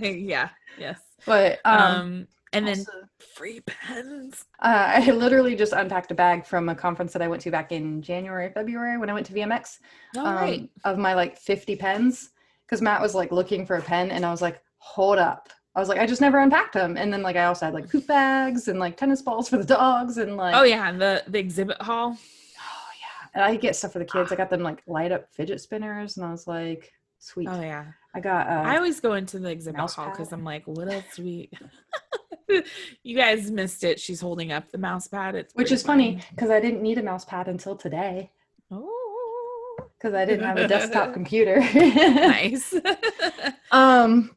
yeah, 0.00 0.48
yes. 0.78 0.98
but 1.26 1.58
um, 1.66 1.80
Um, 2.00 2.28
and 2.52 2.66
then 2.66 2.84
free 3.34 3.60
pens. 3.60 4.44
uh, 4.60 4.92
I 4.96 5.10
literally 5.10 5.54
just 5.54 5.72
unpacked 5.72 6.10
a 6.10 6.14
bag 6.14 6.44
from 6.44 6.68
a 6.68 6.74
conference 6.74 7.12
that 7.12 7.22
I 7.22 7.28
went 7.28 7.42
to 7.42 7.50
back 7.50 7.72
in 7.72 8.02
January, 8.02 8.50
February 8.52 8.98
when 8.98 9.08
I 9.08 9.14
went 9.14 9.26
to 9.26 9.32
VMX 9.32 9.78
All 10.16 10.26
um, 10.26 10.34
right. 10.34 10.70
of 10.84 10.98
my 10.98 11.14
like 11.14 11.38
50 11.38 11.76
pens 11.76 12.30
because 12.66 12.82
Matt 12.82 13.00
was 13.00 13.14
like 13.14 13.32
looking 13.32 13.66
for 13.66 13.76
a 13.76 13.82
pen 13.82 14.10
and 14.10 14.24
I 14.24 14.30
was 14.30 14.42
like, 14.42 14.62
hold 14.78 15.18
up. 15.18 15.48
I 15.76 15.80
was 15.80 15.88
like, 15.88 15.98
I 16.00 16.06
just 16.06 16.20
never 16.20 16.38
unpacked 16.40 16.74
them. 16.74 16.96
And 16.96 17.12
then 17.12 17.22
like 17.22 17.36
I 17.36 17.44
also 17.44 17.66
had 17.66 17.74
like 17.74 17.88
poop 17.88 18.06
bags 18.06 18.66
and 18.68 18.78
like 18.80 18.96
tennis 18.96 19.22
balls 19.22 19.48
for 19.48 19.56
the 19.56 19.64
dogs 19.64 20.18
and 20.18 20.36
like 20.36 20.54
Oh 20.54 20.64
yeah, 20.64 20.90
the 20.92 21.22
the 21.28 21.38
exhibit 21.38 21.80
hall. 21.80 22.16
oh 22.18 22.88
yeah. 23.00 23.28
And 23.34 23.44
I 23.44 23.56
get 23.56 23.76
stuff 23.76 23.92
for 23.92 24.00
the 24.00 24.04
kids. 24.04 24.32
I 24.32 24.36
got 24.36 24.50
them 24.50 24.62
like 24.62 24.82
light 24.88 25.12
up 25.12 25.32
fidget 25.32 25.60
spinners 25.60 26.16
and 26.16 26.26
I 26.26 26.32
was 26.32 26.48
like, 26.48 26.92
sweet. 27.18 27.48
Oh 27.48 27.60
yeah. 27.60 27.86
I 28.14 28.20
got 28.20 28.48
uh 28.48 28.62
I 28.68 28.76
always 28.76 29.00
go 29.00 29.14
into 29.14 29.38
the 29.38 29.50
exhibit 29.50 29.80
hall 29.80 30.10
because. 30.10 30.32
I'm 30.32 30.44
like, 30.44 30.64
what 30.66 30.88
else 30.92 31.04
do 31.16 31.22
we? 31.24 31.50
you 33.02 33.16
guys 33.16 33.50
missed 33.50 33.84
it. 33.84 34.00
She's 34.00 34.20
holding 34.20 34.52
up 34.52 34.70
the 34.70 34.78
mouse 34.78 35.06
pad. 35.08 35.34
It's 35.34 35.54
which 35.54 35.72
is 35.72 35.82
funny 35.82 36.20
because 36.30 36.50
I 36.50 36.60
didn't 36.60 36.82
need 36.82 36.98
a 36.98 37.02
mouse 37.02 37.24
pad 37.24 37.48
until 37.48 37.76
today 37.76 38.30
Oh, 38.72 39.76
because 39.98 40.14
I 40.14 40.24
didn't 40.24 40.44
have 40.44 40.56
a 40.56 40.68
desktop 40.68 41.12
computer. 41.18 41.60
nice. 41.60 42.74
um, 43.70 44.34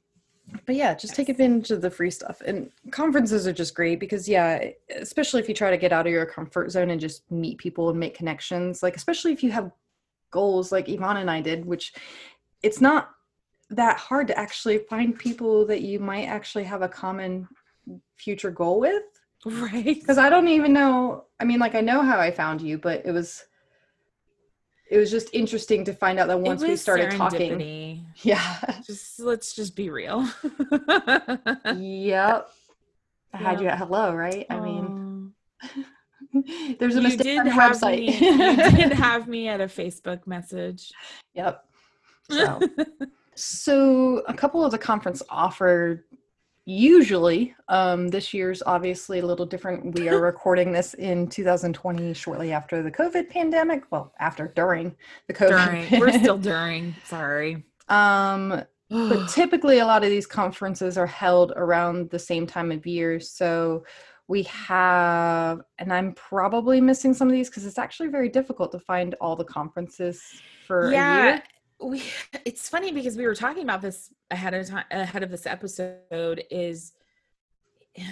but 0.66 0.76
yeah, 0.76 0.94
just 0.94 1.16
take 1.16 1.30
advantage 1.30 1.72
of 1.72 1.82
the 1.82 1.90
free 1.90 2.12
stuff. 2.12 2.42
And 2.46 2.72
conferences 2.92 3.48
are 3.48 3.54
just 3.54 3.74
great 3.76 4.00
because 4.00 4.28
yeah, 4.28 4.70
especially 4.96 5.42
if 5.42 5.48
you 5.50 5.56
try 5.56 5.70
to 5.70 5.78
get 5.78 5.94
out 5.94 6.06
of 6.06 6.12
your 6.12 6.26
comfort 6.26 6.72
zone 6.72 6.90
and 6.90 7.02
just 7.02 7.30
meet 7.32 7.58
people 7.58 7.90
and 7.90 8.00
make 8.00 8.16
connections. 8.16 8.84
Like 8.84 8.96
especially 8.96 9.32
if 9.34 9.44
you 9.44 9.52
have 9.52 9.72
goals 10.32 10.72
like 10.72 10.90
Yvonne 10.90 11.18
and 11.18 11.30
I 11.30 11.42
did, 11.42 11.66
which 11.66 11.94
it's 12.62 12.82
not 12.82 13.12
that 13.76 13.98
hard 13.98 14.28
to 14.28 14.38
actually 14.38 14.80
find 14.80 15.18
people 15.18 15.66
that 15.68 15.82
you 15.82 16.00
might 16.00 16.26
actually 16.26 16.64
have 16.64 16.82
a 16.82 16.90
common 16.90 17.48
future 18.16 18.52
goal 18.52 18.80
with 18.80 19.04
right. 19.46 19.84
because 19.86 20.18
I 20.18 20.30
don't 20.30 20.48
even 20.48 20.74
know. 20.74 21.26
I 21.40 21.44
mean, 21.46 21.60
like 21.60 21.76
I 21.76 21.82
know 21.82 22.02
how 22.02 22.20
I 22.20 22.32
found 22.32 22.62
you, 22.62 22.78
but 22.78 23.06
it 23.06 23.12
was 23.12 23.46
it 24.90 24.98
was 24.98 25.10
just 25.10 25.30
interesting 25.34 25.84
to 25.86 25.94
find 25.94 26.20
out 26.20 26.28
that 26.28 26.40
once 26.40 26.62
we 26.62 26.76
started 26.76 27.12
talking, 27.12 28.06
yeah, 28.18 28.60
Just 28.86 29.20
let's 29.20 29.56
just 29.56 29.76
be 29.76 29.90
real. 29.90 30.30
yep. 31.76 32.50
I 33.34 33.38
had 33.38 33.60
you 33.60 33.68
at 33.68 33.80
hello, 33.80 34.14
right? 34.14 34.46
I 34.52 34.60
mean, 34.60 35.34
there's 36.80 36.96
a 36.96 36.98
you 36.98 37.08
mistake 37.08 37.24
did 37.24 37.40
on 37.40 37.48
have 37.48 37.72
website. 37.78 38.00
me. 38.00 38.18
You 38.20 38.56
did 38.72 38.94
have 39.08 39.28
me 39.28 39.48
at 39.48 39.62
a 39.62 39.66
Facebook 39.66 40.28
message. 40.28 40.92
yep. 41.34 41.66
So, 42.30 42.60
so 43.36 44.24
a 44.28 44.34
couple 44.34 44.64
of 44.64 44.72
the 44.72 44.78
conference 44.78 45.22
offered 45.30 46.04
usually 46.66 47.54
um 47.68 48.08
this 48.08 48.34
year's 48.34 48.64
obviously 48.66 49.20
a 49.20 49.26
little 49.26 49.46
different 49.46 50.00
we 50.00 50.08
are 50.08 50.20
recording 50.22 50.72
this 50.72 50.94
in 50.94 51.28
2020 51.28 52.14
shortly 52.14 52.54
after 52.54 52.82
the 52.82 52.92
covid 52.92 53.30
pandemic 53.30 53.84
well 53.92 54.14
after 54.20 54.48
during 54.56 54.96
the 55.28 55.34
covid 55.34 55.90
during, 55.90 56.00
we're 56.00 56.12
still 56.12 56.38
during. 56.38 56.96
Sorry. 57.04 57.66
um 57.90 58.64
but 58.90 59.30
typically 59.30 59.80
a 59.80 59.86
lot 59.86 60.04
of 60.04 60.10
these 60.10 60.28
conferences 60.28 60.98
are 60.98 61.08
held 61.08 61.52
around 61.58 62.10
the 62.12 62.20
same 62.20 62.48
time 62.48 62.72
of 62.72 62.86
year 62.86 63.20
so 63.20 63.84
we 64.30 64.44
have 64.44 65.60
and 65.80 65.92
i'm 65.92 66.14
probably 66.14 66.80
missing 66.80 67.14
some 67.14 67.28
of 67.28 67.34
these 67.34 67.50
because 67.50 67.66
it's 67.66 67.78
actually 67.78 68.08
very 68.08 68.30
difficult 68.30 68.72
to 68.72 68.80
find 68.80 69.16
all 69.20 69.36
the 69.36 69.44
conferences 69.44 70.24
for 70.66 70.92
a 70.92 70.92
year 70.92 71.44
we 71.84 72.04
it's 72.46 72.70
funny 72.70 72.92
because 72.92 73.18
we 73.18 73.26
were 73.26 73.36
talking 73.36 73.64
about 73.64 73.82
this 73.82 74.10
ahead 74.32 74.54
of 74.54 74.68
time 74.68 74.86
ahead 74.92 75.24
of 75.24 75.32
this 75.32 75.46
episode 75.46 76.44
is 76.50 76.94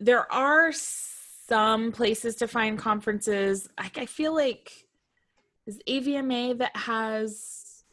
there 0.00 0.30
are 0.32 0.72
some 0.72 1.92
places 1.92 2.36
to 2.36 2.48
find 2.48 2.78
conferences. 2.78 3.68
Like 3.78 3.98
i 3.98 4.06
feel 4.06 4.34
like 4.34 4.70
is 5.66 5.80
avma 5.88 6.58
that 6.58 6.76
has 6.76 7.84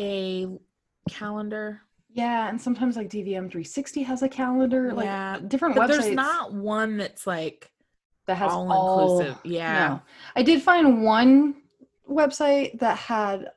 a 0.00 0.48
calendar? 1.08 1.82
Yeah 2.10 2.48
and 2.48 2.60
sometimes 2.60 2.96
like 2.96 3.08
dvm 3.08 3.50
360 3.50 4.02
has 4.02 4.22
a 4.22 4.28
calendar 4.28 4.92
like 4.92 5.06
Yeah, 5.06 5.38
different 5.46 5.74
but 5.74 5.90
websites 5.90 5.98
there's 6.02 6.14
not 6.14 6.52
one 6.54 6.96
that's 6.96 7.26
like 7.26 7.70
that 8.26 8.36
has 8.36 8.52
all 8.52 8.72
all 8.72 9.20
inclusive. 9.20 9.38
Yeah. 9.44 9.88
No. 9.88 10.02
I 10.34 10.42
did 10.42 10.62
find 10.62 11.02
one 11.04 11.56
website 12.08 12.78
that 12.80 12.96
had 12.96 13.50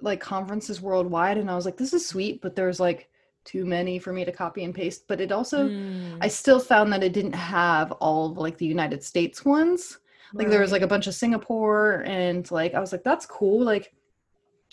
like 0.00 0.20
conferences 0.20 0.80
worldwide, 0.80 1.38
and 1.38 1.50
I 1.50 1.54
was 1.56 1.64
like, 1.64 1.76
this 1.76 1.92
is 1.92 2.06
sweet, 2.06 2.40
but 2.40 2.54
there's 2.56 2.80
like 2.80 3.08
too 3.44 3.64
many 3.64 3.98
for 3.98 4.12
me 4.12 4.24
to 4.24 4.32
copy 4.32 4.64
and 4.64 4.74
paste. 4.74 5.06
But 5.08 5.20
it 5.20 5.32
also, 5.32 5.68
Mm, 5.68 6.18
I 6.20 6.28
still 6.28 6.60
found 6.60 6.92
that 6.92 7.02
it 7.02 7.12
didn't 7.12 7.34
have 7.34 7.92
all 7.92 8.30
of 8.30 8.36
like 8.38 8.58
the 8.58 8.66
United 8.66 9.02
States 9.02 9.44
ones. 9.44 9.98
Like 10.34 10.50
there 10.50 10.60
was 10.60 10.72
like 10.72 10.82
a 10.82 10.86
bunch 10.86 11.06
of 11.06 11.14
Singapore, 11.14 12.02
and 12.06 12.48
like 12.50 12.74
I 12.74 12.80
was 12.80 12.92
like, 12.92 13.02
that's 13.02 13.24
cool. 13.24 13.64
Like 13.64 13.92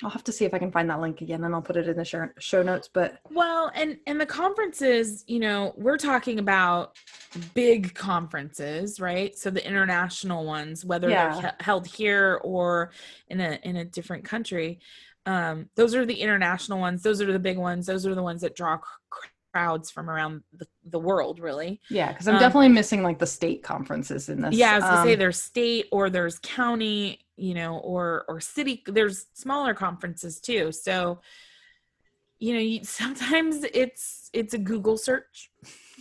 I'll 0.03 0.09
have 0.09 0.25
to 0.25 0.33
see 0.33 0.43
if 0.43 0.53
I 0.53 0.59
can 0.59 0.69
find 0.73 0.89
that 0.89 0.99
link 0.99 1.21
again, 1.21 1.45
and 1.45 1.55
I'll 1.55 1.61
put 1.61 1.77
it 1.77 1.87
in 1.87 1.95
the 1.95 2.03
show, 2.03 2.27
show 2.37 2.61
notes. 2.61 2.89
But 2.91 3.19
Well, 3.31 3.71
and 3.73 3.97
and 4.05 4.19
the 4.19 4.25
conferences, 4.25 5.23
you 5.27 5.39
know, 5.39 5.73
we're 5.77 5.97
talking 5.97 6.39
about 6.39 6.97
big 7.53 7.93
conferences, 7.95 8.99
right? 8.99 9.37
So 9.37 9.49
the 9.49 9.65
international 9.65 10.45
ones, 10.45 10.83
whether 10.83 11.09
Yeah. 11.09 11.31
they're 11.39 11.41
he- 11.57 11.63
held 11.63 11.87
here 11.87 12.41
or 12.43 12.91
in 13.29 13.39
a 13.39 13.57
in 13.63 13.77
a 13.77 13.85
different 13.85 14.25
country, 14.25 14.79
um, 15.25 15.69
those 15.75 15.95
are 15.95 16.05
the 16.05 16.13
international 16.21 16.79
ones. 16.79 17.01
Those 17.03 17.21
are 17.21 17.31
the 17.31 17.39
big 17.39 17.57
ones. 17.57 17.85
Those 17.87 18.05
are 18.05 18.15
the 18.15 18.23
ones 18.23 18.41
that 18.41 18.55
draw 18.55 18.77
cr- 18.77 19.27
crowds 19.53 19.89
from 19.89 20.09
around 20.09 20.43
the, 20.53 20.67
the 20.89 20.99
world, 20.99 21.39
really. 21.39 21.79
yeah, 21.89 22.11
because 22.11 22.27
I'm 22.27 22.35
Um, 22.35 22.41
definitely 22.41 22.69
missing 22.69 23.03
like 23.03 23.19
the 23.19 23.25
state 23.27 23.63
conferences 23.63 24.27
in 24.29 24.41
this. 24.41 24.53
Yeah, 24.55 24.73
I 24.73 24.75
was 24.75 24.83
gonna 24.83 25.03
say 25.03 25.13
Um, 25.13 25.19
there's 25.19 25.41
state 25.41 25.87
or 25.91 26.09
there's 26.09 26.39
county. 26.39 27.19
you 27.37 27.53
know, 27.53 27.79
or 27.79 28.23
or 28.29 28.39
city. 28.39 28.81
There's 28.87 29.25
smaller 29.33 29.73
conferences 29.73 30.39
too. 30.39 30.71
So, 30.71 31.19
you 32.39 32.53
know, 32.53 32.59
you, 32.61 32.83
sometimes 32.83 33.63
it's 33.73 34.29
it's 34.33 34.53
a 34.53 34.57
Google 34.57 34.97
search, 34.97 35.51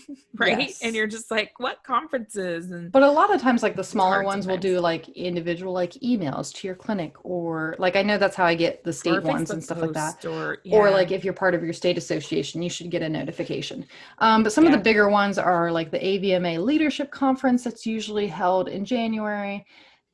right? 0.36 0.59
Yes. 0.59 0.82
And 0.82 0.94
you're 0.94 1.07
just 1.07 1.30
like, 1.30 1.59
what 1.59 1.82
conferences? 1.84 2.70
And 2.70 2.90
But 2.90 3.02
a 3.02 3.11
lot 3.11 3.34
of 3.34 3.40
times, 3.40 3.62
like 3.62 3.76
the 3.76 3.84
smaller 3.84 4.22
ones 4.22 4.46
will 4.46 4.59
do 4.59 4.80
like 4.80 5.09
individual 5.11 5.72
like 5.72 5.92
emails 5.94 6.52
to 6.55 6.66
your 6.66 6.76
clinic, 6.76 7.14
or 7.24 7.76
like 7.78 7.96
I 7.96 8.02
know 8.02 8.18
that's 8.18 8.36
how 8.36 8.44
I 8.44 8.55
get 8.55 8.84
the 8.84 8.92
state 8.92 9.22
ones 9.22 9.50
and 9.50 9.62
stuff 9.62 9.80
like 9.80 9.92
that. 9.92 10.24
Or, 10.24 10.59
Or 10.70 10.90
like 10.90 11.11
if 11.11 11.24
you're 11.24 11.34
part 11.34 11.55
of 11.55 11.62
your 11.62 11.72
state 11.72 11.98
association, 11.98 12.62
you 12.62 12.70
should 12.70 12.90
get 12.90 13.02
a 13.02 13.09
notification. 13.09 13.86
Um, 14.18 14.42
but 14.42 14.52
some 14.52 14.66
of 14.66 14.72
the 14.72 14.78
bigger 14.78 15.09
ones 15.09 15.38
are 15.38 15.70
like 15.70 15.90
the 15.90 15.98
AVMA 15.98 16.62
Leadership 16.64 17.11
Conference 17.11 17.64
that's 17.64 17.86
usually 17.86 18.26
held 18.26 18.68
in 18.68 18.84
January, 18.84 19.64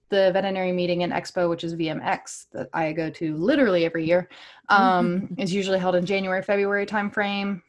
the 0.09 0.31
Veterinary 0.33 0.73
Meeting 0.73 1.03
and 1.03 1.13
Expo, 1.13 1.49
which 1.49 1.65
is 1.65 1.75
VMX 1.75 2.47
that 2.53 2.69
I 2.73 2.93
go 2.93 3.11
to 3.11 3.37
literally 3.37 3.85
every 3.85 4.05
year, 4.05 4.29
um, 4.69 5.35
is 5.39 5.53
usually 5.53 5.79
held 5.79 5.95
in 5.95 6.05
January, 6.05 6.43
February 6.43 6.87
timeframe. 6.87 7.63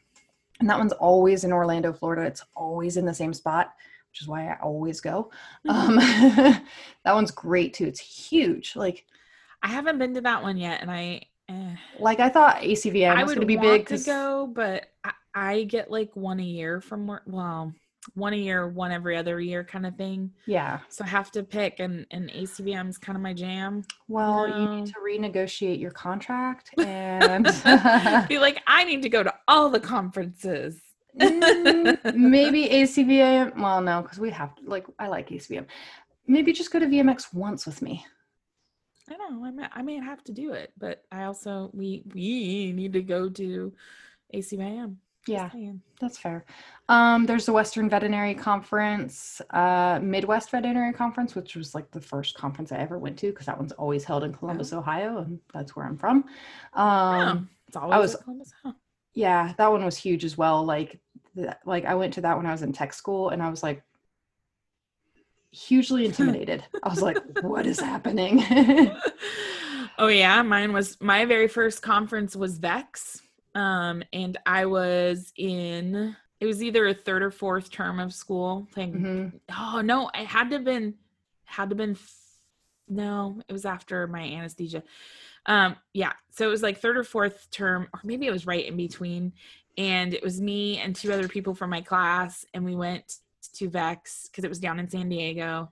And 0.61 0.69
that 0.69 0.77
one's 0.77 0.93
always 0.93 1.43
in 1.43 1.51
Orlando, 1.51 1.91
Florida. 1.91 2.21
It's 2.21 2.45
always 2.55 2.95
in 2.95 3.05
the 3.05 3.13
same 3.13 3.33
spot, 3.33 3.73
which 4.11 4.21
is 4.21 4.27
why 4.27 4.47
I 4.47 4.57
always 4.61 5.01
go. 5.01 5.31
Um, 5.67 5.95
that 5.95 6.63
one's 7.05 7.31
great 7.31 7.73
too. 7.73 7.87
It's 7.87 7.99
huge. 7.99 8.75
Like, 8.75 9.05
I 9.63 9.67
haven't 9.67 9.97
been 9.97 10.13
to 10.13 10.21
that 10.21 10.43
one 10.43 10.57
yet, 10.57 10.81
and 10.81 10.91
I. 10.91 11.23
Eh. 11.49 11.75
like 11.99 12.19
I 12.19 12.29
thought 12.29 12.61
ACVIM 12.61 13.17
I 13.17 13.23
was 13.23 13.33
going 13.33 13.41
to 13.41 13.47
be 13.47 13.57
big 13.57 13.87
to 13.87 13.97
go, 13.97 14.47
but 14.47 14.85
I, 15.03 15.11
I 15.33 15.63
get 15.63 15.91
like 15.91 16.15
one 16.15 16.39
a 16.39 16.43
year 16.43 16.79
from 16.79 17.07
work. 17.07 17.23
Well, 17.25 17.73
one 18.15 18.33
a 18.33 18.37
year, 18.37 18.67
one 18.67 18.91
every 18.91 19.15
other 19.15 19.39
year 19.39 19.63
kind 19.63 19.85
of 19.85 19.95
thing. 19.95 20.31
Yeah. 20.45 20.79
So 20.89 21.03
I 21.03 21.07
have 21.07 21.31
to 21.31 21.43
pick, 21.43 21.79
and 21.79 22.05
and 22.11 22.29
ACVIM 22.31 22.89
is 22.89 22.97
kind 22.97 23.15
of 23.15 23.21
my 23.21 23.33
jam. 23.33 23.83
Well, 24.07 24.47
you 24.47 24.53
No. 24.65 24.75
need 24.77 24.87
to 24.87 24.95
renegotiate 25.05 25.79
your 25.79 25.91
contract 25.91 26.71
and 26.79 27.45
Be 28.27 28.39
like, 28.39 28.61
I 28.67 28.83
need 28.83 29.01
to 29.03 29.09
go 29.09 29.23
to 29.23 29.33
all 29.47 29.69
the 29.69 29.79
conferences. 29.79 30.79
Mm, 31.19 32.15
maybe 32.15 32.67
ACVIM. 32.69 33.57
Well, 33.57 33.81
no, 33.81 34.01
because 34.01 34.17
we 34.19 34.29
have 34.31 34.51
like, 34.63 34.85
I 34.97 35.07
like 35.07 35.29
ACVIM. 35.29 35.65
Maybe 36.27 36.53
just 36.53 36.71
go 36.71 36.79
to 36.79 36.85
VMX 36.85 37.33
once 37.33 37.65
with 37.65 37.81
me. 37.81 38.05
I 39.09 39.17
know 39.17 39.43
I 39.45 39.51
may, 39.51 39.67
I 39.73 39.81
may 39.81 39.95
have 39.97 40.23
to 40.25 40.31
do 40.31 40.53
it, 40.53 40.71
but 40.77 41.03
I 41.11 41.23
also 41.23 41.69
we 41.73 42.03
we 42.13 42.71
need 42.73 42.93
to 42.93 43.01
go 43.01 43.27
to 43.29 43.73
ACVIM. 44.33 44.95
Yeah, 45.27 45.49
that's 45.99 46.17
fair. 46.17 46.45
Um, 46.89 47.25
there's 47.27 47.45
the 47.45 47.53
Western 47.53 47.89
Veterinary 47.89 48.33
Conference, 48.33 49.39
uh, 49.51 49.99
Midwest 50.01 50.49
Veterinary 50.49 50.93
Conference, 50.93 51.35
which 51.35 51.55
was 51.55 51.75
like 51.75 51.89
the 51.91 52.01
first 52.01 52.35
conference 52.35 52.71
I 52.71 52.77
ever 52.77 52.97
went 52.97 53.17
to 53.19 53.27
because 53.29 53.45
that 53.45 53.57
one's 53.57 53.71
always 53.73 54.03
held 54.03 54.23
in 54.23 54.33
Columbus, 54.33 54.73
Ohio, 54.73 55.19
and 55.19 55.39
that's 55.53 55.75
where 55.75 55.85
I'm 55.85 55.97
from. 55.97 56.25
Um, 56.73 57.49
oh, 57.51 57.55
it's 57.67 57.77
always 57.77 57.99
was- 58.01 58.15
Columbus. 58.15 58.53
Huh. 58.63 58.73
yeah 59.13 59.53
that 59.57 59.71
one 59.71 59.83
was 59.85 59.97
huge 59.97 60.23
as 60.25 60.37
well 60.37 60.63
like 60.63 60.99
th- 61.35 61.49
like 61.65 61.83
i 61.85 61.93
went 61.93 62.13
to 62.13 62.21
that 62.21 62.37
when 62.37 62.45
i 62.45 62.51
was 62.51 62.61
in 62.61 62.71
tech 62.71 62.93
school 62.93 63.29
and 63.29 63.43
i 63.43 63.49
was 63.49 63.61
like 63.61 63.83
hugely 65.51 66.05
intimidated 66.09 66.63
i 66.83 66.89
was 66.89 67.01
like 67.01 67.17
what 67.41 67.65
is 67.65 67.79
happening 67.79 68.41
oh 69.97 70.07
yeah, 70.07 70.41
mine 70.41 70.73
was 70.73 70.99
my 71.01 71.25
very 71.25 71.47
first 71.47 71.81
conference 71.81 72.35
was 72.35 72.57
Vex. 72.57 73.20
Um 73.55 74.03
and 74.13 74.37
I 74.45 74.65
was 74.65 75.33
in 75.35 76.15
it 76.39 76.45
was 76.45 76.63
either 76.63 76.87
a 76.87 76.93
third 76.93 77.21
or 77.21 77.31
fourth 77.31 77.71
term 77.71 77.99
of 77.99 78.13
school. 78.13 78.67
Thank 78.73 78.95
Mhm. 78.95 79.39
Oh 79.57 79.81
no, 79.81 80.09
it 80.13 80.25
had 80.25 80.49
to 80.49 80.55
have 80.57 80.65
been 80.65 80.95
had 81.45 81.69
to 81.69 81.73
have 81.73 81.77
been 81.77 81.97
no, 82.87 83.41
it 83.47 83.53
was 83.53 83.65
after 83.65 84.07
my 84.07 84.21
anesthesia. 84.21 84.83
Um 85.45 85.75
yeah, 85.93 86.13
so 86.29 86.47
it 86.47 86.51
was 86.51 86.63
like 86.63 86.79
third 86.79 86.97
or 86.97 87.03
fourth 87.03 87.49
term 87.51 87.87
or 87.93 87.99
maybe 88.03 88.25
it 88.27 88.31
was 88.31 88.47
right 88.47 88.65
in 88.65 88.77
between 88.77 89.33
and 89.77 90.13
it 90.13 90.23
was 90.23 90.41
me 90.41 90.77
and 90.79 90.95
two 90.95 91.11
other 91.13 91.27
people 91.27 91.55
from 91.55 91.69
my 91.69 91.81
class 91.81 92.45
and 92.53 92.65
we 92.65 92.75
went 92.75 93.17
to 93.53 93.69
Vex 93.69 94.29
cuz 94.33 94.43
it 94.43 94.49
was 94.49 94.59
down 94.59 94.79
in 94.79 94.89
San 94.89 95.09
Diego. 95.09 95.71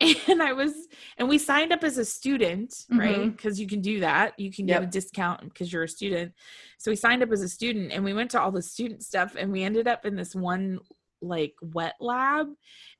And 0.28 0.42
I 0.42 0.52
was 0.52 0.72
and 1.18 1.28
we 1.28 1.38
signed 1.38 1.72
up 1.72 1.84
as 1.84 1.98
a 1.98 2.04
student, 2.04 2.74
right? 2.90 3.30
Mhm. 3.32 3.38
Cuz 3.38 3.60
you 3.60 3.66
can 3.66 3.80
do 3.80 4.00
that. 4.00 4.38
You 4.38 4.50
can 4.52 4.66
get 4.66 4.82
a 4.82 4.86
discount 4.86 5.42
because 5.44 5.72
you're 5.72 5.82
a 5.84 5.88
student. 5.88 6.32
So 6.78 6.90
we 6.90 6.96
signed 6.96 7.22
up 7.22 7.30
as 7.32 7.42
a 7.42 7.48
student 7.48 7.92
and 7.92 8.04
we 8.04 8.14
went 8.14 8.30
to 8.30 8.40
all 8.40 8.50
the 8.52 8.62
student 8.62 9.02
stuff 9.02 9.36
and 9.38 9.52
we 9.52 9.62
ended 9.62 9.86
up 9.86 10.06
in 10.06 10.16
this 10.16 10.34
one 10.34 10.78
like 11.22 11.54
wet 11.60 11.96
lab 12.00 12.46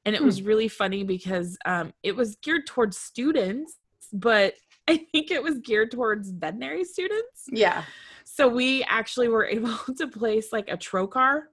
and 0.04 0.14
it 0.14 0.18
Hmm. 0.20 0.26
was 0.26 0.42
really 0.42 0.68
funny 0.68 1.04
because 1.04 1.56
um 1.64 1.94
it 2.02 2.14
was 2.14 2.36
geared 2.36 2.66
towards 2.66 2.98
students 2.98 3.78
but 4.12 4.52
i 4.88 4.98
think 5.10 5.30
it 5.30 5.42
was 5.42 5.58
geared 5.60 5.90
towards 5.90 6.30
veterinary 6.30 6.84
students 6.84 7.46
yeah 7.50 7.82
so 8.24 8.46
we 8.46 8.84
actually 8.84 9.28
were 9.28 9.46
able 9.56 9.74
to 9.96 10.06
place 10.06 10.52
like 10.52 10.68
a 10.68 10.76
trocar 10.76 11.44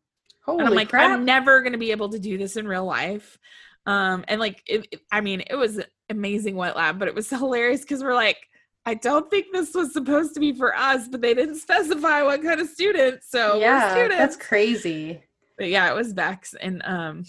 holy 0.44 0.60
and 0.60 0.68
i'm 0.68 0.76
like 0.76 0.90
crap 0.90 1.10
i'm 1.10 1.24
never 1.24 1.62
going 1.62 1.72
to 1.72 1.78
be 1.80 1.92
able 1.92 2.10
to 2.10 2.20
do 2.20 2.38
this 2.38 2.58
in 2.58 2.68
real 2.68 2.84
life 2.86 3.40
um 3.88 4.24
and 4.28 4.40
like 4.40 4.62
it, 4.68 4.86
it- 4.92 5.02
i 5.12 5.20
mean 5.22 5.42
it 5.50 5.56
was 5.56 5.80
amazing 6.10 6.56
wet 6.56 6.76
lab 6.76 7.00
but 7.00 7.08
it 7.08 7.16
was 7.16 7.30
hilarious 7.42 7.82
because 7.82 8.04
we're 8.04 8.14
like 8.14 8.38
I 8.86 8.94
don't 8.94 9.30
think 9.30 9.48
this 9.52 9.74
was 9.76 9.92
supposed 9.92 10.34
to 10.36 10.40
be 10.40 10.54
for 10.54 10.74
us, 10.74 11.10
but 11.10 11.20
they 11.20 11.34
didn't 11.34 11.56
specify 11.68 12.24
what 12.24 12.42
kind 12.42 12.62
of 12.62 12.70
students. 12.70 13.30
So 13.30 13.60
yeah 13.60 13.92
students. 13.92 14.18
that's 14.18 14.38
crazy 14.38 15.22
But 15.58 15.68
yeah, 15.68 15.90
it 15.92 15.94
was 15.96 16.14
Vex, 16.14 16.54
and 16.54 16.82
um, 16.86 17.26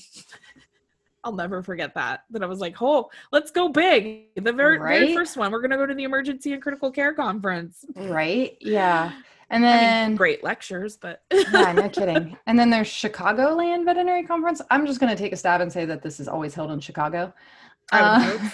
I'll 1.24 1.32
never 1.32 1.62
forget 1.64 1.94
that. 1.94 2.20
That 2.30 2.44
I 2.44 2.46
was 2.46 2.60
like, 2.60 2.80
"Oh, 2.80 3.10
let's 3.32 3.50
go 3.50 3.68
big!" 3.68 4.26
The 4.36 4.52
very, 4.52 4.78
very 4.78 5.14
first 5.14 5.36
one, 5.36 5.50
we're 5.50 5.60
gonna 5.60 5.76
go 5.76 5.84
to 5.86 5.94
the 5.94 6.04
emergency 6.04 6.52
and 6.52 6.62
critical 6.62 6.92
care 6.92 7.12
conference. 7.12 7.84
right 7.96 8.56
yeah 8.60 9.12
and 9.50 9.64
I 9.64 9.68
then 9.68 10.08
mean, 10.10 10.16
great 10.16 10.44
lectures, 10.44 10.96
but 10.96 11.22
yeah 11.32 11.72
no 11.72 11.88
kidding 11.88 12.36
and 12.46 12.58
then 12.58 12.70
there's 12.70 12.88
chicagoland 12.88 13.84
veterinary 13.84 14.24
conference 14.24 14.60
i'm 14.70 14.86
just 14.86 15.00
going 15.00 15.14
to 15.14 15.20
take 15.22 15.32
a 15.32 15.36
stab 15.36 15.60
and 15.60 15.72
say 15.72 15.84
that 15.84 16.02
this 16.02 16.20
is 16.20 16.28
always 16.28 16.54
held 16.54 16.70
in 16.70 16.80
chicago 16.80 17.32
I 17.90 18.02
would 18.02 18.26
Uh, 18.26 18.38
hope 18.38 18.52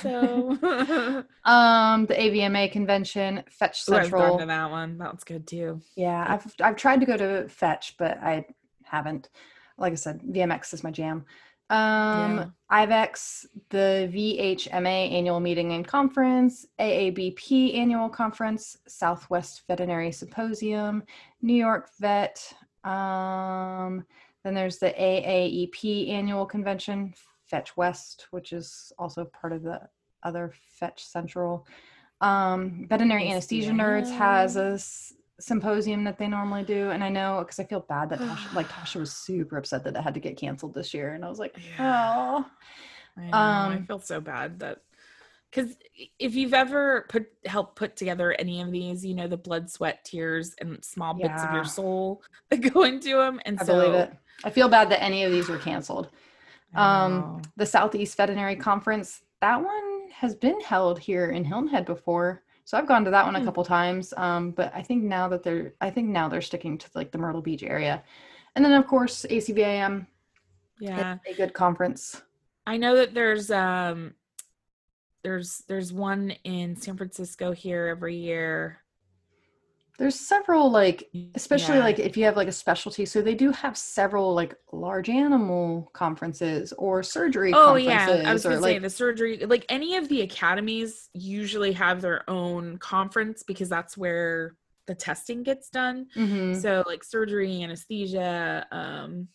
so. 0.63 1.25
um 1.51 2.07
the 2.07 2.15
avma 2.15 2.71
convention 2.71 3.43
fetch 3.51 3.83
Ooh, 3.89 3.95
I've 3.97 4.05
central 4.05 4.31
gone 4.31 4.41
to 4.41 4.47
that 4.47 4.71
one. 4.71 4.99
That 4.99 5.13
was 5.13 5.25
good 5.25 5.45
too. 5.47 5.81
Yeah, 5.97 6.25
I've 6.29 6.55
I've 6.61 6.77
tried 6.77 7.01
to 7.01 7.07
go 7.07 7.17
to 7.17 7.49
Fetch, 7.49 7.97
but 7.99 8.19
I 8.23 8.47
haven't. 8.85 9.31
Like 9.77 9.91
I 9.93 9.97
said, 9.97 10.21
VMX 10.23 10.73
is 10.73 10.85
my 10.85 10.93
jam. 10.93 11.25
Um, 11.71 12.55
IVECCS, 12.71 13.47
the 13.71 14.11
VHMA 14.13 15.13
annual 15.13 15.41
meeting 15.41 15.73
and 15.73 15.87
conference, 15.87 16.67
AABP 16.79 17.77
annual 17.77 18.09
conference, 18.09 18.77
Southwest 18.87 19.63
Veterinary 19.67 20.13
Symposium, 20.13 21.03
New 21.41 21.55
York 21.55 21.91
Vet. 22.01 22.53
Um, 22.85 24.05
then 24.43 24.55
there's 24.55 24.79
the 24.79 24.91
AAEP 24.91 26.11
annual 26.11 26.45
convention, 26.45 27.15
Fetch 27.47 27.77
West, 27.77 28.27
which 28.31 28.53
is 28.53 28.93
also 28.99 29.25
part 29.25 29.53
of 29.53 29.63
the 29.63 29.81
other 30.23 30.53
Fetch 30.79 31.05
Central. 31.05 31.67
Um, 32.21 32.87
Veterinary 32.89 33.31
Anesthesia 33.31 33.71
Nerds 33.71 34.11
has 34.11 34.57
a 34.57 34.79
symposium 35.41 36.05
that 36.05 36.19
they 36.19 36.29
normally 36.29 36.63
do, 36.65 36.91
and 36.91 37.03
I 37.03 37.09
know 37.09 37.39
because 37.41 37.59
I 37.59 37.65
feel 37.65 37.81
bad 37.81 38.11
that 38.11 38.21
Tasha, 38.21 38.55
like 38.55 38.69
Tasha 38.73 38.97
was 39.01 39.13
super 39.13 39.57
upset 39.57 39.85
that 39.85 39.97
it 39.97 40.01
had 40.01 40.15
to 40.15 40.21
get 40.21 40.37
canceled 40.37 40.75
this 40.75 40.95
year, 40.95 41.15
and 41.15 41.25
I 41.25 41.29
was 41.29 41.39
like, 41.39 41.57
Yeah. 41.79 42.45
oh, 42.47 42.47
I 43.17 43.31
know. 43.31 43.37
I 43.37 43.77
Um, 43.77 43.87
feel 43.87 43.99
so 44.01 44.21
bad 44.21 44.59
that 44.61 44.79
because 45.51 45.77
if 46.19 46.35
you've 46.35 46.55
ever 46.55 47.07
put 47.09 47.27
help 47.45 47.77
put 47.77 47.97
together 47.97 48.33
any 48.33 48.61
of 48.61 48.73
these, 48.73 49.05
you 49.05 49.15
know 49.15 49.29
the 49.29 49.37
blood, 49.37 49.71
sweat, 49.71 50.05
tears, 50.05 50.55
and 50.61 50.85
small 50.85 51.15
bits 51.15 51.45
of 51.45 51.53
your 51.53 51.65
soul 51.65 52.23
that 52.51 52.59
go 52.73 52.83
into 52.85 53.17
them, 53.17 53.41
and 53.45 53.61
I 53.61 53.65
so 53.65 53.73
believe 53.75 53.95
it. 53.95 54.13
I 54.45 54.51
feel 54.51 54.69
bad 54.69 54.91
that 54.91 55.03
any 55.03 55.25
of 55.25 55.33
these 55.33 55.49
were 55.49 55.59
canceled. 55.59 56.11
Um, 56.75 57.41
the 57.57 57.67
Southeast 57.67 58.17
Veterinary 58.17 58.57
Conference, 58.57 59.23
that 59.41 59.63
one 59.63 60.09
has 60.11 60.35
been 60.35 60.61
held 60.61 60.99
here 60.99 61.31
in 61.31 61.45
Hilton 61.45 61.69
Head 61.69 61.85
before. 61.87 62.43
So 62.65 62.79
I've 62.79 62.87
gone 62.89 63.05
to 63.05 63.11
that 63.11 63.27
one 63.27 63.37
a 63.37 63.41
Hmm. 63.41 63.45
couple 63.45 63.65
times. 63.65 64.15
Um, 64.17 64.51
but 64.51 64.73
I 64.75 64.83
think 64.83 65.05
now 65.05 65.29
that 65.29 65.43
they're 65.43 65.75
I 65.81 65.91
think 65.91 66.09
now 66.09 66.29
they're 66.29 66.41
sticking 66.41 66.79
to 66.79 66.89
like 66.95 67.11
the 67.13 67.19
Myrtle 67.19 67.43
Beach 67.43 67.63
area. 67.63 68.03
And 68.57 68.65
then 68.65 68.73
of 68.73 68.87
course 68.87 69.27
ACVIM, 69.29 70.07
yeah. 70.81 71.19
a 71.27 71.35
good 71.35 71.53
conference. 71.53 72.23
I 72.67 72.77
know 72.79 72.97
that 72.97 73.13
there's 73.15 73.51
um 73.51 74.15
there's 75.23 75.63
there's 75.69 75.93
one 75.93 76.31
in 76.45 76.77
San 76.77 76.97
Francisco 76.97 77.53
here 77.53 77.87
every 77.87 78.17
year. 78.17 78.79
There's 79.99 80.19
several 80.19 80.71
like 80.71 81.09
especially 81.35 81.77
Yeah. 81.77 81.85
like 81.85 81.99
if 82.01 82.17
you 82.17 82.25
have 82.25 82.37
like 82.37 82.49
a 82.49 82.53
specialty. 82.53 83.05
So 83.07 83.23
they 83.23 83.35
do 83.35 83.53
have 83.53 83.77
several 83.77 84.35
like 84.35 84.55
large 84.73 85.09
animal 85.09 85.91
conferences 85.93 86.73
or 86.79 87.03
surgery 87.03 87.53
Oh 87.55 87.77
yeah, 87.77 88.23
I 88.27 88.33
was 88.33 88.43
gonna 88.43 88.57
say 88.57 88.61
like 88.61 88.83
the 88.83 88.91
surgery. 88.91 89.39
Like 89.47 89.65
any 89.69 89.97
of 89.97 90.09
the 90.09 90.23
academies 90.23 91.11
usually 91.13 91.73
have 91.73 92.01
their 92.01 92.29
own 92.29 92.79
conference 92.79 93.43
because 93.45 93.69
that's 93.69 93.97
where 93.97 94.57
the 94.87 94.95
testing 94.95 95.43
gets 95.45 95.71
done. 95.71 96.07
Mhm. 96.17 96.61
So 96.61 96.83
like 96.87 97.05
surgery, 97.05 97.63
anesthesia, 97.63 98.67
um, 98.73 99.29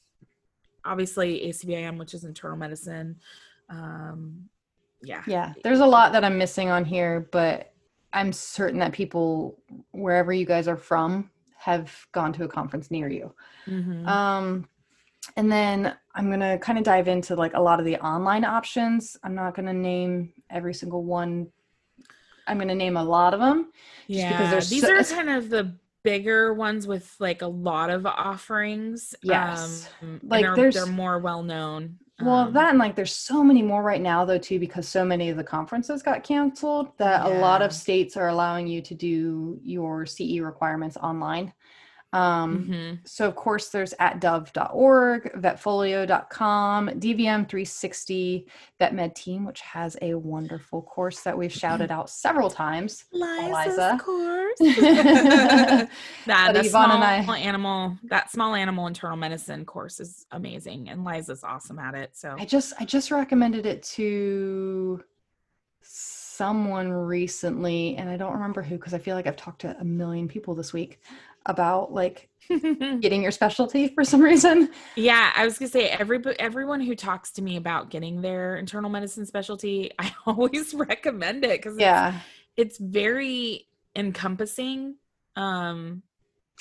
obviously 0.86 1.48
ACVIM, 1.48 1.98
which 1.98 2.14
is 2.14 2.24
internal 2.26 2.58
medicine. 2.58 3.20
Um, 3.70 4.50
yeah. 5.02 5.24
Yeah. 5.26 5.54
There's 5.64 5.80
a 5.80 5.86
lot 5.86 6.12
that 6.12 6.24
I'm 6.26 6.38
missing 6.38 6.70
on 6.70 6.84
here, 6.86 7.28
but 7.32 7.72
I'm 8.14 8.34
certain 8.34 8.80
that 8.80 8.92
people 8.94 9.60
wherever 9.92 10.34
you 10.34 10.46
guys 10.46 10.68
are 10.68 10.78
from 10.78 11.30
have 11.58 11.94
gone 12.12 12.34
to 12.34 12.44
a 12.46 12.48
conference 12.48 12.90
near 12.90 13.10
you. 13.10 13.34
Mhm. 13.68 14.08
Um, 14.08 14.68
and 15.36 15.52
then 15.52 15.96
I'm 16.16 16.28
going 16.28 16.40
to 16.40 16.58
kind 16.60 16.78
of 16.78 16.84
dive 16.84 17.08
into 17.08 17.36
like 17.36 17.54
a 17.54 17.62
lot 17.62 17.80
of 17.80 17.86
the 17.86 17.98
online 17.98 18.46
options. 18.46 19.18
I'm 19.24 19.36
not 19.36 19.54
going 19.56 19.66
to 19.68 19.74
name 19.74 20.34
every 20.50 20.74
single 20.74 21.04
one. 21.04 21.48
I'm 22.48 22.58
going 22.58 22.70
to 22.70 22.76
name 22.76 22.98
a 22.98 23.04
lot 23.04 23.34
of 23.34 23.40
them. 23.40 23.72
yeah. 24.08 24.32
because 24.32 24.50
there's 24.52 24.70
These 24.70 24.82
so- 24.84 24.96
are 24.96 25.04
kind 25.04 25.30
of 25.30 25.50
the 25.50 25.76
bigger 26.02 26.54
ones 26.54 26.88
with 26.88 27.14
like 27.20 27.42
a 27.44 27.48
lot 27.48 27.90
of 27.92 28.06
offerings. 28.08 29.14
Yes. 29.22 29.90
Um, 30.02 30.20
Like, 30.24 30.44
they're, 30.46 30.56
there's- 30.56 30.74
they're 30.76 30.86
more 30.88 31.20
well 31.20 31.44
known. 31.44 32.00
Well, 32.22 32.48
Um, 32.48 32.54
that 32.54 32.70
and 32.72 32.80
like 32.80 32.96
there's 32.96 33.16
so 33.16 33.44
many 33.44 33.62
more 33.62 33.82
right 33.82 34.02
now 34.02 34.26
though 34.26 34.38
too 34.38 34.60
because 34.60 34.88
so 34.88 35.06
many 35.06 35.30
of 35.30 35.38
the 35.38 35.44
conferences 35.44 36.04
got 36.04 36.24
canceled 36.24 36.92
that 36.98 37.26
a 37.26 37.30
lot 37.30 37.62
of 37.62 37.74
states 37.74 38.18
are 38.18 38.28
allowing 38.28 38.68
you 38.68 38.82
to 38.82 38.94
do 38.94 39.60
your 39.64 40.06
CE 40.06 40.40
requirements 40.42 40.98
online. 40.98 41.54
Um, 42.12 42.66
mhm. 42.68 43.08
So, 43.08 43.28
of 43.28 43.36
course, 43.36 43.70
there's 43.70 43.94
ATDove.org, 44.00 45.32
vetfolio.com, 45.40 46.88
DVM360, 46.90 48.46
VetMed 48.82 49.14
Team, 49.14 49.46
which 49.46 49.62
has 49.62 49.96
a 50.02 50.16
wonderful 50.16 50.82
course 50.82 51.22
that 51.22 51.38
we've 51.38 51.54
shouted 51.54 51.92
out 51.92 52.10
several 52.10 52.50
times. 52.50 53.06
Liza's 53.12 53.48
Eliza. 53.78 54.00
course. 54.02 54.58
that 54.60 55.90
But 56.54 56.66
small 56.66 56.92
I- 57.04 57.38
animal, 57.40 57.98
that 58.06 58.32
small 58.32 58.56
animal 58.56 58.88
internal 58.88 59.18
medicine 59.18 59.64
course 59.66 60.00
is 60.00 60.26
amazing, 60.32 60.90
and 60.90 61.04
Liza's 61.06 61.44
awesome 61.44 61.78
at 61.80 61.94
it. 61.96 62.18
So 62.18 62.36
I 62.38 62.46
just 62.46 62.74
I 62.80 62.86
just 62.86 63.12
recommended 63.12 63.66
it 63.68 63.84
to 63.84 65.04
someone 65.82 66.90
recently, 66.92 67.96
and 67.98 68.10
I 68.10 68.18
don't 68.18 68.34
remember 68.34 68.62
who 68.62 68.76
because 68.76 68.94
I 68.94 68.98
feel 68.98 69.16
like 69.16 69.28
I've 69.28 69.36
talked 69.38 69.62
to 69.62 69.76
a 69.80 69.84
million 69.84 70.28
people 70.28 70.56
this 70.56 70.74
week 70.74 71.00
about 71.46 71.92
like 71.94 72.30
getting 72.50 73.22
your 73.22 73.32
specialty 73.32 73.88
for 73.90 74.04
some 74.04 74.22
reason. 74.22 74.70
yeah, 74.96 75.32
I 75.36 75.46
was 75.46 75.58
gonna 75.58 75.70
say 75.70 75.88
every 75.90 76.22
everyone 76.40 76.82
who 76.82 76.96
talks 76.96 77.32
to 77.34 77.42
me 77.42 77.56
about 77.58 77.90
getting 77.90 78.22
their 78.22 78.58
internal 78.58 78.90
medicine 78.90 79.26
specialty, 79.26 79.92
I 80.00 80.14
always 80.26 80.74
recommend 80.74 81.44
it 81.46 81.62
because 81.62 81.78
Yeah. 81.78 82.20
it's 82.58 82.78
very 82.78 83.68
encompassing. 83.96 84.96
Um, 85.36 86.04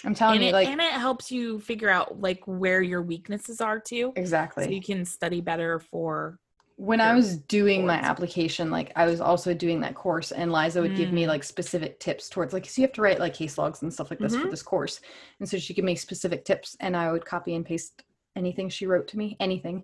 I'm 0.05 0.15
telling 0.15 0.43
you, 0.43 0.49
it, 0.49 0.53
like 0.53 0.69
and 0.69 0.81
it 0.81 0.93
helps 0.93 1.33
you 1.33 1.59
figure 1.59 1.89
out 1.89 2.21
like 2.21 2.41
where 2.47 2.81
your 2.81 3.03
weaknesses 3.03 3.61
are 3.61 3.81
too, 3.81 4.13
so 4.17 4.21
exactly. 4.21 4.73
you 4.75 4.81
can 4.81 5.05
study 5.05 5.41
better 5.41 5.81
for. 5.81 6.39
When 6.79 7.01
I 7.01 7.13
was 7.13 7.39
doing 7.39 7.85
my 7.85 7.97
application, 7.97 8.71
like 8.71 8.93
I 8.95 9.07
was 9.07 9.21
also 9.21 9.53
doing 9.53 9.81
that 9.81 9.97
course, 9.97 10.31
and 10.31 10.53
Liza 10.53 10.81
would 10.81 10.95
give 10.95 11.11
me 11.11 11.25
Mm. 11.25 11.29
like 11.29 11.43
specific 11.43 11.99
tips 11.99 12.29
towards 12.29 12.53
like, 12.53 12.67
so 12.67 12.81
you 12.81 12.87
have 12.87 12.95
to 12.95 13.03
write 13.03 13.19
like 13.19 13.35
case 13.35 13.59
logs 13.59 13.83
and 13.83 13.93
stuff 13.93 14.11
like 14.11 14.21
this 14.21 14.37
for 14.37 14.47
Mhm. 14.47 14.51
this 14.51 14.63
course. 14.63 15.01
And 15.41 15.49
so 15.49 15.59
she 15.59 15.75
gave 15.75 15.85
me 15.85 15.97
specific 15.97 16.45
tips, 16.45 16.77
and 16.79 16.97
I 16.97 17.11
would 17.11 17.27
copy 17.27 17.57
and 17.57 17.67
paste 17.67 18.05
anything 18.37 18.69
she 18.69 18.87
wrote 18.87 19.09
to 19.09 19.19
me, 19.19 19.37
anything, 19.41 19.83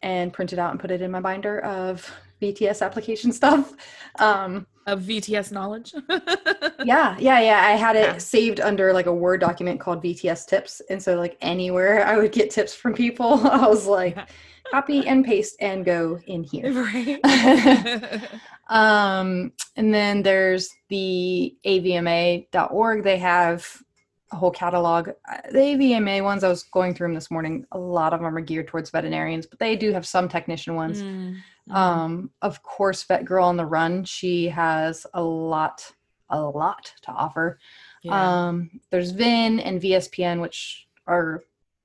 and 0.00 0.32
print 0.32 0.54
it 0.54 0.58
out 0.58 0.70
and 0.70 0.80
put 0.80 0.90
it 0.90 1.02
in 1.02 1.10
my 1.10 1.20
binder 1.20 1.60
of 1.60 2.10
VTS 2.40 2.84
application 2.84 3.32
stuff. 3.32 3.72
Um, 4.18 4.66
of 4.86 5.02
VTS 5.02 5.52
knowledge. 5.52 5.92
yeah, 6.84 7.16
yeah, 7.18 7.40
yeah. 7.40 7.62
I 7.64 7.72
had 7.72 7.96
it 7.96 8.02
Yeah. 8.06 8.18
saved 8.18 8.60
under 8.60 8.92
like 8.92 9.06
a 9.06 9.14
Word 9.14 9.40
document 9.40 9.78
called 9.78 10.02
VTS 10.02 10.46
tips. 10.46 10.80
And 10.90 11.00
so, 11.02 11.16
like, 11.16 11.36
anywhere 11.40 12.04
I 12.04 12.16
would 12.16 12.32
get 12.32 12.50
tips 12.50 12.74
from 12.74 12.94
people, 12.94 13.46
I 13.46 13.66
was 13.68 13.86
like, 13.86 14.18
copy 14.70 15.06
and 15.06 15.24
paste 15.24 15.56
and 15.60 15.84
go 15.84 16.18
in 16.26 16.42
here. 16.44 16.72
right. 17.22 18.28
Um, 18.68 19.52
and 19.76 19.92
then 19.92 20.22
there's 20.22 20.70
the 20.88 21.54
avma.org. 21.66 23.02
They 23.02 23.18
have 23.18 23.66
a 24.32 24.36
whole 24.36 24.50
catalog. 24.52 25.08
Uh, 25.28 25.38
The 25.50 25.58
AVMA 25.58 26.22
ones, 26.22 26.44
I 26.44 26.48
was 26.48 26.62
going 26.62 26.94
through 26.94 27.08
them 27.08 27.14
this 27.14 27.30
morning. 27.30 27.66
A 27.72 27.78
lot 27.78 28.12
of 28.12 28.20
them 28.20 28.36
are 28.36 28.40
geared 28.40 28.68
towards 28.68 28.90
veterinarians, 28.90 29.46
but 29.46 29.58
they 29.58 29.76
do 29.76 29.92
have 29.92 30.06
some 30.06 30.28
technician 30.28 30.76
ones. 30.76 31.02
Mm, 31.02 31.36
mm. 31.70 31.74
Um, 31.74 32.30
of 32.42 32.62
course, 32.62 33.02
Vet 33.04 33.24
Girl 33.24 33.44
on 33.44 33.56
the 33.56 33.66
Run, 33.66 34.04
she 34.04 34.48
has 34.48 35.06
a 35.14 35.22
lot, 35.22 35.90
a 36.28 36.40
lot 36.40 36.92
to 37.02 37.12
offer. 37.12 37.58
Yeah. 38.02 38.48
Um, 38.48 38.80
there's 38.90 39.10
VIN 39.10 39.60
and 39.60 39.80
VSPN, 39.80 40.40
which 40.40 40.88
are 41.06 41.42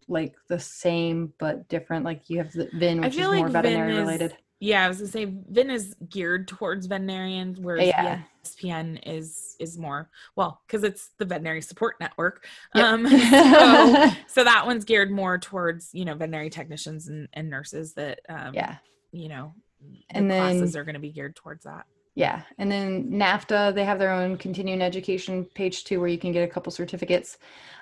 like 0.07 0.35
the 0.47 0.59
same 0.59 1.33
but 1.39 1.67
different. 1.67 2.05
Like 2.05 2.29
you 2.29 2.37
have 2.37 2.51
the 2.51 2.69
VIN, 2.73 3.01
which 3.01 3.13
is 3.13 3.19
feel 3.19 3.33
more 3.33 3.49
veterinary 3.49 3.93
is- 3.93 3.99
related. 3.99 4.37
yeah, 4.59 4.85
I 4.85 4.87
was 4.87 4.97
gonna 4.97 5.09
say 5.09 5.25
Vin 5.25 5.69
is 5.69 5.95
geared 6.09 6.47
towards 6.47 6.85
veterinarians, 6.85 7.59
whereas 7.59 7.87
Yeah. 7.87 8.21
VSPN 8.43 8.99
is 9.05 9.55
is 9.59 9.77
more 9.77 10.09
well 10.35 10.61
because 10.67 10.83
it's 10.83 11.09
the 11.17 11.25
veterinary 11.25 11.61
support 11.61 11.95
network. 11.99 12.45
Yep. 12.75 12.85
Um, 12.85 13.07
so 13.09 14.11
so 14.27 14.43
that 14.43 14.65
one's 14.65 14.85
geared 14.85 15.11
more 15.11 15.37
towards 15.37 15.89
you 15.93 16.05
know 16.05 16.13
veterinary 16.13 16.49
technicians 16.49 17.07
and, 17.07 17.27
and 17.33 17.49
nurses 17.49 17.93
that 17.93 18.19
um, 18.29 18.53
yeah. 18.53 18.77
you 19.11 19.27
know 19.27 19.53
the 19.91 20.17
And 20.17 20.29
then- 20.29 20.57
classes 20.57 20.75
are 20.75 20.83
going 20.83 20.95
to 20.95 20.99
be 20.99 21.11
geared 21.11 21.35
towards 21.35 21.63
that. 21.65 21.85
Yeah. 22.15 22.43
And 22.57 22.71
then 22.71 23.09
NAVTA, 23.11 23.75
they 23.75 23.83
have 23.83 23.99
their 23.99 24.11
own 24.11 24.37
continuing 24.37 24.81
education 24.81 25.43
page 25.53 25.83
too, 25.83 25.99
where 25.99 26.07
you 26.07 26.17
can 26.17 26.31
get 26.31 26.43
a 26.43 26.51
couple 26.51 26.71
certificates. 26.71 27.37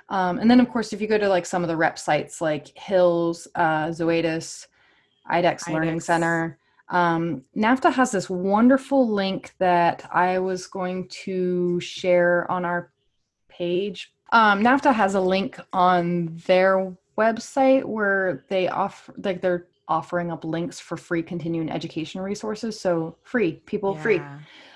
Um, 0.09 0.39
and 0.39 0.49
then, 0.49 0.59
of 0.59 0.69
course, 0.69 0.91
if 0.91 0.99
you 1.01 1.07
go 1.07 1.19
to 1.19 1.29
like 1.29 1.45
some 1.45 1.61
of 1.63 1.67
the 1.67 1.77
rep 1.77 1.99
sites 1.99 2.41
like 2.41 2.75
Hills, 2.75 3.47
uh, 3.53 3.87
Zoetis, 3.87 4.65
IDEXX 5.31 5.71
Learning 5.71 5.99
Center, 5.99 6.57
um, 6.89 7.43
NAVTA 7.55 7.93
has 7.93 8.11
this 8.11 8.29
wonderful 8.29 9.07
link 9.07 9.53
that 9.59 10.09
I 10.11 10.39
was 10.39 10.65
going 10.67 11.07
to 11.25 11.79
share 11.79 12.49
on 12.51 12.65
our 12.65 12.91
page. 13.49 14.13
Um, 14.31 14.63
NAVTA 14.63 14.93
has 14.93 15.13
a 15.13 15.21
link 15.21 15.59
on 15.71 16.41
their 16.47 16.91
website 17.17 17.83
where 17.85 18.43
they 18.49 18.67
offer, 18.67 19.13
like, 19.23 19.41
they're 19.41 19.67
offering 19.87 20.31
up 20.31 20.43
links 20.45 20.79
for 20.79 20.97
free 20.97 21.23
continuing 21.23 21.69
education 21.69 22.21
resources. 22.21 22.79
So 22.79 23.17
free, 23.23 23.61
people 23.65 23.95
free. 23.95 24.21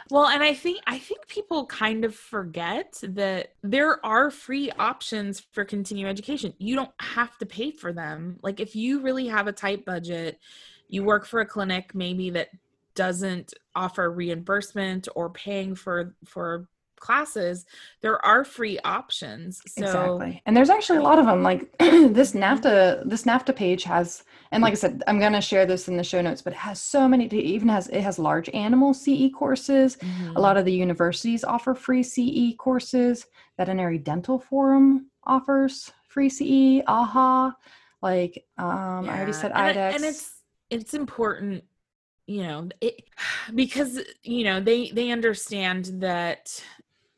Well, 0.10 0.28
and 0.28 0.42
I 0.42 0.54
think 0.54 0.82
I 0.88 1.00
think 1.00 1.28
people 1.28 1.66
kind 1.66 2.06
of 2.06 2.16
forget 2.16 3.00
that 3.04 3.54
there 3.62 4.06
are 4.06 4.32
free 4.32 4.72
options 4.72 5.46
for 5.52 5.66
continuing 5.66 6.10
education. 6.10 6.54
You 6.60 6.76
don't 6.76 6.92
have 7.00 7.38
to 7.40 7.46
pay 7.46 7.72
for 7.72 7.92
them. 7.92 8.40
Like 8.42 8.60
if 8.60 8.76
you 8.76 9.02
really 9.02 9.28
have 9.28 9.48
a 9.48 9.52
tight 9.52 9.86
budget, 9.86 10.40
you 10.88 11.04
work 11.04 11.26
for 11.26 11.42
a 11.42 11.46
clinic 11.46 11.94
maybe 11.94 12.30
that 12.32 12.50
doesn't 12.96 13.54
offer 13.76 14.10
reimbursement 14.10 15.08
or 15.16 15.30
paying 15.30 15.76
for 15.76 16.16
for 16.26 16.68
classes, 17.00 17.66
there 18.02 18.24
are 18.26 18.44
free 18.44 18.80
options. 18.84 19.62
So 19.68 19.84
exactly 19.84 20.42
and 20.46 20.56
there's 20.56 20.70
actually 20.70 21.00
a 21.00 21.04
lot 21.04 21.20
of 21.20 21.26
them 21.26 21.44
like 21.44 21.72
this 21.80 22.32
navta 22.34 23.08
this 23.08 23.24
navta 23.24 23.56
page 23.56 23.84
has 23.84 24.24
and 24.52 24.64
like 24.64 24.72
i 24.72 24.76
said 24.76 25.04
i'm 25.08 25.20
going 25.20 25.34
to 25.34 25.42
share 25.42 25.66
this 25.66 25.88
in 25.88 25.98
the 25.98 26.04
show 26.04 26.22
notes 26.22 26.42
but 26.42 26.54
it 26.54 26.58
has 26.60 26.82
so 26.82 27.08
many 27.08 27.26
it 27.26 27.34
even 27.34 27.68
has 27.68 27.88
it 27.90 28.02
has 28.02 28.18
large 28.18 28.50
animal 28.50 28.94
ce 28.94 29.32
courses 29.34 29.98
Mhm. 29.98 30.36
a 30.36 30.42
lot 30.42 30.58
of 30.58 30.66
the 30.66 30.74
universities 30.74 31.44
offer 31.44 31.74
free 31.76 32.04
ce 32.04 32.56
courses 32.58 33.26
veterinary 33.58 33.98
dental 33.98 34.40
forum 34.40 35.12
offers 35.24 35.92
free 36.08 36.30
ce 36.30 36.84
aha 36.88 37.56
like 38.02 38.46
um 38.58 39.10
i 39.10 39.16
already 39.16 39.32
Yeah. 39.32 39.42
said 39.42 39.52
and, 39.54 39.78
IDEXX 39.78 39.96
and 39.96 40.04
it's 40.06 40.26
it's 40.70 40.94
important 40.94 41.64
you 42.26 42.44
know 42.44 42.70
it 42.82 42.96
because 43.56 44.00
you 44.24 44.44
know 44.44 44.60
they 44.60 44.90
they 44.92 45.12
understand 45.12 45.86
that 46.02 46.64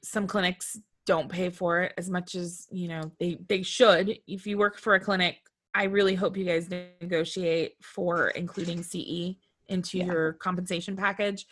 some 0.10 0.26
clinics 0.28 0.78
don't 1.06 1.30
pay 1.30 1.50
for 1.50 1.82
it 1.82 1.94
as 1.98 2.10
much 2.10 2.36
as 2.36 2.68
you 2.72 2.88
know 2.88 3.02
they 3.20 3.38
they 3.48 3.62
should 3.62 4.18
if 4.28 4.46
you 4.48 4.58
work 4.58 4.78
for 4.78 4.96
a 4.96 5.00
clinic 5.00 5.38
i 5.74 5.84
really 5.86 6.16
hope 6.16 6.36
you 6.38 6.46
guys 6.46 6.70
negotiate 7.02 7.74
for 7.82 8.30
including 8.30 8.82
ce 8.84 9.36
into 9.68 9.98
Yeah. 10.00 10.06
your 10.06 10.34
compensation 10.34 10.96
package 10.96 11.46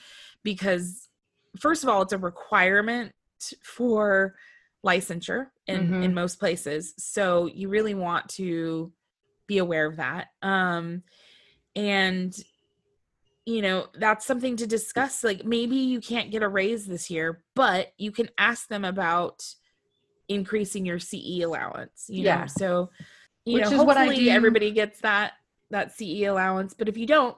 because 0.43 1.07
first 1.59 1.83
of 1.83 1.89
all 1.89 2.01
it's 2.01 2.13
a 2.13 2.17
requirement 2.17 3.11
for 3.63 4.35
licensure 4.85 5.47
in 5.67 5.87
Mhm. 5.87 6.03
in 6.03 6.13
most 6.13 6.39
places 6.39 6.93
so 6.97 7.45
you 7.47 7.69
really 7.69 7.93
want 7.95 8.27
to 8.29 8.91
be 9.47 9.57
aware 9.59 9.85
of 9.85 9.97
that 9.97 10.27
um 10.41 11.03
and 11.75 12.35
you 13.47 13.61
know 13.61 13.87
that's 13.93 14.25
something 14.25 14.57
to 14.57 14.67
discuss 14.67 15.23
like 15.23 15.45
maybe 15.45 15.77
you 15.77 16.01
can't 16.01 16.31
get 16.31 16.43
a 16.43 16.47
raise 16.49 16.85
this 16.85 17.09
year 17.09 17.41
but 17.55 17.93
you 17.97 18.11
can 18.11 18.29
ask 18.37 18.67
them 18.67 18.83
about 18.83 19.41
increasing 20.27 20.85
your 20.85 20.99
ce 20.99 21.41
allowance 21.41 22.05
you 22.09 22.25
Yeah. 22.25 22.41
know 22.41 22.47
so 22.47 22.89
you 23.45 23.53
Which 23.53 23.63
know 23.63 23.71
is 23.71 23.83
what 23.85 23.95
I 23.95 24.07
hopefully 24.07 24.29
everybody 24.29 24.71
gets 24.71 24.99
that 24.99 25.31
that 25.71 25.93
ce 25.93 26.01
allowance 26.27 26.73
but 26.73 26.89
if 26.89 26.97
you 26.97 27.07
don't 27.07 27.37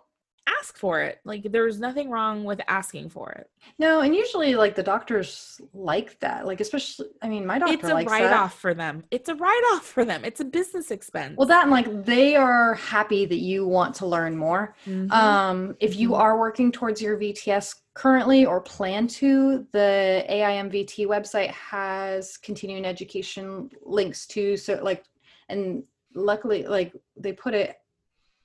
ask 0.59 0.77
for 0.77 1.01
it. 1.01 1.19
Like 1.23 1.51
there's 1.51 1.79
nothing 1.79 2.09
wrong 2.09 2.43
with 2.43 2.59
asking 2.67 3.09
for 3.09 3.31
it. 3.31 3.49
No, 3.77 4.01
and 4.01 4.15
usually 4.15 4.55
like 4.55 4.75
the 4.75 4.83
doctors 4.83 5.59
like 5.73 6.19
that. 6.19 6.45
Like 6.45 6.61
especially 6.61 7.07
I 7.21 7.29
mean 7.29 7.45
my 7.45 7.59
doctor 7.59 7.73
It's 7.73 7.83
a 7.89 7.95
write 7.95 8.31
off 8.33 8.59
for 8.59 8.73
them. 8.73 9.03
It's 9.11 9.29
a 9.29 9.35
write 9.35 9.63
off 9.73 9.85
for 9.85 10.05
them. 10.05 10.23
It's 10.25 10.39
a 10.39 10.45
business 10.45 10.91
expense. 10.91 11.35
Well 11.37 11.47
that 11.47 11.63
and 11.63 11.71
like 11.71 12.05
they 12.05 12.35
are 12.35 12.73
happy 12.75 13.25
that 13.25 13.39
you 13.39 13.67
want 13.67 13.95
to 13.95 14.05
learn 14.05 14.35
more. 14.37 14.75
Mhm. 14.85 15.11
Um 15.11 15.75
if 15.79 15.95
you 15.95 16.09
Mhm. 16.11 16.19
are 16.19 16.39
working 16.39 16.71
towards 16.71 17.01
your 17.01 17.17
VTS 17.17 17.75
currently 17.93 18.45
or 18.45 18.61
plan 18.61 19.07
to, 19.07 19.67
the 19.73 20.25
AIMVT 20.29 21.05
website 21.05 21.49
has 21.49 22.37
continuing 22.37 22.85
education 22.85 23.69
links 23.83 24.25
to 24.27 24.55
so 24.55 24.79
like 24.81 25.03
and 25.49 25.83
luckily 26.15 26.63
like 26.65 26.93
they 27.17 27.33
put 27.33 27.53
it 27.53 27.78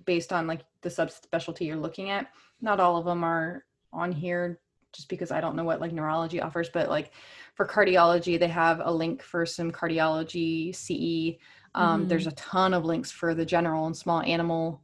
based 0.05 0.33
on 0.33 0.47
like 0.47 0.63
the 0.83 0.89
subspecialty 0.89 1.67
you're 1.67 1.77
looking 1.77 2.11
at. 2.11 2.29
Not 2.61 2.81
all 2.81 2.97
of 2.97 3.05
them 3.05 3.25
are 3.25 3.65
on 3.93 4.13
here 4.13 4.61
just 4.93 5.09
because 5.09 5.31
I 5.31 5.41
don't 5.41 5.57
know 5.57 5.65
what 5.65 5.81
like 5.81 5.93
neurology 5.93 6.41
offers, 6.41 6.69
but 6.69 6.89
like 6.89 7.13
for 7.55 7.67
cardiology, 7.67 8.39
they 8.39 8.49
have 8.49 8.81
a 8.85 8.93
link 8.93 9.23
for 9.23 9.45
some 9.45 9.71
cardiology 9.73 10.75
CE. 10.75 11.39
Um, 11.75 12.05
Mhm. 12.05 12.09
There's 12.09 12.27
a 12.29 12.33
ton 12.33 12.75
of 12.75 12.85
links 12.85 13.11
for 13.11 13.35
the 13.35 13.45
general 13.45 13.87
and 13.87 13.97
small 13.97 14.21
animal 14.23 14.81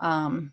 um, 0.00 0.52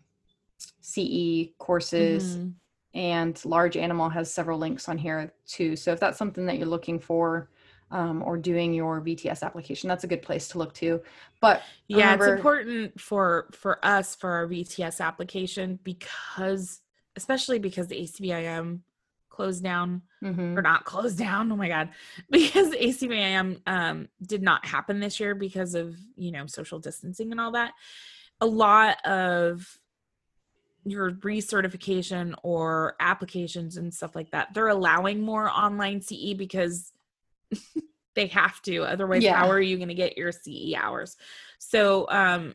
CE 0.80 1.52
courses, 1.58 2.36
Mhm. 2.36 2.54
and 2.94 3.44
large 3.44 3.76
animal 3.76 4.08
has 4.08 4.32
several 4.32 4.58
links 4.58 4.88
on 4.88 4.96
here 4.98 5.32
too. 5.46 5.74
So 5.74 5.92
if 5.92 5.98
that's 6.00 6.18
something 6.18 6.46
that 6.46 6.58
you're 6.58 6.68
looking 6.68 7.00
for 7.00 7.48
um, 7.90 8.22
or 8.22 8.36
doing 8.36 8.72
your 8.72 9.00
VTS 9.00 9.42
application, 9.42 9.88
that's 9.88 10.04
a 10.04 10.06
good 10.06 10.22
place 10.22 10.48
to 10.48 10.58
look 10.58 10.72
to. 10.74 11.02
But 11.40 11.62
Yeah, 11.88 12.12
remember- 12.12 12.24
it's 12.26 12.36
important 12.36 13.00
for 13.00 13.48
for 13.52 13.84
us 13.84 14.14
for 14.14 14.30
our 14.30 14.46
VTS 14.46 15.00
application 15.00 15.78
because 15.82 16.80
especially 17.16 17.58
because 17.58 17.88
the 17.88 17.96
ACVIM 18.00 18.80
closed 19.28 19.62
down 19.62 20.02
Mhm. 20.22 20.56
or 20.56 20.62
not 20.62 20.84
closed 20.84 21.18
down. 21.18 21.50
Oh 21.50 21.56
my 21.56 21.68
god. 21.68 21.90
Because 22.30 22.72
ACVIM 22.74 23.60
um 23.66 24.08
did 24.24 24.42
not 24.42 24.64
happen 24.66 25.00
this 25.00 25.18
year 25.18 25.34
because 25.34 25.74
of, 25.74 25.96
you 26.16 26.30
know, 26.30 26.46
social 26.46 26.78
distancing 26.78 27.30
and 27.32 27.40
all 27.40 27.52
that. 27.52 27.72
A 28.40 28.46
lot 28.46 29.04
of 29.06 29.78
your 30.84 31.10
recertification 31.12 32.34
or 32.42 32.96
applications 33.00 33.76
and 33.76 33.92
stuff 33.92 34.14
like 34.14 34.30
that, 34.30 34.48
they're 34.54 34.68
allowing 34.68 35.20
more 35.20 35.50
online 35.50 36.00
CE 36.00 36.32
because 36.34 36.92
they 38.14 38.26
have 38.28 38.60
to. 38.62 38.82
Otherwise, 38.82 39.22
Yeah. 39.22 39.36
how 39.36 39.50
are 39.50 39.60
you 39.60 39.76
going 39.76 39.88
to 39.88 39.94
get 39.94 40.16
your 40.18 40.32
CE 40.32 40.74
hours? 40.76 41.16
So, 41.58 42.06
um, 42.10 42.54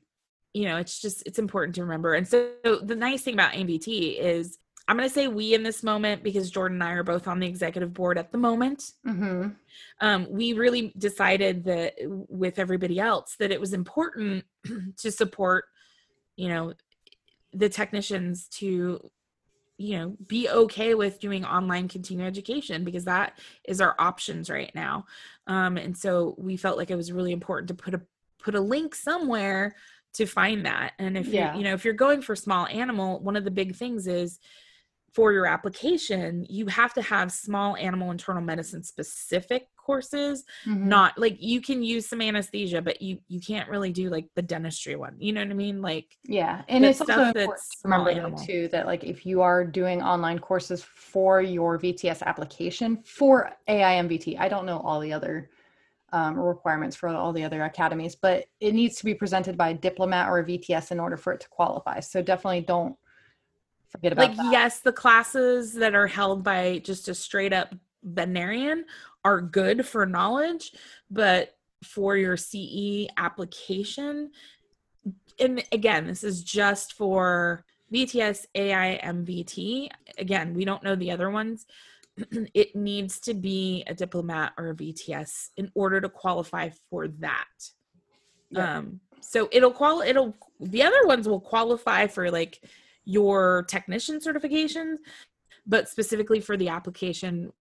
you 0.53 0.65
know, 0.65 0.77
it's 0.77 1.01
just 1.01 1.23
it's 1.25 1.39
important 1.39 1.75
to 1.75 1.81
remember. 1.83 2.13
And 2.13 2.27
so, 2.27 2.51
the 2.63 2.95
nice 2.95 3.23
thing 3.23 3.33
about 3.33 3.53
AIMVT 3.53 4.19
is 4.19 4.57
I'm 4.87 4.97
going 4.97 5.09
to 5.09 5.13
say 5.13 5.27
we 5.27 5.53
in 5.55 5.63
this 5.63 5.81
moment 5.81 6.23
because 6.23 6.51
Jordan 6.51 6.75
and 6.81 6.83
I 6.83 6.91
are 6.93 7.03
both 7.03 7.27
on 7.27 7.39
the 7.39 7.47
executive 7.47 7.93
board 7.93 8.17
at 8.19 8.31
the 8.31 8.37
moment. 8.37 8.91
Mhm. 9.05 9.55
Um, 9.99 10.27
we 10.29 10.53
really 10.53 10.93
decided 10.97 11.63
that 11.65 11.95
with 12.05 12.59
everybody 12.59 12.99
else 12.99 13.35
that 13.39 13.51
it 13.51 13.59
was 13.59 13.73
important 13.73 14.45
to 14.97 15.11
support, 15.11 15.65
you 16.35 16.49
know, 16.49 16.73
the 17.51 17.67
technicians 17.69 18.47
to 18.49 19.09
you 19.77 19.97
know 19.97 20.15
be 20.27 20.49
okay 20.49 20.95
with 20.95 21.19
doing 21.19 21.43
online 21.43 21.87
continuing 21.87 22.27
education 22.27 22.83
because 22.83 23.05
that 23.05 23.37
is 23.67 23.81
our 23.81 23.95
options 23.99 24.49
right 24.49 24.71
now 24.73 25.05
um 25.47 25.77
and 25.77 25.97
so 25.97 26.33
we 26.37 26.55
felt 26.55 26.77
like 26.77 26.91
it 26.91 26.95
was 26.95 27.11
really 27.11 27.33
important 27.33 27.67
to 27.67 27.73
put 27.73 27.93
a 27.93 28.01
put 28.39 28.55
a 28.55 28.59
link 28.59 28.95
somewhere 28.95 29.75
to 30.13 30.25
find 30.25 30.65
that 30.65 30.93
and 30.97 31.17
if 31.17 31.27
Yeah. 31.27 31.51
you 31.53 31.59
you 31.59 31.63
know 31.65 31.73
if 31.73 31.83
you're 31.83 31.93
going 31.93 32.21
for 32.21 32.35
small 32.35 32.65
animal 32.67 33.19
one 33.19 33.35
of 33.35 33.43
the 33.43 33.51
big 33.51 33.75
things 33.75 34.07
is 34.07 34.39
for 35.15 35.31
your 35.31 35.45
application 35.45 36.45
you 36.49 36.67
have 36.67 36.93
to 36.93 37.01
have 37.01 37.31
small 37.31 37.75
animal 37.77 38.11
internal 38.11 38.41
medicine 38.41 38.83
specific 38.83 39.67
courses 39.77 40.43
Mhm. 40.67 40.87
not 40.87 41.17
like 41.17 41.37
you 41.39 41.61
can 41.61 41.81
use 41.81 42.07
some 42.07 42.21
anesthesia 42.21 42.81
but 42.81 43.01
you 43.01 43.19
you 43.27 43.39
can't 43.39 43.69
really 43.69 43.91
do 43.91 44.09
like 44.09 44.27
the 44.35 44.41
dentistry 44.41 44.95
one 44.95 45.15
you 45.19 45.31
know 45.33 45.41
what 45.41 45.49
i 45.51 45.53
mean 45.53 45.81
like 45.81 46.17
Yeah, 46.27 46.63
and 46.67 46.83
it's 46.85 46.99
also 47.01 47.13
important 47.23 47.35
that's 47.35 47.81
to 47.81 47.87
remember 47.87 48.35
too 48.35 48.67
that 48.69 48.85
like 48.87 49.03
if 49.03 49.25
you 49.25 49.41
are 49.41 49.63
doing 49.63 50.01
online 50.01 50.39
courses 50.39 50.83
for 50.83 51.41
your 51.41 51.77
VTS 51.79 52.23
application 52.23 53.03
for 53.05 53.51
AIMVT, 53.69 54.39
I 54.39 54.49
don't 54.49 54.65
know 54.65 54.79
all 54.79 54.99
the 54.99 55.13
other 55.13 55.49
um, 56.11 56.39
requirements 56.39 56.95
for 56.95 57.09
all 57.09 57.33
the 57.33 57.43
other 57.43 57.63
academies, 57.63 58.15
but 58.15 58.45
it 58.59 58.73
needs 58.73 58.95
to 58.97 59.05
be 59.05 59.13
presented 59.13 59.57
by 59.57 59.69
a 59.69 59.73
diplomat 59.73 60.29
or 60.29 60.39
a 60.39 60.43
VTS 60.45 60.91
in 60.91 60.99
order 60.99 61.17
for 61.17 61.33
it 61.33 61.41
to 61.41 61.49
qualify. 61.49 61.99
So 61.99 62.21
definitely 62.21 62.61
don't 62.61 62.95
forget 63.95 64.13
about 64.13 64.27
like 64.29 64.37
that. 64.37 64.51
yes 64.51 64.79
the 64.79 64.91
classes 64.91 65.73
that 65.73 65.95
are 65.95 66.07
held 66.07 66.43
by 66.43 66.79
just 66.83 67.07
a 67.07 67.15
straight 67.15 67.53
up 67.53 67.73
veterinarian 68.03 68.85
are 69.23 69.41
good 69.41 69.85
for 69.85 70.05
knowledge 70.05 70.71
but 71.09 71.55
for 71.83 72.15
your 72.17 72.37
ce 72.37 73.07
application 73.17 74.31
and 75.39 75.63
again 75.71 76.07
this 76.07 76.23
is 76.23 76.43
just 76.43 76.93
for 76.93 77.63
vts 77.93 78.45
ai 78.55 78.99
mvt 79.03 79.89
again 80.17 80.53
we 80.53 80.65
don't 80.65 80.83
know 80.83 80.95
the 80.95 81.11
other 81.11 81.29
ones 81.29 81.65
it 82.53 82.75
needs 82.75 83.19
to 83.19 83.33
be 83.33 83.83
a 83.87 83.93
diplomat 83.93 84.53
or 84.57 84.69
a 84.69 84.75
vts 84.75 85.49
in 85.57 85.69
order 85.75 85.99
to 85.99 86.09
qualify 86.09 86.69
for 86.89 87.07
that 87.07 87.45
Yeah. 88.51 88.77
um 88.77 88.99
so 89.21 89.49
it'll 89.51 89.71
qual 89.71 90.01
it'll 90.01 90.35
the 90.59 90.83
other 90.83 91.05
ones 91.05 91.27
will 91.27 91.39
qualify 91.41 92.07
for 92.07 92.29
like 92.31 92.61
your 93.05 93.65
technician 93.67 94.19
certifications 94.19 94.97
but 95.65 95.89
specifically 95.89 96.39
for 96.39 96.57
the 96.57 96.69
application 96.69 97.51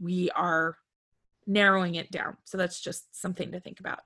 we 0.00 0.30
are 0.30 0.76
narrowing 1.46 1.94
it 1.94 2.10
down 2.10 2.36
so 2.44 2.56
that's 2.56 2.80
just 2.80 3.14
something 3.18 3.52
to 3.52 3.60
think 3.60 3.80
about 3.80 4.00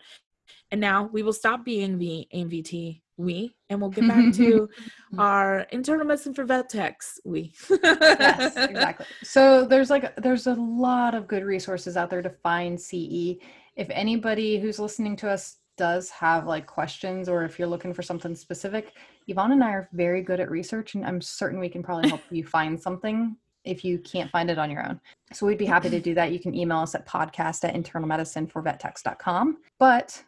and 0.71 0.81
now 0.81 1.09
we 1.13 1.23
will 1.23 1.33
stop 1.33 1.65
being 1.65 1.99
the 1.99 2.27
AIMVT 2.35 3.01
we 3.17 3.55
and 3.71 3.81
we'll 3.81 3.91
get 3.91 4.09
back 4.09 4.33
to 4.35 4.69
our 5.19 5.61
internal 5.71 6.05
medicine 6.05 6.35
for 6.35 6.45
vet 6.45 6.69
techs 6.69 7.21
we 7.25 7.53
yes, 7.71 8.57
exactly. 8.57 9.07
So 9.23 9.65
there's 9.65 9.91
like 9.91 10.17
there's 10.17 10.47
a 10.47 10.55
lot 10.55 11.15
of 11.15 11.29
good 11.29 11.45
resources 11.45 11.97
out 11.97 12.11
there 12.11 12.23
to 12.23 12.31
find 12.31 12.81
CE. 12.81 13.39
If 13.77 13.89
anybody 13.91 14.59
who's 14.59 14.79
listening 14.79 15.17
to 15.17 15.31
us 15.31 15.59
does 15.77 16.11
have 16.11 16.47
like 16.47 16.67
questions 16.67 17.29
or 17.29 17.45
if 17.45 17.59
you're 17.59 17.69
looking 17.69 17.95
for 17.95 18.03
something 18.03 18.35
specific, 18.35 18.95
Yvonne 19.27 19.53
and 19.53 19.65
I 19.65 19.71
are 19.71 19.89
very 19.93 20.23
good 20.23 20.41
at 20.41 20.51
research 20.51 20.95
and 20.95 21.05
I'm 21.05 21.21
certain 21.21 21.59
we 21.59 21.69
can 21.69 21.83
probably 21.83 22.09
help 22.09 22.23
you 22.31 22.45
find 22.59 22.81
something 22.81 23.37
if 23.65 23.83
you 23.85 23.99
can't 23.99 24.31
find 24.31 24.51
it 24.51 24.59
on 24.59 24.71
your 24.71 24.87
own. 24.87 25.01
So 25.33 25.47
we'd 25.47 25.57
be 25.59 25.65
happy 25.65 25.89
to 25.91 25.99
do 26.01 26.15
that. 26.15 26.33
You 26.33 26.39
can 26.39 26.55
email 26.55 26.79
us 26.79 26.95
at 26.95 27.07
podcast 27.07 27.65
at 27.65 27.75
internalmedicineforvettechs.com. 27.75 29.57
But 29.79 30.23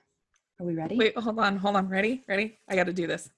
are 0.60 0.66
we 0.66 0.74
ready? 0.74 0.96
wait 0.96 1.16
hold 1.18 1.38
on 1.38 1.56
hold 1.56 1.76
on 1.76 1.88
ready 1.88 2.24
ready 2.28 2.58
i 2.68 2.74
got 2.76 2.86
to 2.86 2.92
do 2.92 3.06
this 3.06 3.30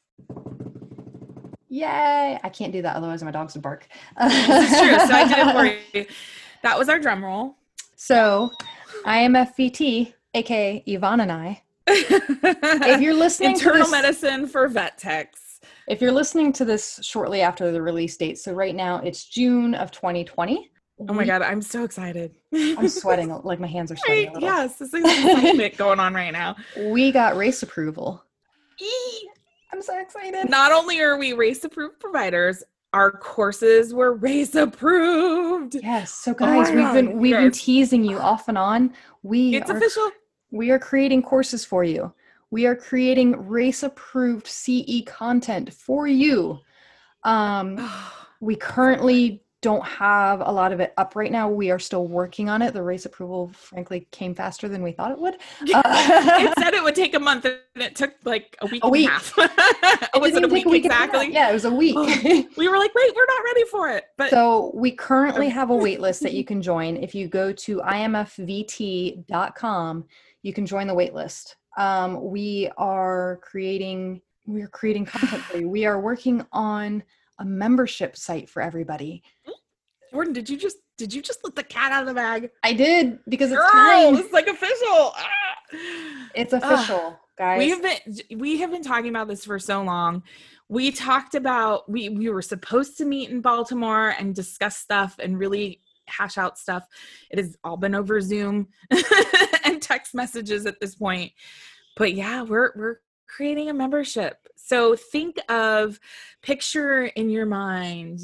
Yay! 1.71 2.39
I 2.43 2.49
can't 2.49 2.73
do 2.73 2.81
that, 2.83 2.97
otherwise 2.97 3.23
my 3.23 3.31
dogs 3.31 3.55
would 3.55 3.63
bark. 3.63 3.87
this 4.21 4.73
is 4.73 4.81
true 4.81 4.99
so 5.07 5.13
i 5.15 5.29
did 5.29 5.39
it 5.39 5.53
for 5.53 5.97
you 5.99 6.07
that 6.63 6.79
was 6.79 6.89
our 6.89 6.99
drum 6.99 7.25
roll 7.25 7.57
So, 7.97 8.51
I 9.05 9.19
am 9.19 9.33
IMFVT, 9.35 10.15
aka 10.35 10.83
Yvonne 10.87 11.21
and 11.21 11.33
I, 11.33 11.63
if 11.89 13.01
you're 13.01 13.15
listening 13.15 13.55
to 13.55 13.59
internal 13.59 13.83
this, 13.83 13.91
medicine 13.91 14.47
for 14.47 14.69
vet 14.69 14.97
techs 14.99 15.48
if 15.89 16.01
you're 16.01 16.13
listening 16.13 16.53
to 16.55 16.65
this 16.65 17.01
shortly 17.03 17.41
after 17.41 17.71
the 17.73 17.81
release 17.83 18.17
date, 18.17 18.39
so 18.39 18.53
right 18.53 18.75
now 18.75 18.99
it's 18.99 19.25
June 19.25 19.75
of 19.75 19.91
2020. 19.91 20.71
oh 21.09 21.13
my 21.15 21.25
god 21.25 21.43
i'm 21.43 21.63
so 21.63 21.85
excited 21.85 22.35
I'm 22.53 22.89
sweating, 23.03 23.29
like 23.45 23.61
my 23.61 23.67
hands 23.69 23.93
are 23.93 23.97
sweating 23.97 24.33
Right? 24.35 24.43
Yes, 24.43 24.77
this 24.77 24.93
is 24.95 25.05
excitement 25.05 25.77
going 25.85 26.01
on 26.01 26.13
right 26.15 26.33
now. 26.33 26.57
We 26.77 27.13
got 27.13 27.37
RACE 27.37 27.63
approval. 27.63 28.25
I'm 29.73 29.83
so 29.83 29.99
excited. 30.01 30.49
Not 30.49 30.73
only 30.73 31.01
are 31.01 31.19
we 31.19 31.35
RACE 31.35 31.63
approved 31.65 32.01
providers, 32.01 32.65
our 32.95 33.11
courses 33.13 33.93
were 33.93 34.15
RACE 34.15 34.55
approved. 34.55 35.77
Yes, 35.83 36.13
so 36.15 36.33
Oh 36.33 36.35
guys, 36.35 36.69
we've 36.71 36.79
God, 36.79 36.95
been 36.95 37.19
we've 37.19 37.37
been 37.37 37.53
teasing 37.53 38.03
you 38.05 38.19
off 38.19 38.49
and 38.49 38.57
on. 38.59 38.93
We 39.23 39.55
It's 39.57 39.71
are 39.71 39.77
official. 39.77 40.11
we 40.51 40.71
are 40.71 40.79
creating 40.79 41.23
courses 41.23 41.65
for 41.65 41.85
you. 41.85 42.13
We 42.51 42.67
are 42.67 42.75
creating 42.77 43.47
RACE 43.49 43.83
approved 43.83 44.47
CE 44.47 45.03
content 45.07 45.73
for 45.73 46.07
you. 46.07 46.61
Um, 47.25 47.79
we 48.41 48.57
currently 48.57 49.43
don't 49.61 49.85
have 49.85 50.41
a 50.41 50.53
lot 50.53 50.73
of 50.73 50.79
it 50.79 50.95
up 50.99 51.17
right 51.17 51.33
now. 51.33 51.51
We 51.51 51.73
are 51.73 51.81
still 51.81 52.07
working 52.07 52.49
on 52.49 52.63
it. 52.63 52.73
The 52.75 52.83
RACE 52.83 53.07
approval, 53.07 53.49
frankly, 53.53 54.07
came 54.13 54.33
faster 54.33 54.69
than 54.69 54.85
we 54.85 54.93
thought 54.93 55.11
it 55.11 55.19
would. 55.19 55.35
Uh, 55.75 55.83
it 56.41 56.55
said 56.59 56.75
it 56.75 56.83
would 56.85 56.95
take 56.95 57.15
a 57.15 57.19
month, 57.19 57.45
and 57.45 57.59
it 57.75 57.97
took 57.97 58.15
like 58.25 58.57
a 58.63 58.67
week 58.67 58.85
A 58.85 58.89
week. 58.97 59.11
and 59.11 59.17
a 59.17 59.49
half. 59.49 60.11
oh, 60.15 60.21
was 60.21 60.35
it 60.37 60.45
a 60.45 60.49
week 60.49 60.65
a 60.65 60.69
half. 60.69 60.77
exactly? 60.77 61.33
Yeah, 61.33 61.51
it 61.51 61.53
was 61.55 61.65
a 61.65 61.73
week. 61.73 61.97
We 62.57 62.69
were 62.69 62.79
like, 62.79 62.95
wait, 62.95 63.13
we're 63.17 63.27
not 63.27 63.43
ready 63.45 63.65
for 63.65 63.91
it. 63.91 64.05
But 64.17 64.31
so 64.31 64.71
we 64.75 64.93
currently 64.93 65.49
have 65.49 65.71
a 65.71 65.77
wait 65.77 66.01
list 66.01 66.23
that 66.23 66.33
you 66.35 66.45
can 66.45 66.63
join. 66.63 66.97
If 66.97 67.15
you 67.15 67.27
go 67.29 67.53
to 67.53 67.79
imfvt.com, 68.79 70.05
you 70.43 70.53
can 70.53 70.67
join 70.67 70.87
the 70.87 70.95
wait 70.95 71.15
list. 71.15 71.57
Um, 71.79 72.31
we 72.31 72.69
are 72.77 73.39
creating 73.43 74.21
we 74.47 74.63
are 74.63 74.69
creating 74.69 75.05
content 75.15 75.43
for 75.45 75.57
you. 75.59 75.69
We 75.69 75.87
are 75.87 76.01
working 76.01 76.45
on 76.53 77.03
a 77.39 77.45
membership 77.45 78.17
site 78.17 78.51
for 78.51 78.61
everybody. 78.61 79.23
Jordan, 80.11 80.33
did 80.35 80.51
you 80.51 80.59
just 80.59 80.77
did 80.99 81.15
you 81.15 81.23
just 81.23 81.39
let 81.45 81.55
the 81.55 81.63
cat 81.63 81.93
out 81.93 82.03
of 82.03 82.09
the 82.09 82.15
bag? 82.15 82.51
I 82.63 82.73
did 82.75 83.21
because 83.29 83.53
it's 83.53 83.61
Girl, 83.61 83.71
time. 83.71 84.17
it's 84.17 84.33
like 84.33 84.49
official. 84.49 85.13
Ah. 85.17 85.29
It's 86.35 86.53
official, 86.53 87.19
guys. 87.37 87.59
we 87.59 87.71
have 87.71 87.83
been 87.83 88.39
we 88.39 88.59
have 88.59 88.71
been 88.71 88.83
talking 88.83 89.11
about 89.11 89.29
this 89.29 89.45
for 89.45 89.59
so 89.59 89.83
long 89.83 90.23
we 90.69 90.91
talked 90.91 91.35
about 91.35 91.91
we 91.91 92.09
we 92.09 92.29
were 92.29 92.43
supposed 92.43 92.99
to 92.99 93.05
meet 93.05 93.31
in 93.31 93.41
baltimore 93.41 94.15
and 94.19 94.35
discuss 94.35 94.77
stuff 94.77 95.17
and 95.19 95.39
really 95.39 95.81
hash 96.07 96.39
out 96.39 96.59
stuff 96.59 96.87
it 97.31 97.39
has 97.39 97.57
all 97.65 97.77
been 97.77 97.95
over 97.95 98.21
zoom 98.21 98.69
text 99.89 100.15
messages 100.15 100.67
at 100.67 100.79
this 100.81 100.95
point 100.95 101.33
but 101.97 102.13
yeah 102.15 102.43
we're 102.43 102.73
we're 102.77 102.97
creating 103.27 103.69
a 103.71 103.75
membership 103.75 104.37
so 104.57 104.95
think 104.97 105.37
of 105.49 105.99
picture 106.43 107.05
in 107.05 107.31
your 107.31 107.47
mind 107.47 108.21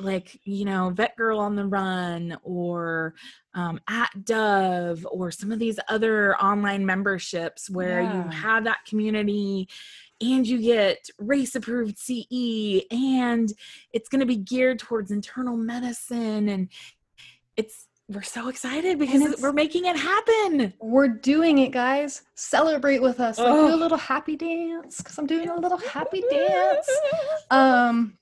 like 0.00 0.38
you 0.44 0.64
know 0.64 0.90
vet 0.90 1.16
girl 1.16 1.38
on 1.38 1.56
the 1.56 1.64
run 1.64 2.36
or 2.42 3.14
um, 3.54 3.80
at 3.88 4.10
dove 4.24 5.06
or 5.10 5.30
some 5.30 5.50
of 5.52 5.58
these 5.58 5.78
other 5.88 6.36
online 6.36 6.84
memberships 6.84 7.70
where 7.70 8.02
Yeah. 8.02 8.12
you 8.24 8.28
have 8.28 8.64
that 8.64 8.84
community 8.86 9.68
and 10.20 10.46
you 10.46 10.58
get 10.60 10.98
RACE 11.18 11.54
approved 11.54 11.98
ce 11.98 12.82
and 12.90 13.52
it's 13.92 14.08
going 14.10 14.20
to 14.20 14.26
be 14.26 14.36
geared 14.36 14.78
towards 14.78 15.10
internal 15.10 15.56
medicine 15.56 16.48
and 16.50 16.68
it's 17.56 17.86
we're 18.08 18.22
so 18.22 18.48
excited 18.48 18.98
because 18.98 19.40
we're 19.40 19.52
making 19.52 19.84
it 19.86 19.96
happen 19.96 20.72
We're 20.80 21.08
doing 21.08 21.58
it, 21.58 21.72
guys. 21.72 22.22
Celebrate 22.34 23.02
with 23.02 23.18
us. 23.18 23.38
Like, 23.38 23.52
do 23.52 23.74
a 23.74 23.76
little 23.76 23.98
happy 23.98 24.36
dance 24.36 24.98
because 24.98 25.18
I'm 25.18 25.26
doing 25.26 25.48
a 25.48 25.58
little 25.58 25.78
happy 25.78 26.22
dance. 26.30 26.88
Um, 27.50 28.16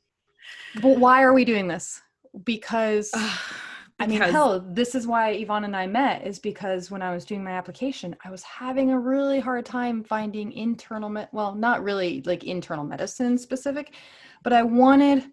but 0.80 0.99
why 0.99 1.22
are 1.22 1.35
we 1.35 1.45
doing 1.45 1.68
this? 1.68 2.01
Because 2.45 3.11
I 4.01 4.07
mean, 4.07 4.20
hell, 4.20 4.61
this 4.61 4.95
is 4.95 5.07
why 5.07 5.30
Yvonne 5.30 5.64
and 5.64 5.76
I 5.76 5.87
met. 5.87 6.26
Is 6.26 6.39
because 6.39 6.91
when 6.91 7.03
I 7.03 7.14
was 7.14 7.24
doing 7.24 7.45
my 7.45 7.53
application, 7.53 8.16
I 8.24 8.30
was 8.30 8.43
having 8.43 8.91
a 8.91 8.99
really 8.99 9.39
hard 9.39 9.66
time 9.66 10.03
finding 10.03 10.51
internal. 10.53 11.11
Me- 11.11 11.26
well, 11.32 11.55
not 11.55 11.82
really 11.82 12.22
like 12.22 12.45
internal 12.45 12.85
medicine 12.85 13.39
specific, 13.39 13.95
but 14.43 14.53
I 14.53 14.62
wanted 14.62 15.24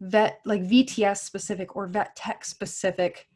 vet 0.00 0.40
like 0.44 0.62
VTS 0.62 1.18
specific 1.18 1.74
or 1.74 1.86
vet 1.86 2.14
tech 2.14 2.44
specific 2.44 3.26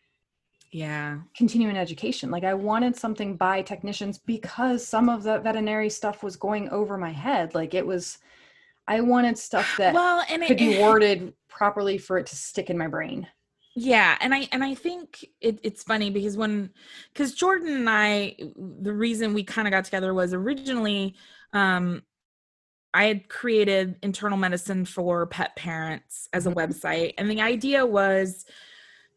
yeah 0.72 1.18
continuing 1.36 1.76
education. 1.76 2.30
Like 2.30 2.44
I 2.44 2.54
wanted 2.54 2.96
something 2.96 3.36
by 3.36 3.62
technicians 3.62 4.18
because 4.18 4.86
some 4.86 5.08
of 5.08 5.22
the 5.22 5.38
veterinary 5.38 5.90
stuff 5.90 6.22
was 6.22 6.36
going 6.36 6.68
over 6.70 6.96
my 6.98 7.10
head. 7.10 7.54
Like 7.54 7.74
it 7.74 7.86
was, 7.86 8.18
I 8.88 9.00
wanted 9.02 9.38
stuff 9.38 9.74
that 9.76 9.94
well 9.94 10.22
and 10.28 10.42
could 10.46 10.58
it, 10.58 10.58
be 10.58 10.68
worded 10.70 11.34
properly 11.48 11.98
for 11.98 12.18
it 12.18 12.26
to 12.28 12.36
stick 12.36 12.70
in 12.70 12.78
my 12.78 12.88
brain. 12.88 13.28
yeah 13.76 14.16
and 14.20 14.34
i 14.34 14.48
and 14.52 14.64
i 14.64 14.74
think 14.74 15.24
it, 15.40 15.60
it's 15.62 15.82
funny 15.84 16.10
because 16.10 16.36
when 16.36 16.70
because 17.12 17.34
jordan 17.34 17.68
and 17.68 17.88
i 17.90 18.34
the 18.82 18.92
reason 18.92 19.32
we 19.32 19.44
kind 19.44 19.68
of 19.68 19.72
got 19.72 19.84
together 19.84 20.12
was 20.12 20.34
originally 20.34 21.14
um 21.52 22.02
i 22.94 23.04
had 23.04 23.28
created 23.28 23.96
internal 24.02 24.38
medicine 24.38 24.84
for 24.84 25.26
pet 25.26 25.56
parents 25.56 26.28
as 26.32 26.46
a 26.46 26.50
Mhm. 26.50 26.54
website 26.54 27.14
and 27.18 27.30
the 27.30 27.40
idea 27.42 27.86
was 27.86 28.46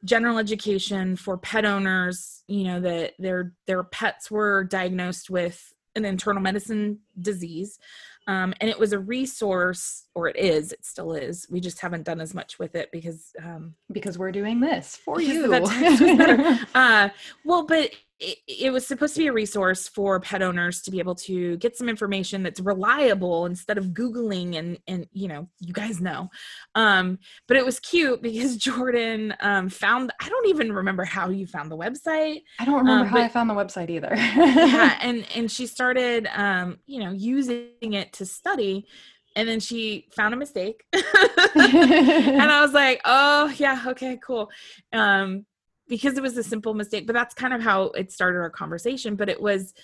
general 0.04 0.38
education 0.38 1.16
for 1.16 1.38
pet 1.38 1.66
owners 1.66 2.44
you 2.48 2.64
know 2.64 2.80
that 2.80 3.14
their 3.20 3.54
their 3.68 3.84
pets 3.84 4.30
were 4.30 4.64
diagnosed 4.66 5.30
with 5.30 5.74
an 5.96 6.06
internal 6.06 6.42
medicine 6.42 7.00
disease 7.22 7.80
um, 8.26 8.54
and 8.62 8.70
it 8.70 8.80
was 8.80 8.94
a 8.94 9.00
resource 9.00 10.06
or 10.16 10.28
it 10.28 10.38
is 10.38 10.72
it 10.72 10.84
still 10.86 11.14
is 11.14 11.46
we 11.50 11.60
just 11.60 11.80
haven't 11.82 12.04
done 12.04 12.22
as 12.22 12.34
much 12.34 12.58
with 12.58 12.76
it 12.76 12.90
because 12.92 13.32
um, 13.44 13.76
because 13.92 14.18
we're 14.18 14.32
doing 14.32 14.60
this 14.60 14.96
for 14.96 15.22
you. 15.22 15.42
the 15.44 15.48
vet 15.50 15.66
techs 15.66 16.02
was 16.02 16.18
better. 16.18 16.60
uh 16.76 17.10
well 17.46 17.66
but 17.66 17.92
it, 18.20 18.38
it 18.48 18.72
was 18.72 18.86
supposed 18.88 19.16
to 19.16 19.20
be 19.22 19.28
a 19.28 19.34
resource 19.34 19.88
for 19.88 20.20
pet 20.20 20.42
owners 20.42 20.82
to 20.84 20.92
be 20.92 21.00
able 21.00 21.16
to 21.16 21.58
get 21.58 21.76
some 21.76 21.90
information 21.90 22.44
that's 22.44 22.60
reliable 22.60 23.46
instead 23.46 23.78
of 23.78 23.88
googling 23.88 24.56
and 24.58 24.78
and 24.88 25.08
you 25.12 25.28
know 25.28 25.50
you 25.60 25.74
guys 25.74 26.00
know 26.00 26.30
um 26.76 27.18
but 27.48 27.58
it 27.58 27.66
was 27.66 27.80
cute 27.80 28.22
because 28.28 28.56
jordan 28.58 29.34
um 29.42 29.68
found 29.68 30.12
i 30.22 30.30
don't 30.30 30.48
even 30.48 30.72
remember 30.72 31.04
how 31.04 31.30
you 31.30 31.46
found 31.48 31.72
the 31.72 31.78
website 31.78 32.42
I 32.60 32.66
don't 32.66 32.76
remember 32.78 33.06
Um, 33.06 33.08
how 33.08 33.20
I 33.20 33.30
found 33.30 33.50
the 33.50 33.56
website 33.56 33.90
either. 33.90 34.14
yeah 34.16 34.98
and 35.02 35.26
and 35.36 35.52
she 35.52 35.66
started 35.68 36.28
um 36.36 36.78
you 36.86 37.04
know 37.04 37.12
using 37.12 37.94
it 37.94 38.14
to 38.14 38.26
study 38.26 38.86
and 39.36 39.50
then 39.50 39.60
she 39.60 40.08
found 40.16 40.34
a 40.34 40.38
mistake 40.38 40.84
and 40.94 41.02
I 42.52 42.60
was 42.62 42.72
like, 42.74 43.02
oh 43.06 43.52
yeah, 43.58 43.84
okay, 43.88 44.20
cool. 44.24 44.50
Um, 44.92 45.46
because 45.94 46.18
it 46.18 46.24
was 46.24 46.36
a 46.38 46.44
simple 46.44 46.74
mistake, 46.74 47.06
but 47.06 47.14
that's 47.14 47.36
kind 47.36 47.54
of 47.54 47.62
how 47.62 47.84
it 47.92 48.12
started 48.12 48.40
our 48.40 48.50
conversation. 48.50 49.16
But 49.16 49.30
it 49.30 49.40
was 49.40 49.76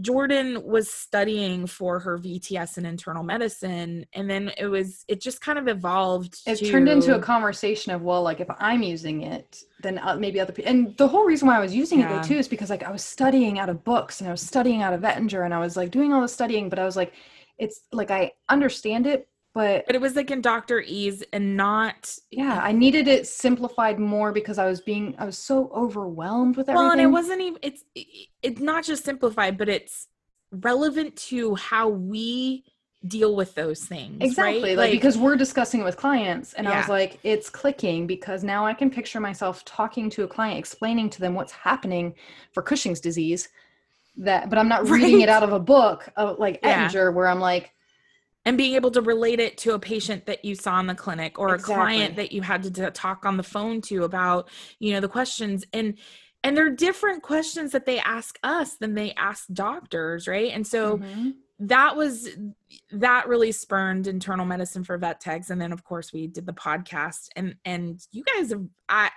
Jordan 0.00 0.64
was 0.64 0.88
studying 0.88 1.66
for 1.66 1.98
her 1.98 2.18
VTS 2.18 2.78
in 2.78 2.86
internal 2.86 3.22
medicine, 3.22 4.06
and 4.14 4.30
then 4.30 4.50
it 4.56 4.64
was 4.64 5.04
it 5.08 5.20
just 5.20 5.42
kind 5.42 5.58
of 5.58 5.68
evolved. 5.68 6.40
it 6.46 6.56
to, 6.56 6.70
turned 6.70 6.88
into 6.88 7.14
a 7.14 7.20
conversation 7.20 7.92
of 7.92 8.00
well 8.00 8.22
like 8.22 8.40
if 8.40 8.48
i'm 8.58 8.82
using 8.82 9.22
it 9.22 9.62
then 9.82 9.98
uh, 9.98 10.16
maybe 10.16 10.40
other 10.40 10.52
people 10.52 10.70
and 10.70 10.96
the 10.96 11.06
whole 11.06 11.24
reason 11.24 11.46
why 11.46 11.56
i 11.56 11.60
was 11.60 11.74
using 11.74 12.00
it 12.00 12.08
though 12.08 12.22
too 12.22 12.36
is 12.36 12.48
because 12.48 12.70
like 12.70 12.82
i 12.82 12.90
was 12.90 13.04
studying 13.04 13.58
out 13.58 13.68
of 13.68 13.84
books 13.84 14.20
and 14.20 14.28
i 14.28 14.30
was 14.30 14.40
studying 14.40 14.80
out 14.80 14.94
of 14.94 15.04
Ettinger 15.04 15.44
and 15.44 15.52
i 15.52 15.58
was 15.58 15.76
like 15.76 15.90
doing 15.90 16.12
all 16.12 16.22
the 16.22 16.28
studying 16.28 16.68
but 16.68 16.78
i 16.78 16.84
was 16.84 16.96
like 16.96 17.12
it's 17.58 17.80
like 17.92 18.10
i 18.10 18.32
understand 18.48 19.06
it 19.06 19.28
but 19.54 19.84
but 19.86 19.94
it 19.94 20.00
was 20.00 20.16
like 20.16 20.30
in 20.30 20.40
Doctor 20.40 20.80
Ease 20.80 21.22
and 21.32 21.56
not 21.56 22.16
yeah 22.30 22.60
i 22.62 22.72
needed 22.72 23.08
it 23.08 23.26
simplified 23.26 23.98
more 23.98 24.32
because 24.32 24.58
i 24.58 24.66
was 24.66 24.80
being 24.80 25.14
i 25.18 25.24
was 25.24 25.36
so 25.38 25.70
overwhelmed 25.74 26.56
with 26.56 26.68
everything 26.68 26.82
well, 26.84 26.92
and 26.92 27.00
it 27.00 27.06
wasn't 27.06 27.40
even 27.40 27.58
it's 27.62 27.84
it's 28.42 28.60
not 28.60 28.84
just 28.84 29.04
simplified, 29.04 29.58
but 29.58 29.68
it's 29.68 30.08
relevant 30.50 31.16
to 31.16 31.54
how 31.54 31.88
we 31.88 32.64
deal 33.06 33.34
with 33.34 33.54
those 33.56 33.80
things. 33.84 34.22
exactly 34.22 34.70
right? 34.70 34.78
like, 34.78 34.90
because 34.92 35.18
we're 35.18 35.34
discussing 35.36 35.80
it 35.80 35.84
with 35.84 35.96
clients 35.96 36.52
and 36.54 36.68
i 36.68 36.76
was 36.76 36.88
like 36.88 37.18
it's 37.24 37.50
clicking 37.50 38.06
because 38.06 38.44
now 38.44 38.64
i 38.64 38.72
can 38.72 38.88
picture 38.90 39.18
myself 39.20 39.64
talking 39.64 40.08
to 40.08 40.22
a 40.22 40.28
client 40.28 40.58
explaining 40.58 41.10
to 41.10 41.20
them 41.20 41.34
what's 41.34 41.52
happening 41.52 42.14
for 42.52 42.62
cushing's 42.62 43.00
disease 43.00 43.48
that 44.16 44.48
but 44.50 44.58
i'm 44.58 44.68
not 44.68 44.88
reading 44.88 45.14
Right. 45.16 45.22
it 45.24 45.28
out 45.28 45.42
of 45.42 45.52
a 45.52 45.58
book 45.58 46.08
of 46.16 46.38
like 46.38 46.60
Yeah. 46.62 46.84
ettinger 46.84 47.10
where 47.10 47.26
i'm 47.26 47.40
like 47.40 47.72
and 48.44 48.56
being 48.56 48.74
able 48.74 48.90
to 48.90 49.00
relate 49.00 49.40
it 49.40 49.56
to 49.58 49.74
a 49.74 49.78
patient 49.78 50.26
that 50.26 50.44
you 50.44 50.54
saw 50.54 50.80
in 50.80 50.86
the 50.86 50.94
clinic 50.94 51.38
or 51.38 51.54
a 51.54 51.58
client 51.58 52.16
that 52.16 52.32
you 52.32 52.42
had 52.42 52.62
to 52.64 52.90
talk 52.90 53.24
on 53.24 53.36
the 53.36 53.42
phone 53.42 53.80
to 53.82 54.04
about 54.04 54.48
you 54.78 54.92
know 54.92 55.00
the 55.00 55.08
questions. 55.08 55.64
And 55.72 55.98
and 56.44 56.56
they're 56.56 56.70
different 56.70 57.22
questions 57.22 57.70
that 57.70 57.86
they 57.86 58.00
ask 58.00 58.38
us 58.42 58.74
than 58.76 58.94
they 58.94 59.12
ask 59.12 59.46
doctors 59.52 60.26
right? 60.26 60.50
And 60.52 60.66
so 60.66 60.98
mhm. 60.98 61.34
that 61.60 61.96
was 61.96 62.28
that 62.90 63.28
really 63.28 63.52
spurned 63.52 64.08
internal 64.08 64.44
medicine 64.44 64.82
for 64.82 64.98
vet 64.98 65.20
techs. 65.20 65.50
And 65.50 65.60
then 65.60 65.72
of 65.72 65.84
course 65.84 66.12
we 66.12 66.26
did 66.26 66.46
the 66.46 66.52
podcast. 66.52 67.28
And 67.36 67.54
and 67.64 68.00
you 68.10 68.24
guys 68.24 68.50
have 68.50 68.64
i 68.88 69.10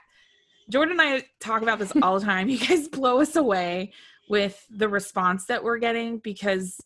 jordan 0.67 0.99
and 0.99 1.01
i 1.01 1.23
talk 1.39 1.61
about 1.61 1.79
this 1.79 1.93
all 2.01 2.19
the 2.19 2.25
time. 2.33 2.47
You 2.47 2.59
guys 2.59 2.87
blow 2.87 3.21
us 3.21 3.35
away 3.35 3.91
with 4.29 4.65
the 4.69 4.89
response 4.89 5.45
that 5.45 5.63
we're 5.63 5.77
getting 5.77 6.19
because 6.19 6.79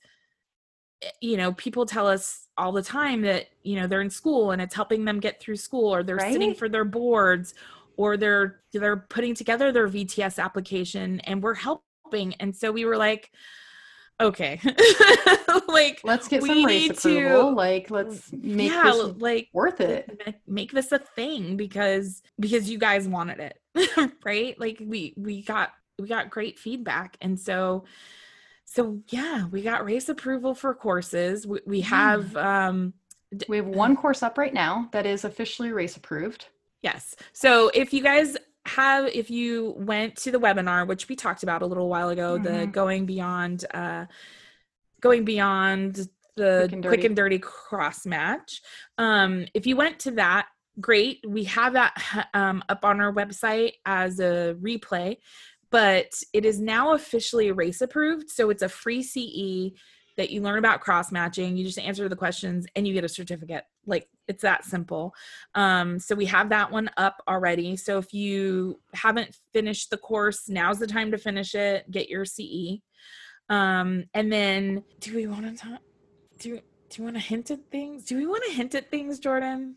Eh, 1.02 1.10
you 1.22 1.38
know 1.38 1.54
people 1.54 1.86
tell 1.86 2.08
us 2.08 2.48
all 2.58 2.72
the 2.72 2.82
time 2.84 3.22
that 3.22 3.48
you 3.64 3.76
know 3.76 3.88
they're 3.88 4.02
in 4.02 4.10
school 4.10 4.52
and 4.52 4.62
it's 4.62 4.76
helping 4.76 5.06
them 5.06 5.20
get 5.20 5.40
through 5.40 5.56
school 5.56 5.94
or 5.94 6.04
they're 6.04 6.20
sitting 6.20 6.54
for 6.54 6.68
their 6.70 6.86
boards 6.86 7.54
or 7.98 8.18
they're 8.18 8.62
they're 8.74 8.98
putting 8.98 9.36
together 9.36 9.72
their 9.72 9.88
VTS 9.88 10.42
application 10.44 11.20
and 11.22 11.44
we're 11.44 11.54
helping. 11.54 12.34
And 12.40 12.56
so 12.56 12.72
we 12.72 12.86
were 12.86 12.98
like 12.98 13.32
okay. 14.22 14.60
Like 15.68 16.02
let's 16.04 16.28
get 16.28 16.42
we 16.42 16.50
some 16.50 16.66
RACE 16.66 16.90
need 16.90 16.98
to- 16.98 17.26
approval 17.26 17.54
like 17.56 17.92
let's 17.92 18.34
make 18.34 18.72
yeah 18.72 18.84
this 18.84 19.14
like 19.20 19.50
worth 19.54 19.80
it. 19.82 20.42
make 20.48 20.72
this 20.72 20.92
a 20.92 21.00
thing 21.00 21.56
because 21.58 22.22
because 22.40 22.70
you 22.70 22.78
guys 22.80 23.08
wanted 23.08 23.40
it 23.40 24.12
right? 24.26 24.60
Like 24.60 24.82
we 24.86 25.14
we 25.16 25.42
got 25.44 25.72
we 26.00 26.08
got 26.08 26.30
great 26.30 26.58
feedback. 26.60 27.18
And 27.22 27.40
so 27.40 27.86
so 28.72 29.00
yeah 29.10 29.48
we 29.48 29.62
got 29.64 29.84
RACE 29.84 30.10
approval 30.10 30.54
for 30.54 30.74
courses. 30.76 31.48
We, 31.48 31.60
we 31.66 31.82
have 31.82 32.36
um 32.38 32.94
we 33.48 33.58
have 33.58 33.68
one 33.68 33.96
course 33.96 34.22
up 34.22 34.38
right 34.38 34.54
now 34.54 34.90
that 34.92 35.06
is 35.06 35.26
officially 35.26 35.72
RACE 35.72 35.98
approved. 35.98 36.46
Yes. 36.82 37.16
So 37.34 37.70
if 37.74 37.94
you 37.94 38.04
guys 38.04 38.38
have 38.66 39.08
if 39.08 39.32
you 39.32 39.74
went 39.78 40.16
to 40.18 40.32
the 40.32 40.40
webinar 40.40 40.88
which 40.88 41.10
we 41.10 41.16
talked 41.16 41.44
about 41.44 41.62
a 41.62 41.66
little 41.66 41.90
while 41.90 42.10
ago 42.10 42.38
the 42.38 42.50
Mhm. 42.50 42.72
going 42.72 43.06
beyond 43.06 43.66
uh 43.74 44.06
going 45.02 45.26
beyond 45.26 46.08
the 46.36 46.66
Quick 46.68 46.72
and 46.74 46.86
quick 46.86 47.04
and 47.06 47.16
dirty 47.16 47.40
cross 47.40 48.06
match 48.06 48.62
um 48.98 49.46
if 49.54 49.66
you 49.66 49.76
went 49.76 50.00
to 50.00 50.12
that 50.12 50.48
great. 50.80 51.20
We 51.28 51.44
have 51.46 51.74
that 51.74 51.94
um, 52.34 52.64
up 52.70 52.86
on 52.86 53.02
our 53.02 53.14
website 53.14 53.74
as 53.86 54.20
a 54.20 54.56
replay 54.62 55.18
but 55.72 56.12
it 56.34 56.46
is 56.46 56.60
now 56.60 56.94
officially 56.94 57.52
RACE 57.52 57.82
approved 57.82 58.30
so 58.30 58.50
it's 58.50 58.64
a 58.64 58.70
free 58.70 59.04
ce 59.04 59.74
that 60.18 60.32
you 60.32 60.42
learn 60.42 60.60
about 60.60 60.82
cross 60.82 61.12
matching 61.12 61.56
you 61.56 61.66
just 61.66 61.80
answer 61.80 62.10
the 62.10 62.16
questions 62.16 62.66
and 62.76 62.88
you 62.88 62.94
get 62.94 63.04
a 63.04 63.10
certificate 63.10 63.64
like 63.90 64.08
It's 64.28 64.44
that 64.44 64.64
simple. 64.64 65.14
Um, 65.56 66.00
so 66.00 66.16
we 66.16 66.26
have 66.28 66.50
that 66.50 66.72
one 66.72 66.90
up 66.98 67.22
already. 67.28 67.76
So 67.76 67.98
if 67.98 68.14
you 68.14 68.80
haven't 68.94 69.36
finished 69.52 69.90
the 69.90 69.98
course, 69.98 70.48
now's 70.48 70.80
the 70.80 70.88
time 70.88 71.12
to 71.12 71.18
finish 71.18 71.56
it. 71.56 71.90
Get 71.92 72.10
your 72.10 72.24
CE. 72.24 72.80
Um, 73.50 74.06
and 74.14 74.32
then, 74.32 74.84
do 75.00 75.16
we 75.16 75.26
want 75.26 75.46
to 75.46 75.56
talk? 75.56 75.82
Do 76.38 76.62
do 76.90 77.02
you 77.02 77.04
want 77.04 77.16
to 77.16 77.22
hint 77.22 77.50
at 77.52 77.60
things? 77.72 78.06
Do 78.06 78.16
we 78.16 78.28
want 78.28 78.44
to 78.48 78.54
hint 78.54 78.76
at 78.76 78.92
things, 78.92 79.20
Jordan? 79.20 79.76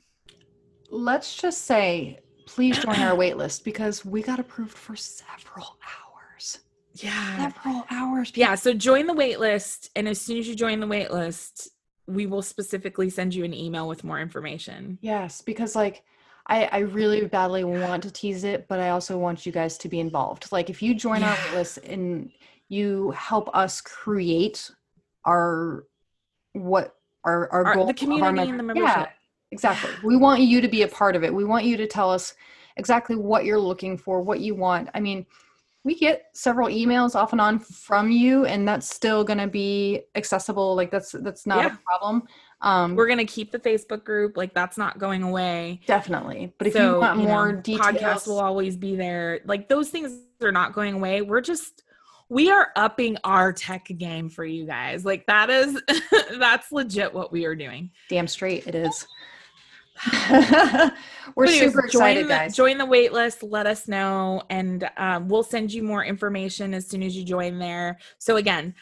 Let's 0.91 1.35
just 1.35 1.63
say, 1.63 2.21
please 2.55 2.79
join 2.79 3.01
our 3.01 3.15
wait 3.15 3.37
list 3.37 3.65
because 3.65 4.05
we 4.05 4.23
got 4.23 4.39
approved 4.39 4.77
for 4.77 4.95
several 4.97 5.77
hours. 5.83 6.59
Yeah. 6.95 7.51
Several 7.53 7.87
hours. 7.91 8.33
Yeah. 8.35 8.55
So 8.55 8.75
join 8.75 9.07
the 9.07 9.15
wait 9.15 9.41
list. 9.41 9.91
And 9.97 10.07
as 10.09 10.21
soon 10.21 10.39
as 10.39 10.47
you 10.49 10.55
join 10.55 10.81
the 10.81 10.87
wait 10.87 11.11
list, 11.11 11.71
we 12.07 12.27
will 12.27 12.43
specifically 12.43 13.09
send 13.11 13.35
you 13.35 13.45
an 13.45 13.55
email 13.55 13.89
with 13.89 14.05
more 14.05 14.21
information. 14.21 14.99
Yes, 15.01 15.41
because 15.41 15.75
like 15.75 16.03
I, 16.49 16.65
I 16.73 16.79
really 16.81 17.25
badly 17.27 17.65
want 17.65 18.03
to 18.03 18.11
tease 18.11 18.45
it, 18.45 18.67
but 18.69 18.81
I 18.81 18.91
also 18.91 19.17
want 19.17 19.47
you 19.47 19.53
guys 19.53 19.79
to 19.79 19.89
be 19.89 20.01
involved. 20.01 20.51
Like 20.53 20.69
if 20.69 20.83
you 20.83 20.95
join 20.95 21.21
Yeah. 21.21 21.31
our 21.31 21.39
wait 21.49 21.55
list 21.59 21.79
and 21.79 22.31
you 22.69 23.13
help 23.13 23.49
us 23.55 23.81
create 23.81 24.71
our 25.25 25.85
what 26.53 26.97
our 27.25 27.49
our, 27.51 27.65
Our- 27.67 27.75
goal 27.75 27.87
the 27.87 27.93
of 27.93 27.95
our 27.95 27.95
community 27.95 28.51
and 28.51 28.59
the 28.59 28.63
member- 28.63 28.75
membership. 28.75 29.09
Exactly. 29.53 29.91
We 30.03 30.17
want 30.17 30.41
you 30.41 30.61
to 30.61 30.69
be 30.69 30.83
a 30.83 30.89
part 30.89 31.15
of 31.15 31.23
it. 31.23 31.33
We 31.33 31.45
want 31.45 31.65
you 31.65 31.77
to 31.77 31.87
tell 31.87 32.11
us 32.11 32.35
exactly 32.77 33.17
what 33.17 33.45
you're 33.45 33.61
looking 33.61 33.97
for, 33.97 34.21
what 34.23 34.41
you 34.41 34.55
want. 34.55 34.89
I 34.95 35.01
mean, 35.01 35.25
we 35.85 35.95
get 35.97 36.27
several 36.33 36.69
emails 36.69 37.15
off 37.15 37.33
and 37.33 37.41
on 37.41 37.59
from 37.59 38.11
you, 38.11 38.45
and 38.47 38.67
that's 38.67 38.89
still 38.89 39.25
going 39.25 39.39
to 39.41 39.49
be 39.49 40.03
accessible. 40.15 40.75
Like 40.77 40.91
that's 40.91 41.13
that's 41.13 41.45
not 41.47 41.59
Yeah. 41.59 41.75
a 41.75 41.79
problem. 41.85 42.23
Um, 42.61 42.95
We're 42.95 43.09
gonna 43.09 43.25
keep 43.25 43.51
the 43.51 43.59
Facebook 43.59 44.05
group, 44.05 44.37
like 44.37 44.55
that's 44.55 44.79
not 44.79 45.01
going 45.01 45.25
away. 45.25 45.81
definitely. 45.89 46.53
But 46.59 46.69
if 46.69 46.75
so, 46.75 46.95
you 46.95 47.01
want 47.01 47.19
you 47.19 47.27
know, 47.27 47.33
more 47.33 47.53
details, 47.55 47.87
podcasts 47.97 48.27
will 48.29 48.39
always 48.39 48.77
be 48.77 48.95
there. 48.95 49.41
Like 49.45 49.69
those 49.69 49.89
things 49.91 50.17
are 50.41 50.53
not 50.53 50.73
going 50.73 50.95
away. 50.95 51.23
We're 51.23 51.41
just 51.41 51.83
we 52.29 52.53
are 52.53 52.69
upping 52.77 53.17
our 53.25 53.53
tech 53.53 53.87
game 53.99 54.29
for 54.29 54.45
you 54.45 54.65
guys. 54.65 55.05
Like 55.05 55.27
that 55.27 55.51
is 55.51 55.83
that's 56.39 56.71
legit 56.71 57.13
what 57.13 57.33
we 57.33 57.45
are 57.47 57.57
doing. 57.57 57.91
damn 58.09 58.29
straight 58.29 58.69
it 58.69 58.77
is. 58.77 59.09
We're 61.35 61.45
anyways, 61.47 61.61
super 61.73 61.85
excited, 61.87 62.25
the, 62.25 62.29
guys. 62.29 62.57
Join 62.57 62.79
the 62.79 62.87
wait 62.87 63.13
list. 63.13 63.43
Let 63.43 63.67
us 63.67 63.89
know, 63.89 64.43
and 64.51 64.89
um, 64.97 65.29
we'll 65.29 65.43
send 65.43 65.73
you 65.73 65.83
more 65.83 66.05
information 66.05 66.75
as 66.75 66.87
soon 66.89 67.03
as 67.03 67.17
you 67.17 67.25
join 67.25 67.59
there. 67.59 67.99
So 68.19 68.37
again, 68.37 68.75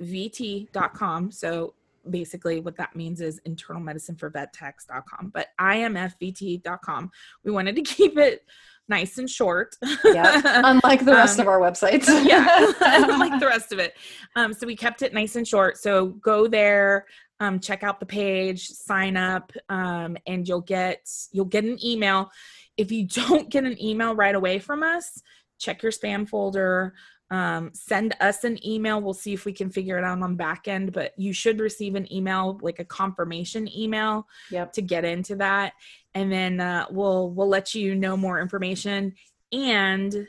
imfvt.com. 0.00 1.30
So 1.30 1.74
basically, 2.10 2.60
what 2.60 2.76
that 2.76 2.94
means 2.94 3.20
is 3.20 3.40
internal 3.44 3.82
medicine 3.82 4.16
for 4.16 4.30
vettechs.com. 4.30 5.30
But 5.32 5.48
imfvt.com. 5.60 7.10
We 7.44 7.50
wanted 7.50 7.76
to 7.76 7.82
keep 7.94 8.18
it 8.18 8.44
nice 8.88 9.18
and 9.18 9.28
short. 9.30 9.76
yeah, 10.04 10.42
unlike 10.64 11.04
the 11.04 11.12
rest 11.14 11.38
Um, 11.38 11.46
of 11.46 11.48
our 11.48 11.60
websites. 11.60 12.06
yeah, 12.28 12.72
like 13.18 13.40
the 13.40 13.46
rest 13.46 13.72
of 13.72 13.78
it. 13.78 13.94
Um, 14.36 14.52
so 14.52 14.66
we 14.66 14.76
kept 14.76 15.02
it 15.02 15.14
nice 15.14 15.36
and 15.36 15.48
short. 15.48 15.78
So 15.78 16.08
go 16.08 16.46
there, 16.46 17.06
um, 17.40 17.60
check 17.60 17.82
out 17.82 18.00
the 18.00 18.06
page, 18.06 18.68
sign 18.68 19.16
up, 19.16 19.52
um, 19.68 20.16
and 20.26 20.46
you'll 20.46 20.60
get 20.60 21.06
you'll 21.32 21.44
get 21.44 21.64
an 21.64 21.84
email. 21.84 22.30
If 22.76 22.92
you 22.92 23.06
don't 23.08 23.50
get 23.50 23.64
an 23.64 23.82
email 23.82 24.14
right 24.14 24.34
away 24.34 24.58
from 24.58 24.82
us, 24.82 25.20
check 25.58 25.82
your 25.82 25.92
spam 25.92 26.28
folder. 26.28 26.94
Um, 27.30 27.70
send 27.72 28.14
us 28.20 28.44
an 28.44 28.64
email. 28.64 29.00
We'll 29.00 29.14
see 29.14 29.32
if 29.32 29.44
we 29.44 29.52
can 29.52 29.70
figure 29.70 29.98
it 29.98 30.04
out 30.04 30.20
on 30.22 30.32
the 30.32 30.36
back 30.36 30.68
end. 30.68 30.92
But 30.92 31.12
you 31.16 31.32
should 31.32 31.58
receive 31.58 31.94
an 31.94 32.12
email, 32.12 32.58
like 32.62 32.78
a 32.78 32.84
confirmation 32.84 33.68
email, 33.74 34.28
Yep. 34.50 34.74
to 34.74 34.82
get 34.82 35.04
into 35.04 35.36
that, 35.36 35.72
and 36.14 36.30
then 36.30 36.60
uh, 36.60 36.86
we'll 36.90 37.30
we'll 37.30 37.48
let 37.48 37.74
you 37.74 37.94
know 37.94 38.16
more 38.16 38.40
information. 38.40 39.14
And 39.52 40.28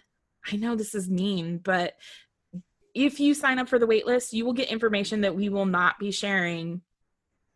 I 0.51 0.56
know 0.56 0.76
this 0.76 0.95
is 0.95 1.10
mean, 1.10 1.58
but 1.58 1.93
if 2.93 3.20
you 3.20 3.34
sign 3.34 3.60
up 3.60 3.68
for 3.68 3.78
the 3.78 3.88
waitlist, 3.88 4.32
you 4.32 4.45
will 4.45 4.53
get 4.53 4.70
information 4.70 5.22
that 5.22 5.36
we 5.36 5.49
will 5.49 5.66
not 5.66 5.99
be 5.99 6.12
sharing 6.12 6.82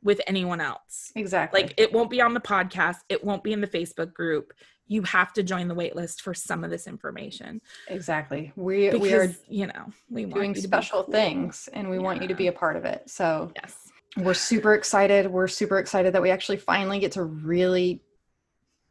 with 0.04 0.22
anyone 0.28 0.62
else. 0.62 1.12
Exactly. 1.16 1.62
Like 1.62 1.74
it 1.78 1.92
won't 1.92 2.10
be 2.10 2.22
on 2.22 2.34
the 2.34 2.40
podcast, 2.40 2.98
it 3.10 3.24
won't 3.24 3.44
be 3.44 3.54
in 3.54 3.62
the 3.62 3.68
Facebook 3.68 4.14
group. 4.14 4.54
You 4.88 5.04
have 5.04 5.34
to 5.34 5.44
join 5.44 5.68
the 5.68 5.76
waitlist 5.76 6.22
for 6.22 6.34
some 6.34 6.64
of 6.64 6.72
this 6.72 6.88
information. 6.88 7.62
exactly. 7.88 8.52
We 8.56 8.90
Because, 8.90 9.02
we 9.02 9.14
are 9.14 9.36
you 9.48 9.68
know, 9.68 9.86
we 10.10 10.26
want 10.26 10.36
doing 10.36 10.50
you 10.56 10.56
to 10.56 10.62
be 10.62 10.68
special 10.68 11.04
cool. 11.04 11.14
things, 11.14 11.70
and 11.74 11.90
we 11.90 12.00
want 12.00 12.22
you 12.22 12.28
to 12.28 12.34
be 12.34 12.48
a 12.48 12.52
part 12.52 12.76
of 12.76 12.86
it. 12.86 13.04
So 13.10 13.52
Yes. 13.56 13.76
we're 14.18 14.34
super 14.34 14.74
excited. 14.74 15.28
We're 15.28 15.48
super 15.48 15.78
excited 15.78 16.14
that 16.14 16.22
we 16.22 16.32
actually 16.32 16.58
finally 16.58 17.00
get 17.00 17.12
to 17.14 17.24
really. 17.24 18.02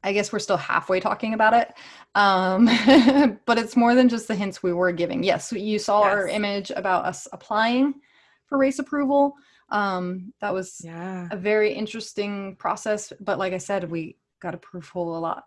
I 0.04 0.12
guess 0.12 0.32
we're 0.32 0.38
still 0.38 0.56
halfway 0.56 1.00
talking 1.00 1.34
about 1.34 1.54
it, 1.54 1.74
um, 2.14 2.66
but 3.46 3.58
it's 3.58 3.76
more 3.76 3.96
than 3.96 4.08
just 4.08 4.28
the 4.28 4.36
hints 4.36 4.62
we 4.62 4.72
were 4.72 4.92
giving. 4.92 5.24
Yes, 5.24 5.52
you 5.52 5.80
saw 5.80 6.02
our 6.02 6.28
image 6.28 6.70
about 6.70 7.04
us 7.04 7.26
applying 7.32 7.94
for 8.46 8.58
RACE 8.58 8.78
approval. 8.78 9.34
Um, 9.70 10.32
that 10.40 10.54
was 10.54 10.80
Yeah. 10.82 11.28
a 11.30 11.36
very 11.36 11.72
interesting 11.74 12.56
process 12.56 13.12
but 13.20 13.38
like 13.38 13.52
i 13.52 13.58
said 13.58 13.90
we 13.90 14.16
got 14.40 14.54
approval 14.54 15.18
a 15.18 15.20
lot 15.20 15.44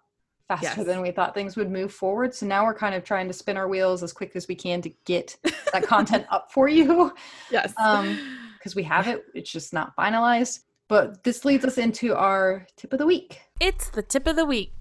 faster 0.48 0.66
Yes. 0.82 0.86
than 0.86 1.02
we 1.02 1.12
thought 1.12 1.34
things 1.34 1.56
would 1.56 1.72
move 1.72 1.92
forward 1.94 2.36
so 2.36 2.46
now 2.46 2.64
we're 2.66 2.76
kind 2.76 2.94
of 2.94 3.04
trying 3.04 3.28
to 3.28 3.34
spin 3.34 3.58
our 3.58 3.68
wheels 3.68 4.04
as 4.04 4.14
quick 4.14 4.36
as 4.36 4.48
we 4.48 4.54
can 4.56 4.82
to 4.84 4.90
get 5.06 5.38
that 5.74 5.84
content 5.84 6.26
up 6.32 6.52
for 6.52 6.68
you 6.68 7.12
Yes. 7.50 7.74
um, 7.78 8.20
because 8.58 8.76
we 8.76 8.84
have 8.84 9.08
it 9.08 9.24
it's 9.34 9.52
just 9.52 9.74
not 9.74 9.96
finalized 9.96 10.60
but 10.88 11.24
this 11.24 11.46
leads 11.46 11.66
us 11.66 11.78
into 11.80 12.14
our 12.16 12.68
tip 12.76 12.94
of 12.94 13.00
the 13.00 13.06
week 13.08 13.40
it's 13.60 13.90
the 13.90 14.04
tip 14.04 14.28
of 14.28 14.36
the 14.36 14.46
week. 14.46 14.74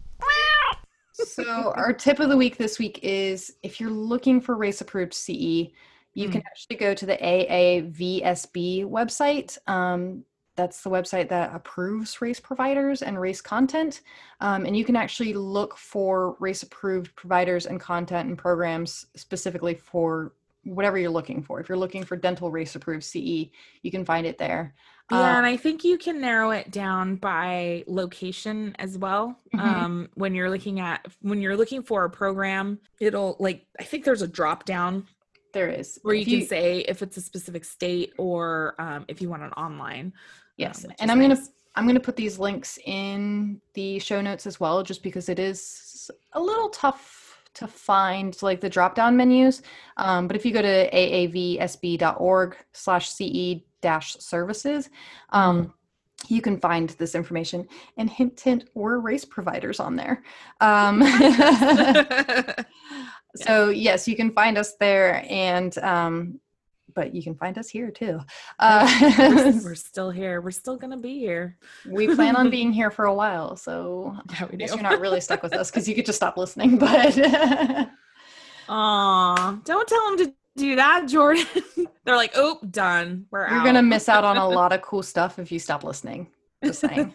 so 1.14 1.72
our 1.76 1.92
tip 1.92 2.18
of 2.20 2.28
the 2.30 2.36
week 2.36 2.56
this 2.56 2.78
week 2.78 2.98
is 3.02 3.54
if 3.62 3.78
you're 3.80 3.90
looking 3.90 4.40
for 4.40 4.56
RACE 4.56 4.80
approved 4.80 5.14
ce 5.14 5.70
you 6.14 6.28
can 6.28 6.42
actually 6.46 6.76
go 6.76 6.94
to 6.94 7.06
the 7.06 7.16
aavsb 7.16 8.84
website 8.84 9.56
um, 9.68 10.24
that's 10.56 10.82
the 10.82 10.90
website 10.90 11.28
that 11.28 11.54
approves 11.54 12.20
RACE 12.20 12.40
providers 12.40 13.02
and 13.02 13.20
RACE 13.20 13.40
content 13.40 14.02
um, 14.40 14.66
and 14.66 14.76
you 14.76 14.84
can 14.84 14.96
actually 14.96 15.32
look 15.32 15.76
for 15.76 16.36
RACE 16.40 16.62
approved 16.62 17.14
providers 17.16 17.66
and 17.66 17.80
content 17.80 18.28
and 18.28 18.36
programs 18.36 19.06
specifically 19.16 19.74
for 19.74 20.32
whatever 20.64 20.98
you're 20.98 21.10
looking 21.10 21.42
for 21.42 21.60
if 21.60 21.68
you're 21.68 21.78
looking 21.78 22.04
for 22.04 22.16
dental 22.16 22.50
RACE 22.50 22.74
approved 22.74 23.04
ce 23.04 23.14
you 23.14 23.90
can 23.90 24.04
find 24.04 24.26
it 24.26 24.36
there 24.38 24.74
Yeah, 25.10 25.18
Um, 25.18 25.36
and 25.38 25.46
I 25.46 25.56
think 25.56 25.82
you 25.84 25.96
can 25.96 26.20
narrow 26.20 26.50
it 26.50 26.70
down 26.70 27.16
by 27.16 27.82
location 27.86 28.76
as 28.78 28.96
well. 28.98 29.40
Mhm. 29.54 29.60
Um, 29.60 30.08
when 30.14 30.34
you're 30.34 30.50
looking 30.50 30.78
at 30.78 31.06
when 31.22 31.40
you're 31.40 31.56
looking 31.56 31.82
for 31.82 32.04
a 32.04 32.10
program, 32.10 32.78
it'll 33.00 33.36
like 33.40 33.66
I 33.80 33.84
think 33.84 34.04
there's 34.04 34.22
a 34.22 34.28
drop 34.28 34.66
down 34.66 35.06
there 35.52 35.68
is 35.68 35.98
where 36.02 36.14
you 36.14 36.22
If 36.22 36.28
can 36.28 36.46
say 36.46 36.78
if 36.80 37.02
it's 37.02 37.16
a 37.16 37.20
specific 37.20 37.64
state 37.64 38.12
or 38.18 38.74
um, 38.78 39.04
if 39.08 39.20
you 39.20 39.28
want 39.28 39.42
an 39.42 39.52
online. 39.52 40.12
Yes, 40.56 40.84
um, 40.84 40.92
and 41.00 41.10
I'm 41.10 41.20
gonna. 41.20 41.40
I'm 41.76 41.86
gonna 41.86 42.00
put 42.00 42.16
these 42.16 42.38
links 42.38 42.78
in 42.84 43.60
the 43.74 44.00
show 44.00 44.20
notes 44.20 44.44
as 44.44 44.58
well, 44.58 44.82
just 44.82 45.02
because 45.02 45.28
it 45.28 45.38
is 45.38 46.10
a 46.32 46.40
little 46.40 46.68
tough 46.68 47.30
to 47.54 47.66
find 47.66 48.40
like 48.42 48.60
the 48.60 48.68
drop 48.68 48.94
down 48.94 49.16
menus. 49.16 49.62
Um, 49.96 50.26
but 50.26 50.36
if 50.36 50.44
you 50.44 50.52
go 50.52 50.62
to 50.62 50.90
aavsb.org 50.90 52.56
slash 52.72 53.10
ce 53.10 53.62
dash 53.80 54.16
services, 54.18 54.90
um, 55.30 55.72
you 56.28 56.42
can 56.42 56.58
find 56.58 56.90
this 56.90 57.14
information 57.14 57.66
and 57.96 58.10
hint 58.10 58.38
hint 58.38 58.64
we're 58.74 58.98
RACE 58.98 59.24
providers 59.24 59.80
on 59.80 59.96
there. 59.96 60.22
Um, 60.60 61.00
so 63.36 63.68
yes, 63.70 64.06
you 64.08 64.16
can 64.16 64.30
find 64.32 64.58
us 64.58 64.74
there 64.76 65.24
and 65.28 65.76
um, 65.78 66.40
but 66.94 67.14
you 67.14 67.22
can 67.22 67.34
find 67.36 67.56
us 67.56 67.68
here 67.68 67.90
too. 67.90 68.20
Uh, 68.58 69.14
we're, 69.18 69.52
we're 69.64 69.74
still 69.76 70.10
here. 70.10 70.40
We're 70.40 70.50
still 70.50 70.76
gonna 70.76 70.96
be 70.98 71.18
here. 71.18 71.56
we 71.86 72.12
plan 72.14 72.34
on 72.36 72.50
being 72.56 72.72
here 72.72 72.90
for 72.90 73.04
a 73.04 73.14
while, 73.14 73.56
so 73.56 74.16
Yeah, 74.32 74.46
we 74.46 74.54
I 74.54 74.56
guess 74.56 74.70
do. 74.70 74.76
you're 74.76 74.82
not 74.90 75.00
really 75.00 75.20
stuck 75.20 75.42
with 75.42 75.52
us 75.54 75.70
because 75.70 75.88
you 75.88 75.94
could 75.94 76.06
just 76.06 76.16
stop 76.16 76.36
listening. 76.36 76.78
But 76.78 77.16
Aw, 78.68 79.58
don't 79.64 79.88
tell 79.88 80.16
them 80.16 80.26
to 80.26 80.34
do 80.56 80.76
that, 80.76 81.06
Jordan. 81.08 81.46
They're 82.04 82.16
like, 82.16 82.32
oh, 82.34 82.58
done. 82.70 83.26
We're 83.30 83.48
you're 83.48 83.58
out. 83.60 83.64
gonna 83.64 83.82
miss 83.82 84.08
out 84.08 84.24
on 84.24 84.36
a 84.36 84.48
lot 84.48 84.72
of 84.72 84.82
cool 84.82 85.02
stuff 85.02 85.38
if 85.38 85.50
you 85.52 85.58
stop 85.58 85.84
listening. 85.84 86.28
Just 86.64 86.80
saying, 86.80 87.12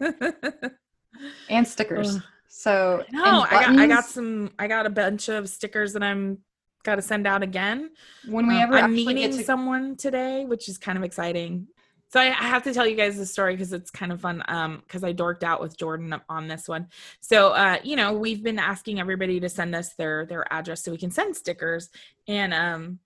and 1.48 1.66
stickers. 1.68 2.18
So 2.56 3.04
No, 3.12 3.42
I 3.42 3.50
got 3.50 3.78
I 3.78 3.86
got 3.86 4.04
some 4.06 4.50
I 4.58 4.66
got 4.66 4.86
a 4.86 4.90
bunch 4.90 5.28
of 5.28 5.46
stickers 5.46 5.92
that 5.92 6.02
I'm 6.02 6.38
got 6.84 6.94
to 6.94 7.02
send 7.02 7.26
out 7.26 7.42
again. 7.42 7.90
When 8.26 8.46
we 8.46 8.54
Um, 8.54 8.62
ever 8.62 8.78
I'm 8.78 8.94
meeting 8.94 9.30
to, 9.36 9.44
someone 9.44 9.94
today, 9.94 10.46
which 10.46 10.66
is 10.66 10.78
kind 10.78 10.96
of 10.96 11.04
exciting. 11.04 11.66
So 12.08 12.18
I, 12.18 12.28
I 12.28 12.48
have 12.48 12.62
to 12.62 12.72
tell 12.72 12.86
you 12.86 12.96
guys 12.96 13.18
the 13.18 13.26
story 13.26 13.54
because 13.54 13.74
it's 13.74 13.90
kind 13.90 14.10
of 14.10 14.22
fun. 14.22 14.42
Um, 14.48 14.78
because 14.86 15.04
I 15.04 15.12
dorked 15.12 15.42
out 15.42 15.60
with 15.60 15.76
Jordan 15.76 16.14
on 16.30 16.48
this 16.48 16.66
one. 16.66 16.88
So 17.20 17.50
uh, 17.50 17.76
you 17.84 17.94
know, 17.94 18.14
we've 18.14 18.42
been 18.42 18.58
asking 18.58 19.00
everybody 19.00 19.38
to 19.40 19.50
send 19.50 19.74
us 19.74 19.92
their 19.92 20.24
their 20.24 20.50
address 20.50 20.82
so 20.82 20.90
we 20.90 20.98
can 20.98 21.10
send 21.10 21.36
stickers. 21.36 21.90
And 22.26 22.54
um, 22.54 23.00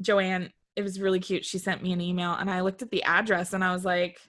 Joanne, 0.00 0.52
it 0.76 0.82
was 0.82 1.00
really 1.00 1.18
cute. 1.18 1.44
She 1.44 1.58
sent 1.58 1.82
me 1.82 1.92
an 1.92 2.00
email, 2.00 2.34
and 2.34 2.48
I 2.48 2.60
looked 2.60 2.82
at 2.82 2.92
the 2.92 3.02
address, 3.02 3.52
and 3.52 3.64
I 3.64 3.72
was 3.72 3.84
like, 3.84 4.20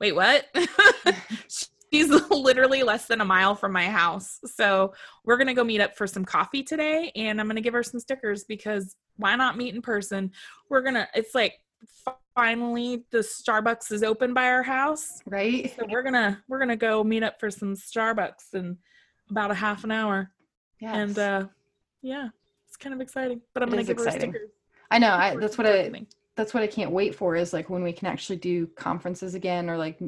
Wait, 0.00 0.16
what? 0.16 0.46
She's 1.92 2.08
literally 2.30 2.82
less 2.82 3.06
than 3.06 3.20
a 3.20 3.24
mile 3.24 3.54
from 3.54 3.72
my 3.72 3.86
house. 3.86 4.38
So 4.44 4.94
we're 5.24 5.36
going 5.36 5.48
to 5.48 5.54
go 5.54 5.64
meet 5.64 5.80
up 5.80 5.96
for 5.96 6.06
some 6.06 6.24
coffee 6.24 6.62
today 6.62 7.12
and 7.16 7.40
I'm 7.40 7.46
going 7.46 7.56
to 7.56 7.62
give 7.62 7.74
her 7.74 7.82
some 7.82 8.00
stickers 8.00 8.44
because 8.44 8.96
why 9.16 9.36
not 9.36 9.56
meet 9.56 9.74
in 9.74 9.82
person? 9.82 10.32
We're 10.68 10.82
going 10.82 10.94
to, 10.94 11.08
it's 11.14 11.34
like 11.34 11.54
finally 12.34 13.04
the 13.10 13.18
Starbucks 13.18 13.92
is 13.92 14.02
open 14.02 14.34
by 14.34 14.46
our 14.46 14.62
house. 14.62 15.20
Right. 15.26 15.74
So 15.76 15.86
we're 15.88 16.02
going 16.02 16.14
to, 16.14 16.38
we're 16.48 16.58
going 16.58 16.68
to 16.68 16.76
go 16.76 17.02
meet 17.02 17.22
up 17.22 17.40
for 17.40 17.50
some 17.50 17.74
Starbucks 17.74 18.54
in 18.54 18.78
about 19.30 19.50
a 19.50 19.54
half 19.54 19.84
an 19.84 19.90
hour. 19.90 20.30
Yes. 20.80 20.94
And 20.94 21.18
uh 21.18 21.46
yeah, 22.02 22.28
it's 22.66 22.76
kind 22.76 22.94
of 22.94 23.00
exciting, 23.00 23.40
but 23.54 23.62
I'm 23.62 23.70
going 23.70 23.84
to 23.84 23.86
give 23.86 23.98
her 23.98 24.04
exciting. 24.04 24.30
stickers. 24.30 24.50
I 24.90 24.98
know. 24.98 25.12
I, 25.12 25.36
that's 25.36 25.58
what 25.58 25.66
I, 25.66 25.90
that's 26.36 26.54
what 26.54 26.62
I 26.62 26.66
can't 26.66 26.90
wait 26.90 27.14
for 27.14 27.34
is 27.36 27.52
like 27.52 27.68
when 27.68 27.82
we 27.82 27.92
can 27.92 28.06
actually 28.06 28.36
do 28.36 28.66
conferences 28.68 29.34
again 29.34 29.68
or 29.68 29.76
like 29.76 29.98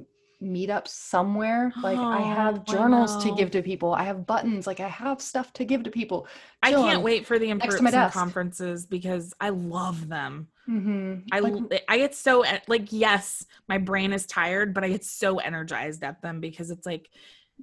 meetups 0.42 0.88
somewhere. 0.88 1.74
Like 1.82 2.06
I 2.10 2.22
Oh, 2.22 2.22
have 2.22 2.64
I 2.68 2.74
journals 2.74 3.16
to 3.18 3.30
give 3.30 3.50
to 3.52 3.62
people. 3.62 3.92
I 3.94 4.04
have 4.04 4.26
buttons. 4.26 4.66
Like 4.66 4.80
I 4.80 4.88
have 4.88 5.20
stuff 5.20 5.52
to 5.54 5.64
give 5.64 5.82
to 5.84 5.90
people. 5.90 6.26
I 6.62 6.74
can't 6.74 7.02
wait 7.02 7.26
for 7.26 7.38
the 7.38 7.50
next 7.58 7.76
to 7.76 7.82
my 7.82 7.90
in-person 7.90 8.06
conferences 8.06 8.86
because 8.86 9.34
I 9.40 9.50
love 9.50 10.08
them. 10.08 10.48
Mhm. 10.68 11.24
I 11.32 11.40
Like, 11.40 11.56
I 11.88 11.98
get 11.98 12.14
so 12.14 12.44
like 12.68 12.92
yes, 12.92 13.46
my 13.68 13.78
brain 13.78 14.12
is 14.12 14.26
tired, 14.26 14.74
but 14.74 14.84
I 14.84 14.88
get 14.90 15.04
so 15.04 15.38
energized 15.38 16.02
at 16.04 16.22
them 16.22 16.40
because 16.40 16.70
it's 16.70 16.86
like 16.86 17.10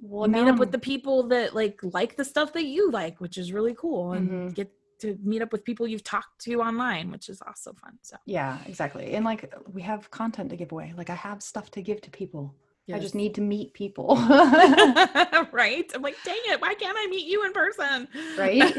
well, 0.00 0.28
meet 0.28 0.48
up 0.48 0.58
with 0.58 0.72
the 0.72 0.78
people 0.78 1.28
that 1.28 1.54
like 1.54 1.80
like 1.82 2.16
the 2.16 2.24
stuff 2.24 2.52
that 2.54 2.64
you 2.66 2.90
like, 2.90 3.20
which 3.20 3.38
is 3.38 3.52
really 3.52 3.74
cool, 3.74 4.12
and 4.14 4.30
Mhm. 4.30 4.54
get 4.54 4.72
to 5.00 5.18
meet 5.22 5.42
up 5.42 5.52
with 5.52 5.64
people 5.64 5.86
you've 5.86 6.04
talked 6.04 6.40
to 6.42 6.62
online, 6.62 7.10
which 7.10 7.28
is 7.28 7.42
also 7.42 7.72
fun. 7.74 7.98
So 8.02 8.16
Yeah, 8.26 8.62
exactly. 8.66 9.12
And 9.14 9.24
like 9.24 9.52
we 9.72 9.82
have 9.82 10.10
content 10.10 10.50
to 10.50 10.56
give 10.56 10.72
away. 10.72 10.92
Like 10.96 11.10
I 11.10 11.14
have 11.14 11.42
stuff 11.42 11.70
to 11.72 11.82
give 11.82 12.00
to 12.02 12.10
people. 12.10 12.54
I 12.96 12.98
just 12.98 13.14
need 13.14 13.34
to 13.34 13.40
meet 13.40 13.74
people. 13.74 14.16
right? 15.52 15.90
I'm 15.94 16.02
like, 16.02 16.16
dang 16.24 16.40
it, 16.46 16.60
why 16.60 16.74
can't 16.74 16.96
I 16.98 17.06
meet 17.08 17.26
you 17.26 17.44
in 17.44 17.52
person? 17.52 18.08
Right? 18.36 18.74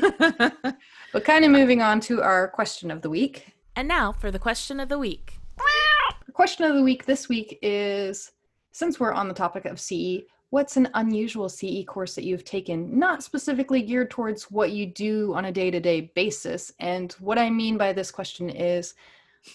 but 1.14 1.24
kind 1.24 1.45
of 1.45 1.51
moving 1.51 1.82
on 1.82 1.99
to 2.01 2.22
our 2.22 2.47
question 2.47 2.91
of 2.91 3.01
the 3.01 3.10
week. 3.10 3.53
and 3.76 3.88
now 3.88 4.12
for 4.12 4.32
the 4.32 4.39
question 4.39 4.80
of 4.80 4.89
the 4.89 4.99
week. 4.99 5.38
Our 5.60 6.34
question 6.34 6.66
of 6.66 6.76
the 6.76 6.84
week 6.84 7.05
this 7.05 7.30
week 7.30 7.60
is 7.62 8.32
since 8.72 8.99
we're 8.99 9.14
on 9.14 9.28
the 9.28 9.34
topic 9.34 9.66
of 9.66 9.80
CE, 9.80 10.22
what's 10.49 10.78
an 10.78 10.89
unusual 10.93 11.49
CE 11.49 11.84
course 11.86 12.16
that 12.16 12.24
you've 12.24 12.45
taken, 12.45 12.97
not 12.97 13.24
specifically 13.24 13.82
geared 13.82 14.10
towards 14.10 14.49
what 14.49 14.72
you 14.72 14.86
do 14.86 15.34
on 15.34 15.45
a 15.45 15.51
day 15.51 15.70
to 15.70 15.80
day 15.80 16.12
basis? 16.16 16.72
And 16.80 17.12
what 17.14 17.38
I 17.38 17.49
mean 17.49 17.78
by 17.78 17.93
this 17.93 18.10
question 18.10 18.49
is 18.49 18.95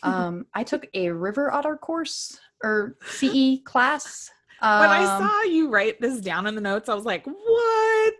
um, 0.02 0.46
I 0.54 0.64
took 0.64 0.86
a 0.94 1.10
river 1.10 1.52
otter 1.52 1.76
course 1.76 2.38
or 2.62 2.96
CE 3.06 3.62
class. 3.64 4.30
Um, 4.64 4.80
when 4.80 4.88
I 4.90 5.04
saw 5.04 5.42
you 5.50 5.68
write 5.68 6.00
this 6.00 6.20
down 6.20 6.46
in 6.46 6.54
the 6.54 6.60
notes, 6.60 6.88
I 6.88 6.94
was 6.94 7.04
like, 7.04 7.26
what? 7.26 8.14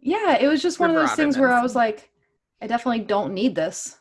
yeah, 0.00 0.36
it 0.40 0.48
was 0.48 0.62
just 0.62 0.80
one 0.80 0.90
of 0.90 0.96
those 0.96 1.12
things 1.12 1.36
where 1.38 1.52
I 1.52 1.62
was 1.62 1.74
like, 1.74 2.10
I 2.62 2.66
definitely 2.66 3.04
don't 3.04 3.34
need 3.34 3.54
this, 3.54 3.98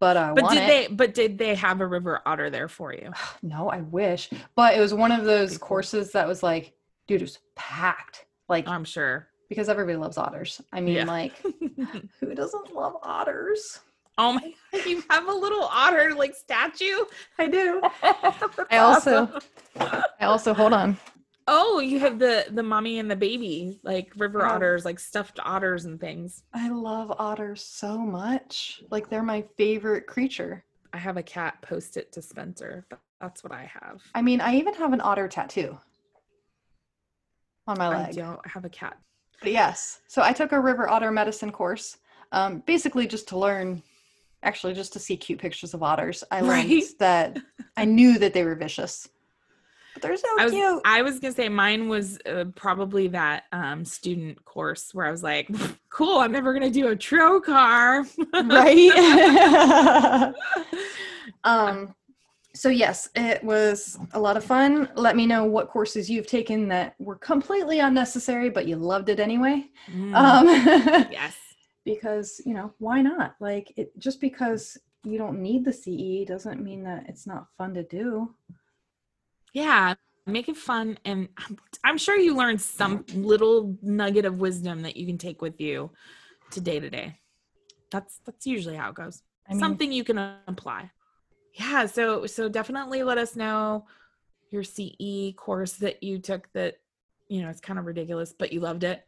but 0.00 0.16
I 0.16 0.32
But 0.32 0.50
did 0.50 0.62
it. 0.62 0.66
they 0.66 0.94
but 0.94 1.14
did 1.14 1.36
they 1.38 1.54
have 1.54 1.80
a 1.80 1.86
river 1.86 2.20
otter 2.24 2.48
there 2.50 2.68
for 2.68 2.92
you? 2.94 3.12
No, 3.42 3.68
I 3.68 3.82
wish. 3.82 4.30
But 4.54 4.74
it 4.76 4.80
was 4.80 4.94
one 4.94 5.12
of 5.12 5.24
those 5.24 5.58
courses 5.58 6.12
that 6.12 6.26
was 6.26 6.42
like, 6.42 6.72
dude, 7.06 7.20
it 7.20 7.24
was 7.24 7.38
packed. 7.54 8.24
Like, 8.48 8.66
I'm 8.68 8.84
sure. 8.84 9.28
because 9.48 9.68
everybody 9.68 9.96
loves 9.96 10.18
otters. 10.18 10.60
I 10.72 10.80
mean, 10.80 10.96
Yeah. 10.96 11.04
like, 11.04 11.34
who 12.20 12.34
doesn't 12.34 12.74
love 12.74 12.96
otters? 13.02 13.80
oh 14.18 14.32
my 14.32 14.40
god, 14.72 14.86
you 14.86 15.02
have 15.10 15.28
a 15.28 15.32
little 15.32 15.64
otter 15.64 16.14
like 16.14 16.34
statue? 16.34 17.04
I 17.38 17.46
do. 17.48 17.82
I 18.70 18.78
also- 18.78 19.38
I 19.78 20.24
also, 20.24 20.54
hold 20.54 20.72
on. 20.72 20.96
Oh, 21.48 21.78
you 21.78 22.00
have 22.00 22.18
the 22.18 22.46
the 22.50 22.62
mommy 22.62 22.98
and 22.98 23.10
the 23.10 23.16
baby, 23.16 23.78
like 23.84 24.12
river 24.16 24.44
Oh. 24.46 24.50
otters, 24.50 24.84
like 24.84 24.98
stuffed 24.98 25.38
otters 25.44 25.84
and 25.84 26.00
things. 26.00 26.42
I 26.52 26.68
love 26.70 27.12
otters 27.18 27.62
so 27.62 27.98
much. 27.98 28.82
Like, 28.90 29.08
they're 29.08 29.22
my 29.22 29.44
favorite 29.56 30.06
creature. 30.06 30.64
I 30.92 30.98
have 30.98 31.16
a 31.16 31.22
cat 31.22 31.60
post-it 31.62 32.10
dispenser. 32.12 32.84
Th- 32.90 33.00
That's 33.20 33.44
what 33.44 33.52
I 33.52 33.70
have. 33.80 34.02
I 34.14 34.22
mean, 34.22 34.40
I 34.40 34.56
even 34.56 34.74
have 34.74 34.92
an 34.92 35.00
otter 35.00 35.28
tattoo 35.28 35.78
on 37.66 37.78
my 37.78 37.88
leg. 37.88 38.18
I 38.18 38.22
don't 38.22 38.46
have 38.46 38.64
a 38.64 38.68
cat. 38.70 38.96
But 39.42 39.52
yes, 39.52 40.00
so 40.08 40.22
I 40.22 40.32
took 40.32 40.52
a 40.52 40.60
river 40.60 40.88
otter 40.88 41.10
medicine 41.12 41.52
course, 41.52 41.98
um, 42.32 42.62
basically 42.66 43.06
just 43.06 43.28
to 43.28 43.38
learn, 43.38 43.82
actually 44.42 44.72
just 44.72 44.92
to 44.94 44.98
see 44.98 45.16
cute 45.16 45.38
pictures 45.38 45.74
of 45.74 45.82
otters. 45.82 46.24
I 46.30 46.40
learned 46.40 46.70
Right. 46.70 46.84
that 46.98 47.38
I 47.76 47.84
knew 47.84 48.18
that 48.18 48.32
they 48.32 48.44
were 48.44 48.54
vicious, 48.54 49.08
but 49.96 50.02
they're 50.02 50.16
so 50.16 50.28
I 50.38 50.44
was 50.44 50.52
cute. 50.52 50.82
I 50.84 51.00
was 51.02 51.18
gonna 51.18 51.32
say 51.32 51.48
mine 51.48 51.88
was 51.88 52.18
uh, 52.26 52.44
probably 52.54 53.08
that 53.08 53.44
um, 53.52 53.82
student 53.82 54.44
course 54.44 54.92
where 54.92 55.06
I 55.06 55.10
was 55.10 55.22
like, 55.22 55.48
cool, 55.88 56.18
I'm 56.18 56.32
never 56.32 56.52
gonna 56.52 56.68
do 56.70 56.88
a 56.88 56.96
trocar. 56.96 58.04
right? 58.44 60.34
um, 61.44 61.94
so 62.54 62.68
yes, 62.68 63.08
it 63.14 63.42
was 63.42 63.98
a 64.12 64.20
lot 64.20 64.36
of 64.36 64.44
fun. 64.44 64.90
Let 64.96 65.16
me 65.16 65.24
know 65.24 65.44
what 65.44 65.70
courses 65.70 66.10
you've 66.10 66.26
taken 66.26 66.68
that 66.68 66.94
were 66.98 67.16
completely 67.16 67.80
unnecessary, 67.80 68.50
but 68.50 68.66
you 68.66 68.76
loved 68.76 69.08
it 69.08 69.18
anyway. 69.18 69.64
Mm, 69.90 70.14
Um, 70.14 70.46
yes. 71.10 71.36
because 71.86 72.42
you 72.44 72.52
know 72.52 72.74
why 72.78 73.00
not 73.00 73.34
like 73.40 73.72
it 73.78 73.98
just 73.98 74.20
because 74.20 74.76
you 75.04 75.16
don't 75.16 75.40
need 75.40 75.64
the 75.64 75.72
ce 75.72 76.26
doesn't 76.28 76.62
mean 76.62 76.82
that 76.82 77.04
it's 77.08 77.26
not 77.26 77.46
fun 77.56 77.72
to 77.72 77.84
do 77.84 78.34
Yeah. 79.52 79.94
Make 80.26 80.48
it 80.48 80.56
fun 80.56 80.98
and 81.04 81.28
I'm, 81.84 81.98
sure 81.98 82.16
you 82.16 82.34
learned 82.36 82.60
some 82.60 83.04
little 83.14 83.76
nugget 83.82 84.24
of 84.24 84.40
wisdom 84.40 84.82
that 84.82 84.96
you 84.96 85.06
can 85.06 85.18
take 85.18 85.40
with 85.40 85.60
you 85.60 85.90
to 86.50 86.60
day 86.60 86.80
to 86.80 86.90
day. 86.90 87.20
That's 87.90 88.20
that's 88.26 88.46
usually 88.46 88.76
how 88.76 88.90
it 88.90 88.96
goes. 88.96 89.22
I 89.48 89.52
mean, 89.52 89.60
Something 89.60 89.92
you 89.92 90.02
can 90.02 90.18
apply. 90.48 90.90
Yeah, 91.52 91.86
so 91.86 92.26
so 92.26 92.48
definitely 92.48 93.04
let 93.04 93.18
us 93.18 93.36
know 93.36 93.86
your 94.50 94.64
CE 94.64 95.32
course 95.36 95.74
that 95.74 96.02
you 96.02 96.18
took 96.18 96.52
that 96.52 96.78
you 97.28 97.42
know 97.42 97.48
it's 97.48 97.60
kind 97.60 97.78
of 97.78 97.86
ridiculous 97.86 98.34
but 98.36 98.52
you 98.52 98.60
loved 98.60 98.82
it. 98.82 99.06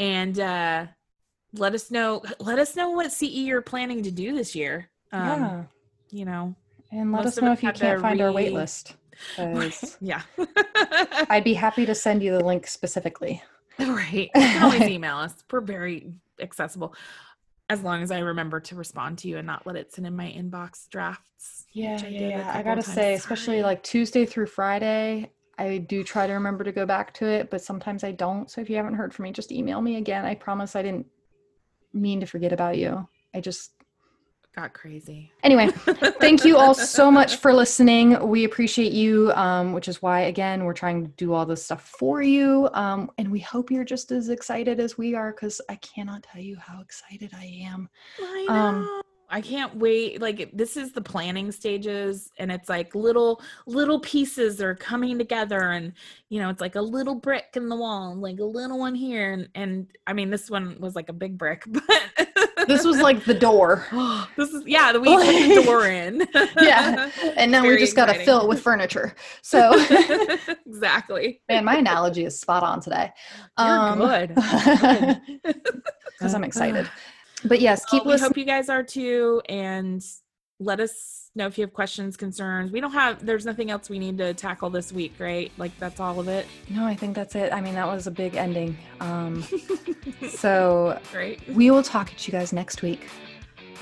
And 0.00 0.38
uh 0.40 0.86
let 1.52 1.74
us 1.74 1.92
know 1.92 2.22
let 2.40 2.58
us 2.58 2.74
know 2.74 2.90
what 2.90 3.12
CE 3.12 3.22
you're 3.22 3.62
planning 3.62 4.02
to 4.02 4.10
do 4.10 4.34
this 4.34 4.56
year. 4.56 4.90
Um 5.12 5.26
yeah 5.26 5.64
you 6.10 6.24
know. 6.24 6.54
and 6.92 7.12
let 7.12 7.26
us 7.26 7.40
know 7.40 7.52
if 7.52 7.62
you 7.62 7.72
can't 7.72 8.00
find 8.00 8.20
our 8.20 8.32
wait 8.32 8.48
re- 8.48 8.54
list 8.54 8.94
Yeah. 10.00 10.22
i'd 11.30 11.44
be 11.44 11.54
happy 11.54 11.86
to 11.86 11.94
send 11.94 12.22
you 12.22 12.32
the 12.32 12.44
link 12.44 12.66
specifically 12.66 13.42
Right. 13.78 14.30
You 14.34 14.40
can 14.40 14.62
always 14.62 14.82
email 14.88 15.16
us. 15.18 15.34
We're 15.52 15.60
very 15.60 16.14
accessible. 16.40 16.94
As 17.68 17.82
long 17.82 18.02
as 18.02 18.10
I 18.10 18.20
remember 18.20 18.58
to 18.60 18.74
respond 18.74 19.18
to 19.18 19.28
you 19.28 19.36
and 19.36 19.46
not 19.46 19.66
let 19.66 19.76
it 19.76 19.92
sit 19.92 20.04
in 20.06 20.16
my 20.16 20.28
inbox 20.28 20.88
drafts. 20.88 21.66
yeah 21.74 22.00
I 22.02 22.06
yeah, 22.08 22.28
yeah. 22.28 22.52
i 22.54 22.62
gotta 22.62 22.82
say 22.82 23.12
especially 23.14 23.62
like 23.62 23.82
tuesday 23.82 24.24
through 24.24 24.46
friday 24.46 25.30
i 25.58 25.76
do 25.76 26.02
try 26.04 26.26
to 26.26 26.32
remember 26.32 26.64
to 26.64 26.72
go 26.72 26.86
back 26.86 27.12
to 27.14 27.26
it 27.26 27.50
but 27.50 27.60
sometimes 27.60 28.02
i 28.02 28.12
don't 28.12 28.50
so 28.50 28.60
if 28.62 28.70
you 28.70 28.76
haven't 28.76 28.94
heard 28.94 29.12
from 29.12 29.24
me 29.24 29.32
just 29.32 29.52
email 29.52 29.82
me 29.82 29.96
again 29.96 30.24
i 30.24 30.34
promise 30.34 30.74
i 30.74 30.80
didn't 30.82 31.06
mean 31.92 32.20
to 32.20 32.26
forget 32.26 32.52
about 32.52 32.78
you 32.78 33.06
i 33.34 33.40
just 33.40 33.72
got 34.56 34.72
crazy. 34.72 35.30
anyway 35.42 35.66
thank 36.18 36.42
you 36.44 36.56
all 36.56 36.74
so 36.74 37.10
much 37.10 37.36
for 37.36 37.52
listening 37.52 38.18
we 38.26 38.44
appreciate 38.44 38.90
you 38.92 39.30
um, 39.32 39.74
which 39.74 39.86
is 39.86 40.00
why 40.00 40.20
again 40.20 40.64
we're 40.64 40.72
trying 40.72 41.02
to 41.04 41.10
do 41.18 41.34
all 41.34 41.44
this 41.44 41.62
stuff 41.62 41.82
for 41.98 42.22
you 42.22 42.68
um, 42.72 43.10
and 43.18 43.30
we 43.30 43.38
hope 43.38 43.70
you're 43.70 43.84
just 43.84 44.10
as 44.12 44.30
excited 44.30 44.80
as 44.80 44.96
we 44.96 45.14
are 45.14 45.32
because 45.32 45.60
i 45.68 45.74
cannot 45.76 46.22
tell 46.22 46.40
you 46.40 46.56
how 46.56 46.80
excited 46.80 47.30
i 47.36 47.44
am 47.44 47.88
I 48.18 48.46
Um, 48.48 48.80
know. 48.82 49.02
I 49.28 49.40
can't 49.40 49.74
wait. 49.76 50.20
Like 50.20 50.50
this 50.52 50.76
is 50.76 50.92
the 50.92 51.00
planning 51.00 51.50
stages 51.50 52.30
and 52.38 52.52
it's 52.52 52.68
like 52.68 52.94
little 52.94 53.42
little 53.66 53.98
pieces 53.98 54.60
are 54.62 54.74
coming 54.76 55.18
together 55.18 55.72
and 55.72 55.92
you 56.28 56.40
know, 56.40 56.48
it's 56.48 56.60
like 56.60 56.76
a 56.76 56.80
little 56.80 57.16
brick 57.16 57.46
in 57.54 57.68
the 57.68 57.74
wall, 57.76 58.14
like 58.14 58.38
a 58.38 58.44
little 58.44 58.78
one 58.78 58.94
here 58.94 59.32
and 59.32 59.48
and 59.56 59.88
I 60.06 60.12
mean 60.12 60.30
this 60.30 60.48
one 60.48 60.76
was 60.80 60.94
like 60.94 61.08
a 61.08 61.12
big 61.12 61.36
brick, 61.36 61.64
but 61.68 61.95
this 62.66 62.84
was 62.84 62.98
like 63.00 63.24
the 63.24 63.34
door. 63.34 63.86
This 64.36 64.50
is 64.50 64.62
yeah, 64.66 64.92
the 64.92 65.00
we 65.00 65.14
put 65.14 65.24
the 65.54 65.62
door 65.64 65.86
in. 65.86 66.26
Yeah, 66.60 67.10
and 67.36 67.50
now 67.50 67.62
we 67.62 67.76
just 67.78 67.96
got 67.96 68.06
to 68.06 68.14
fill 68.24 68.42
it 68.42 68.48
with 68.48 68.60
furniture. 68.60 69.14
So 69.42 69.72
exactly. 70.66 71.40
man 71.48 71.64
my 71.64 71.76
analogy 71.76 72.24
is 72.24 72.38
spot 72.38 72.62
on 72.62 72.80
today. 72.80 73.10
You're 73.58 73.66
Um, 73.68 73.98
good. 73.98 74.34
because 76.18 76.34
i'm 76.34 76.44
excited. 76.44 76.88
But 77.44 77.60
yes 77.60 77.84
keep 77.84 78.04
Well, 78.04 78.14
we 78.16 78.20
hope 78.20 78.36
you 78.36 78.44
guys 78.44 78.68
are 78.68 78.82
too, 78.82 79.42
and 79.48 80.02
let 80.58 80.80
us 80.80 81.30
know 81.34 81.46
if 81.46 81.58
you 81.58 81.64
have 81.64 81.74
questions, 81.74 82.16
concerns. 82.16 82.70
We 82.72 82.80
don't 82.80 82.92
have. 82.92 83.24
There's 83.24 83.44
nothing 83.44 83.70
else 83.70 83.90
we 83.90 83.98
need 83.98 84.16
to 84.18 84.32
tackle 84.32 84.70
this 84.70 84.90
week, 84.92 85.12
right? 85.18 85.52
Like 85.58 85.78
that's 85.78 86.00
all 86.00 86.18
of 86.20 86.28
it. 86.28 86.46
no 86.70 86.84
i 86.86 86.94
think 86.94 87.14
that's 87.14 87.34
it 87.34 87.52
i 87.52 87.60
mean 87.60 87.74
that 87.74 87.86
was 87.86 88.06
a 88.06 88.10
big 88.10 88.36
ending 88.36 88.76
um, 89.00 89.44
so 90.28 90.98
Great. 91.12 91.46
we 91.48 91.70
will 91.70 91.82
talk 91.82 92.10
at 92.12 92.26
you 92.26 92.32
guys 92.32 92.52
next 92.52 92.82
week 92.82 93.06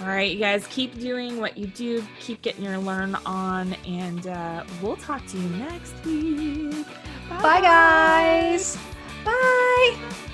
All 0.01 0.09
right, 0.09 0.33
you 0.33 0.41
guys, 0.41 0.67
keep 0.69 0.99
doing 0.99 1.39
what 1.41 1.57
you 1.57 1.69
do, 1.69 2.05
keep 2.19 2.43
getting 2.43 2.65
your 2.65 2.79
learn 2.79 3.15
on, 3.25 3.75
and 3.87 4.27
uh, 4.27 4.65
we'll 4.83 4.97
talk 4.97 5.25
to 5.29 5.39
you 5.39 5.49
next 5.51 5.95
week. 6.05 6.87
Bye, 7.31 7.41
Bye 7.41 7.61
guys. 7.61 8.77
Bye. 9.25 10.34